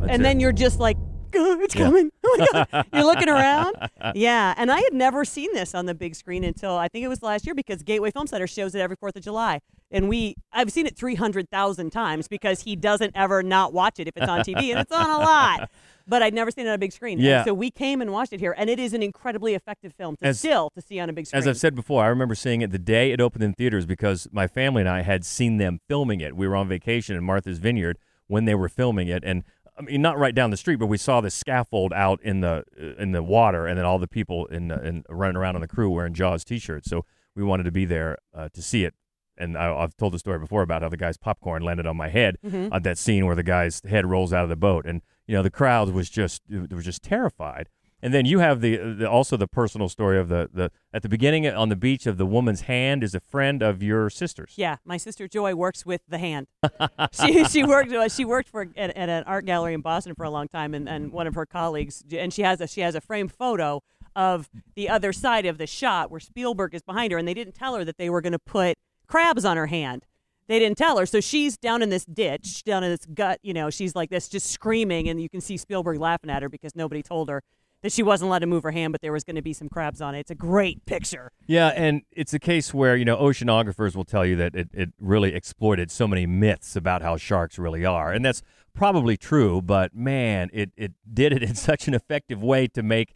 That's 0.00 0.12
and 0.12 0.20
it. 0.20 0.22
then 0.22 0.38
you're 0.40 0.52
just 0.52 0.78
like, 0.78 0.96
"Ugh, 1.34 1.60
it's 1.60 1.74
Yeah. 1.74 1.84
coming. 1.86 2.10
Oh 2.24 2.36
my 2.52 2.66
God. 2.70 2.86
You're 2.92 3.04
looking 3.04 3.28
around. 3.28 3.74
Yeah. 4.14 4.54
And 4.56 4.70
I 4.70 4.80
had 4.80 4.92
never 4.94 5.24
seen 5.24 5.52
this 5.52 5.74
on 5.74 5.86
the 5.86 5.94
big 5.94 6.14
screen 6.14 6.44
until 6.44 6.76
I 6.76 6.86
think 6.88 7.04
it 7.04 7.08
was 7.08 7.22
last 7.22 7.44
year 7.46 7.54
because 7.54 7.82
Gateway 7.82 8.10
Film 8.12 8.26
Center 8.28 8.46
shows 8.46 8.74
it 8.74 8.80
every 8.80 8.96
4th 8.96 9.16
of 9.16 9.22
July. 9.22 9.60
And 9.92 10.08
we, 10.08 10.36
I've 10.52 10.70
seen 10.70 10.86
it 10.86 10.96
300,000 10.96 11.90
times 11.90 12.28
because 12.28 12.62
he 12.62 12.76
doesn't 12.76 13.12
ever 13.16 13.42
not 13.42 13.72
watch 13.72 13.98
it 13.98 14.06
if 14.08 14.16
it's 14.16 14.28
on 14.28 14.40
TV, 14.40 14.70
and 14.70 14.78
it's 14.80 14.92
on 14.92 15.10
a 15.10 15.18
lot. 15.18 15.70
But 16.08 16.24
I'd 16.24 16.34
never 16.34 16.50
seen 16.50 16.66
it 16.66 16.70
on 16.70 16.74
a 16.74 16.78
big 16.78 16.90
screen. 16.90 17.18
And 17.18 17.26
Yeah. 17.26 17.44
so 17.44 17.54
we 17.54 17.70
came 17.70 18.00
and 18.00 18.10
watched 18.10 18.32
it 18.32 18.40
here, 18.40 18.52
and 18.58 18.68
it 18.68 18.80
is 18.80 18.94
an 18.94 19.02
incredibly 19.02 19.54
effective 19.54 19.92
film 19.94 20.16
to 20.16 20.26
As- 20.26 20.40
still 20.40 20.70
to 20.74 20.80
see 20.80 20.98
on 20.98 21.08
a 21.08 21.12
big 21.12 21.26
screen. 21.28 21.38
As 21.38 21.46
I've 21.46 21.58
said 21.58 21.76
before, 21.76 22.02
I 22.02 22.08
remember 22.08 22.34
seeing 22.34 22.62
it 22.62 22.72
the 22.72 22.80
day 22.80 23.12
it 23.12 23.20
opened 23.20 23.44
in 23.44 23.52
theaters 23.52 23.86
because 23.86 24.26
my 24.32 24.48
family 24.48 24.80
and 24.82 24.88
I 24.88 25.02
had 25.02 25.24
seen 25.24 25.58
them 25.58 25.78
filming 25.86 26.20
it. 26.20 26.34
We 26.34 26.48
were 26.48 26.56
on 26.56 26.66
vacation 26.66 27.14
in 27.14 27.22
Martha's 27.22 27.58
Vineyard 27.58 27.96
when 28.26 28.44
they 28.44 28.56
were 28.56 28.68
filming 28.68 29.06
it, 29.06 29.22
and 29.24 29.44
I 29.78 29.82
mean 29.82 30.02
not 30.02 30.18
right 30.18 30.34
down 30.34 30.50
the 30.50 30.56
street, 30.56 30.76
but 30.80 30.86
we 30.86 30.98
saw 30.98 31.20
the 31.20 31.30
scaffold 31.30 31.92
out 31.92 32.20
in 32.24 32.40
the 32.40 32.64
in 32.98 33.12
the 33.12 33.22
water, 33.22 33.68
and 33.68 33.78
then 33.78 33.84
all 33.84 34.00
the 34.00 34.08
people 34.08 34.46
in, 34.46 34.72
in 34.72 35.04
running 35.08 35.36
around 35.36 35.54
on 35.54 35.60
the 35.60 35.68
crew 35.68 35.90
wearing 35.90 36.14
Jaws 36.14 36.42
t-shirts. 36.44 36.90
So 36.90 37.04
we 37.36 37.44
wanted 37.44 37.64
to 37.64 37.72
be 37.72 37.84
there 37.84 38.18
uh, 38.34 38.48
to 38.52 38.62
see 38.62 38.84
it. 38.84 38.94
And 39.40 39.56
I, 39.56 39.74
I've 39.74 39.96
told 39.96 40.12
the 40.14 40.18
story 40.18 40.38
before 40.38 40.62
about 40.62 40.82
how 40.82 40.88
the 40.88 40.96
guy's 40.96 41.16
popcorn 41.16 41.62
landed 41.62 41.86
on 41.86 41.96
my 41.96 42.08
head 42.08 42.36
Mhm. 42.44 42.72
on 42.72 42.82
that 42.82 42.98
scene 42.98 43.26
where 43.26 43.34
the 43.36 43.42
guy's 43.42 43.80
head 43.88 44.06
rolls 44.06 44.32
out 44.32 44.44
of 44.44 44.48
the 44.50 44.56
boat, 44.56 44.86
and 44.86 45.02
you 45.26 45.34
know 45.34 45.42
the 45.42 45.50
crowd 45.50 45.90
was 45.90 46.10
just 46.10 46.42
were 46.50 46.82
just 46.82 47.02
terrified. 47.02 47.68
And 48.02 48.14
then 48.14 48.24
you 48.24 48.38
have 48.38 48.62
the, 48.62 48.76
the 48.78 49.10
also 49.10 49.36
the 49.36 49.46
personal 49.46 49.86
story 49.90 50.18
of 50.18 50.28
the, 50.28 50.48
the 50.50 50.70
at 50.90 51.02
the 51.02 51.08
beginning 51.08 51.46
on 51.46 51.68
the 51.68 51.76
beach 51.76 52.06
of 52.06 52.16
the 52.16 52.24
woman's 52.24 52.62
hand 52.62 53.04
is 53.04 53.14
a 53.14 53.20
friend 53.20 53.62
of 53.62 53.82
your 53.82 54.08
sister's. 54.08 54.54
Yeah, 54.56 54.76
my 54.86 54.96
sister 54.96 55.28
Joy 55.28 55.54
works 55.54 55.84
with 55.84 56.00
the 56.08 56.16
hand. 56.16 56.46
she 57.12 57.44
she 57.44 57.62
worked 57.62 57.92
uh, 57.92 58.08
she 58.08 58.24
worked 58.24 58.48
for 58.48 58.62
at, 58.74 58.96
at 58.96 59.08
an 59.10 59.24
art 59.24 59.44
gallery 59.44 59.74
in 59.74 59.82
Boston 59.82 60.14
for 60.14 60.24
a 60.24 60.30
long 60.30 60.48
time, 60.48 60.72
and, 60.72 60.88
and 60.88 61.12
one 61.12 61.26
of 61.26 61.34
her 61.34 61.44
colleagues 61.44 62.02
and 62.10 62.32
she 62.32 62.40
has 62.42 62.60
a 62.62 62.66
she 62.66 62.80
has 62.80 62.94
a 62.94 63.00
framed 63.02 63.32
photo 63.32 63.82
of 64.16 64.48
the 64.74 64.88
other 64.88 65.12
side 65.12 65.44
of 65.46 65.58
the 65.58 65.66
shot 65.66 66.10
where 66.10 66.20
Spielberg 66.20 66.74
is 66.74 66.82
behind 66.82 67.12
her, 67.12 67.18
and 67.18 67.28
they 67.28 67.34
didn't 67.34 67.54
tell 67.54 67.74
her 67.76 67.84
that 67.84 67.96
they 67.98 68.08
were 68.10 68.20
going 68.22 68.32
to 68.32 68.38
put 68.38 68.76
crabs 69.10 69.44
on 69.44 69.56
her 69.56 69.66
hand. 69.66 70.06
They 70.46 70.58
didn't 70.58 70.78
tell 70.78 70.98
her, 70.98 71.06
so 71.06 71.20
she's 71.20 71.56
down 71.56 71.82
in 71.82 71.90
this 71.90 72.04
ditch, 72.04 72.64
down 72.64 72.82
in 72.82 72.90
this 72.90 73.06
gut. 73.06 73.38
You 73.42 73.54
know, 73.54 73.70
she's 73.70 73.94
like 73.94 74.10
this, 74.10 74.28
just 74.28 74.50
screaming, 74.50 75.08
and 75.08 75.20
you 75.20 75.28
can 75.28 75.40
see 75.40 75.56
Spielberg 75.56 75.98
laughing 75.98 76.30
at 76.30 76.42
her 76.42 76.48
because 76.48 76.74
nobody 76.74 77.02
told 77.02 77.28
her 77.28 77.42
that 77.82 77.92
she 77.92 78.02
wasn't 78.02 78.28
allowed 78.28 78.40
to 78.40 78.46
move 78.46 78.62
her 78.64 78.72
hand, 78.72 78.92
but 78.92 79.00
there 79.00 79.12
was 79.12 79.22
going 79.24 79.36
to 79.36 79.42
be 79.42 79.52
some 79.52 79.68
crabs 79.68 80.00
on 80.00 80.14
it. 80.14 80.20
It's 80.20 80.30
a 80.30 80.34
great 80.34 80.84
picture. 80.86 81.30
Yeah, 81.46 81.68
and 81.68 82.02
it's 82.10 82.34
a 82.34 82.38
case 82.38 82.74
where 82.74 82.96
you 82.96 83.04
know 83.04 83.16
oceanographers 83.16 83.94
will 83.94 84.04
tell 84.04 84.26
you 84.26 84.36
that 84.36 84.54
it, 84.54 84.68
it 84.72 84.90
really 84.98 85.34
exploited 85.34 85.90
so 85.90 86.08
many 86.08 86.26
myths 86.26 86.74
about 86.74 87.02
how 87.02 87.16
sharks 87.16 87.58
really 87.58 87.84
are, 87.84 88.12
and 88.12 88.24
that's 88.24 88.42
probably 88.74 89.16
true. 89.16 89.62
But 89.62 89.94
man, 89.94 90.50
it 90.52 90.72
it 90.76 90.92
did 91.12 91.32
it 91.32 91.42
in 91.42 91.54
such 91.70 91.86
an 91.86 91.94
effective 91.94 92.42
way 92.42 92.66
to 92.68 92.82
make 92.82 93.14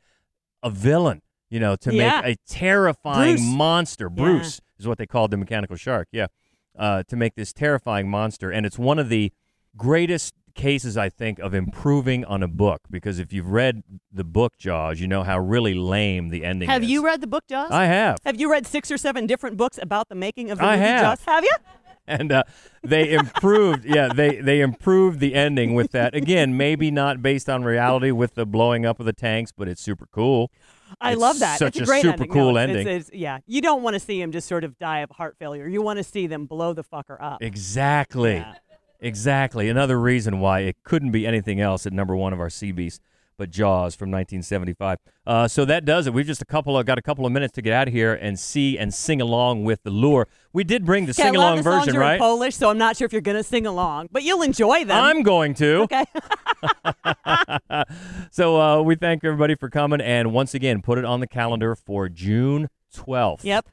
a 0.63 0.71
villain. 0.71 1.23
You 1.55 1.61
know, 1.61 1.77
to 1.77 1.95
Yeah. 1.95 2.21
make 2.23 2.35
a 2.37 2.53
terrifying 2.53 3.37
Bruce. 3.37 3.47
monster. 3.55 4.07
Yeah. 4.11 4.23
Bruce 4.25 4.61
is 4.79 4.89
what 4.89 4.99
they 4.99 5.07
called 5.07 5.31
the 5.31 5.37
mechanical 5.37 5.77
shark. 5.77 6.09
Yeah, 6.11 6.27
uh, 6.77 7.05
to 7.07 7.15
make 7.17 7.37
this 7.37 7.53
terrifying 7.53 8.09
monster, 8.11 8.51
and 8.51 8.67
it's 8.67 8.79
one 8.79 8.99
of 8.99 9.09
the 9.09 9.31
greatest 9.77 10.35
cases 10.57 10.97
I 10.97 11.09
think 11.09 11.39
of 11.39 11.53
improving 11.55 12.25
on 12.25 12.43
a 12.43 12.49
book 12.49 12.81
because 12.91 13.19
if 13.19 13.33
you've 13.33 13.49
read 13.49 13.83
the 14.13 14.25
book 14.25 14.57
Jaws, 14.59 15.01
you 15.01 15.07
know 15.09 15.23
how 15.25 15.39
really 15.39 15.75
lame 15.75 16.29
the 16.31 16.45
ending 16.45 16.69
Have 16.69 16.83
is. 16.83 16.87
Have 16.87 16.91
you 16.91 17.05
read 17.05 17.21
the 17.21 17.27
book 17.27 17.45
Jaws? 17.49 17.71
I 17.71 17.87
have. 17.87 18.19
Have 18.25 18.41
you 18.41 18.51
read 18.51 18.67
six 18.67 18.91
or 18.91 18.97
seven 18.99 19.27
different 19.27 19.57
books 19.57 19.79
about 19.83 20.09
the 20.09 20.15
making 20.15 20.51
of 20.51 20.59
the 20.59 20.65
I 20.65 20.77
movie 20.77 20.89
have. 20.89 21.01
Jaws? 21.03 21.25
Have 21.25 21.45
you? 21.45 21.51
And 22.07 22.33
uh, 22.33 22.43
they 22.83 23.13
improved. 23.13 23.85
yeah, 23.85 24.09
they 24.15 24.37
they 24.41 24.61
improved 24.61 25.21
the 25.21 25.35
ending 25.35 25.75
with 25.75 25.93
that. 25.93 26.15
Again, 26.15 26.57
maybe 26.57 26.91
not 26.91 27.23
based 27.23 27.49
on 27.49 27.65
reality 27.65 28.11
with 28.11 28.35
the 28.35 28.47
blowing 28.47 28.85
up 28.87 29.01
of 29.01 29.07
the 29.07 29.13
tanks, 29.13 29.53
but 29.53 29.69
it's 29.69 29.81
super 29.83 30.07
cool. 30.13 30.51
I 31.01 31.13
It's 31.13 31.21
love 31.21 31.39
that. 31.41 31.59
such 31.59 31.77
it's 31.77 31.89
a, 31.89 31.93
a 31.93 32.01
super 32.01 32.13
ending. 32.15 32.31
cool 32.31 32.53
No, 32.53 32.59
ending. 32.61 32.87
it's- 32.87 33.11
yeah, 33.13 33.39
you 33.47 33.61
don't 33.61 33.83
want 33.83 33.95
to 33.95 34.01
see 34.01 34.21
him 34.21 34.31
just 34.33 34.47
sort 34.47 34.63
of 34.65 34.79
die 34.79 35.01
of 35.01 35.11
heart 35.11 35.37
failure. 35.39 35.67
You 35.67 35.83
want 35.83 35.97
to 35.99 36.05
see 36.05 36.27
them 36.29 36.47
blow 36.47 36.73
the 36.73 36.85
fucker 36.85 37.17
up. 37.21 37.43
Exactly. 37.43 38.35
Yeah. 38.37 38.55
Exactly. 39.01 39.69
Another 39.69 40.01
reason 40.01 40.41
why 40.41 40.61
it 40.61 40.77
couldn't 40.85 41.11
be 41.11 41.27
anything 41.27 41.61
else 41.61 41.85
at 41.87 41.93
number 41.93 42.15
one 42.17 42.33
of 42.33 42.41
our 42.41 42.49
Beast, 42.75 43.03
but 43.37 43.51
Jaws 43.51 43.95
from 43.95 44.11
1975. 44.11 44.99
Uh, 45.27 45.49
so 45.49 45.65
that 45.65 45.85
does 45.85 46.07
it. 46.07 46.15
We've 46.15 46.27
just 46.27 46.43
a 46.43 46.47
couple 46.47 46.77
of, 46.79 46.87
got 46.87 46.99
a 46.99 47.03
couple 47.03 47.27
of 47.27 47.33
minutes 47.33 47.53
to 47.55 47.63
get 47.63 47.73
out 47.73 47.89
of 47.89 47.95
here 47.95 48.15
and 48.15 48.39
see 48.39 48.79
and 48.79 48.93
sing 48.93 49.21
along 49.21 49.65
with 49.65 49.83
the 49.83 49.91
Lure. 49.91 50.29
We 50.53 50.65
did 50.65 50.85
bring 50.85 51.07
the 51.07 51.11
Okay, 51.11 51.23
sing 51.25 51.37
along 51.37 51.59
of 51.59 51.65
the 51.65 51.71
songs 51.71 51.85
version, 51.87 51.97
are 51.97 52.03
in 52.03 52.09
right? 52.09 52.21
Polish, 52.21 52.57
so 52.57 52.71
I'm 52.71 52.79
not 52.79 52.97
sure 52.97 53.07
if 53.07 53.13
you're 53.13 53.23
going 53.23 53.37
to 53.37 53.43
sing 53.45 53.67
along, 53.67 54.09
but 54.13 54.23
you'll 54.23 54.43
enjoy 54.43 54.85
them. 54.85 55.03
I'm 55.03 55.23
going 55.23 55.55
to. 55.55 55.83
okay. 55.83 56.05
So 58.31 58.61
uh, 58.61 58.83
we 58.83 58.97
thank 58.97 59.23
everybody 59.23 59.55
for 59.55 59.69
coming, 59.71 60.01
and 60.01 60.33
once 60.33 60.55
again, 60.55 60.83
put 60.83 60.99
it 60.99 61.05
on 61.05 61.21
the 61.21 61.27
calendar 61.27 61.75
for 61.77 62.09
June 62.09 62.69
12th. 62.95 63.45
yep. 63.45 63.69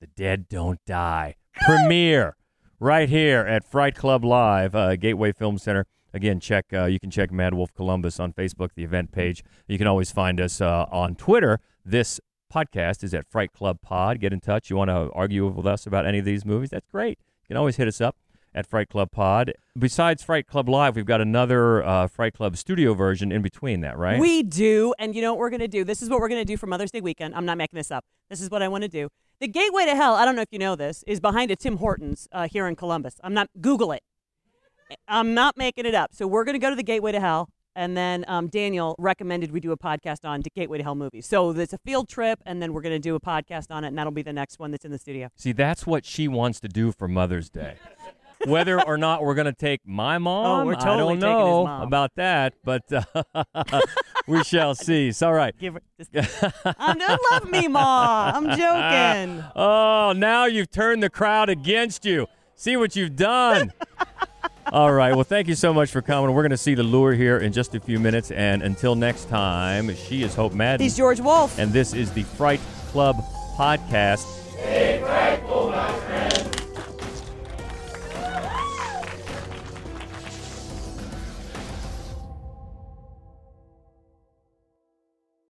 The 0.00 0.08
Dead 0.08 0.48
Don't 0.48 0.80
Die 0.86 1.36
premiere 1.60 2.36
right 2.80 3.08
here 3.08 3.40
at 3.40 3.64
Fright 3.64 3.94
Club 3.94 4.24
Live, 4.24 4.74
uh, 4.74 4.96
Gateway 4.96 5.32
Film 5.32 5.58
Center. 5.58 5.86
Again, 6.12 6.40
check 6.40 6.66
uh, 6.72 6.86
you 6.86 6.98
can 6.98 7.10
check 7.10 7.30
MaddWolf 7.30 7.74
Columbus 7.74 8.18
on 8.18 8.32
Facebook, 8.32 8.70
the 8.74 8.84
event 8.84 9.12
page. 9.12 9.44
You 9.68 9.78
can 9.78 9.86
always 9.86 10.10
find 10.10 10.40
us 10.40 10.60
uh, 10.60 10.86
on 10.90 11.14
Twitter. 11.14 11.60
This 11.84 12.20
podcast 12.52 13.04
is 13.04 13.14
at 13.14 13.26
Fright 13.30 13.52
Club 13.52 13.80
Pod. 13.80 14.20
Get 14.20 14.32
in 14.32 14.40
touch. 14.40 14.70
You 14.70 14.76
want 14.76 14.90
to 14.90 15.10
argue 15.12 15.46
with 15.46 15.66
us 15.66 15.86
about 15.86 16.06
any 16.06 16.18
of 16.18 16.24
these 16.24 16.44
movies? 16.44 16.70
That's 16.70 16.86
great. 16.88 17.18
You 17.42 17.48
can 17.48 17.56
always 17.56 17.76
hit 17.76 17.86
us 17.88 18.00
up 18.00 18.16
at 18.54 18.66
Fright 18.66 18.88
Club 18.88 19.10
Pod. 19.12 19.52
Besides 19.78 20.22
Fright 20.22 20.46
Club 20.46 20.68
Live, 20.68 20.96
we've 20.96 21.06
got 21.06 21.20
another 21.20 21.84
uh, 21.84 22.08
Fright 22.08 22.34
Club 22.34 22.56
studio 22.56 22.94
version 22.94 23.30
in 23.30 23.42
between 23.42 23.80
that, 23.82 23.96
right? 23.96 24.18
We 24.18 24.42
do, 24.42 24.92
and 24.98 25.14
you 25.14 25.22
know 25.22 25.32
what 25.32 25.38
we're 25.38 25.50
going 25.50 25.60
to 25.60 25.68
do? 25.68 25.84
This 25.84 26.02
is 26.02 26.10
what 26.10 26.20
we're 26.20 26.28
going 26.28 26.40
to 26.40 26.44
do 26.44 26.56
for 26.56 26.66
Mother's 26.66 26.90
Day 26.90 27.00
weekend. 27.00 27.34
I'm 27.34 27.46
not 27.46 27.56
making 27.56 27.76
this 27.76 27.90
up. 27.90 28.04
This 28.28 28.40
is 28.40 28.50
what 28.50 28.62
I 28.62 28.68
want 28.68 28.82
to 28.82 28.88
do. 28.88 29.08
The 29.38 29.48
Gateway 29.48 29.86
to 29.86 29.94
Hell, 29.94 30.16
I 30.16 30.24
don't 30.24 30.36
know 30.36 30.42
if 30.42 30.48
you 30.50 30.58
know 30.58 30.76
this, 30.76 31.04
is 31.06 31.20
behind 31.20 31.50
a 31.50 31.56
Tim 31.56 31.76
Hortons 31.78 32.28
uh, 32.32 32.48
here 32.48 32.66
in 32.66 32.76
Columbus. 32.76 33.14
I'm 33.22 33.32
not, 33.32 33.48
Google 33.60 33.92
it. 33.92 34.02
I'm 35.08 35.34
not 35.34 35.56
making 35.56 35.86
it 35.86 35.94
up. 35.94 36.10
So 36.14 36.26
we're 36.26 36.44
going 36.44 36.54
to 36.54 36.58
go 36.58 36.70
to 36.70 36.76
the 36.76 36.82
Gateway 36.82 37.12
to 37.12 37.20
Hell, 37.20 37.48
and 37.76 37.96
then 37.96 38.24
um, 38.28 38.48
Daniel 38.48 38.94
recommended 38.98 39.52
we 39.52 39.60
do 39.60 39.72
a 39.72 39.76
podcast 39.76 40.24
on 40.24 40.40
the 40.42 40.50
Gateway 40.54 40.78
to 40.78 40.84
Hell 40.84 40.94
movies. 40.94 41.26
So 41.26 41.50
it's 41.50 41.72
a 41.72 41.78
field 41.78 42.08
trip, 42.08 42.40
and 42.46 42.62
then 42.62 42.72
we're 42.72 42.82
going 42.82 42.94
to 42.94 42.98
do 42.98 43.14
a 43.14 43.20
podcast 43.20 43.66
on 43.70 43.84
it, 43.84 43.88
and 43.88 43.98
that'll 43.98 44.12
be 44.12 44.22
the 44.22 44.32
next 44.32 44.58
one 44.58 44.70
that's 44.70 44.84
in 44.84 44.90
the 44.90 44.98
studio. 44.98 45.28
See, 45.36 45.52
that's 45.52 45.86
what 45.86 46.04
she 46.04 46.28
wants 46.28 46.60
to 46.60 46.68
do 46.68 46.92
for 46.92 47.08
Mother's 47.08 47.48
Day. 47.50 47.76
Whether 48.46 48.80
or 48.80 48.96
not 48.96 49.22
we're 49.22 49.34
going 49.34 49.44
to 49.48 49.52
take 49.52 49.82
my 49.84 50.16
mom, 50.16 50.62
Oh, 50.62 50.64
we're 50.64 50.72
I 50.74 50.78
totally 50.78 51.18
don't 51.18 51.20
taking 51.20 51.36
his 51.36 51.44
know 51.46 51.64
mom. 51.66 51.82
about 51.82 52.12
that, 52.16 52.54
but 52.64 52.82
uh, 52.90 53.44
we 54.26 54.42
shall 54.44 54.74
see. 54.86 55.12
So, 55.12 55.26
all 55.26 55.34
right. 55.34 55.54
Give 55.58 55.74
her, 55.74 55.82
just, 55.98 56.10
I 56.64 56.94
don't 56.94 57.20
love 57.32 57.50
me, 57.50 57.68
Ma. 57.68 58.32
I'm 58.34 58.46
joking. 58.56 59.44
Oh, 59.54 60.14
now 60.16 60.46
you've 60.46 60.70
turned 60.70 61.02
the 61.02 61.10
crowd 61.10 61.50
against 61.50 62.06
you. 62.06 62.26
See 62.54 62.78
what 62.78 62.96
you've 62.96 63.14
done. 63.14 63.74
All 64.72 64.92
right. 64.92 65.12
Well, 65.12 65.24
thank 65.24 65.48
you 65.48 65.56
so 65.56 65.74
much 65.74 65.90
for 65.90 66.00
coming. 66.00 66.32
We're 66.32 66.42
going 66.42 66.50
to 66.50 66.56
see 66.56 66.74
the 66.74 66.84
Lure 66.84 67.12
here 67.12 67.38
in 67.38 67.52
just 67.52 67.74
a 67.74 67.80
few 67.80 67.98
minutes. 67.98 68.30
And 68.30 68.62
until 68.62 68.94
next 68.94 69.28
time, 69.28 69.94
she 69.96 70.22
is 70.22 70.34
Hope 70.34 70.52
Madden. 70.52 70.84
He's 70.84 70.96
George 70.96 71.18
Wolf. 71.18 71.58
And 71.58 71.72
this 71.72 71.92
is 71.92 72.12
the 72.12 72.22
Fright 72.22 72.60
Club 72.88 73.16
podcast. 73.56 74.24
Stay 74.52 75.00
frightful, 75.02 75.70
my 75.70 75.92
friend. 75.92 76.49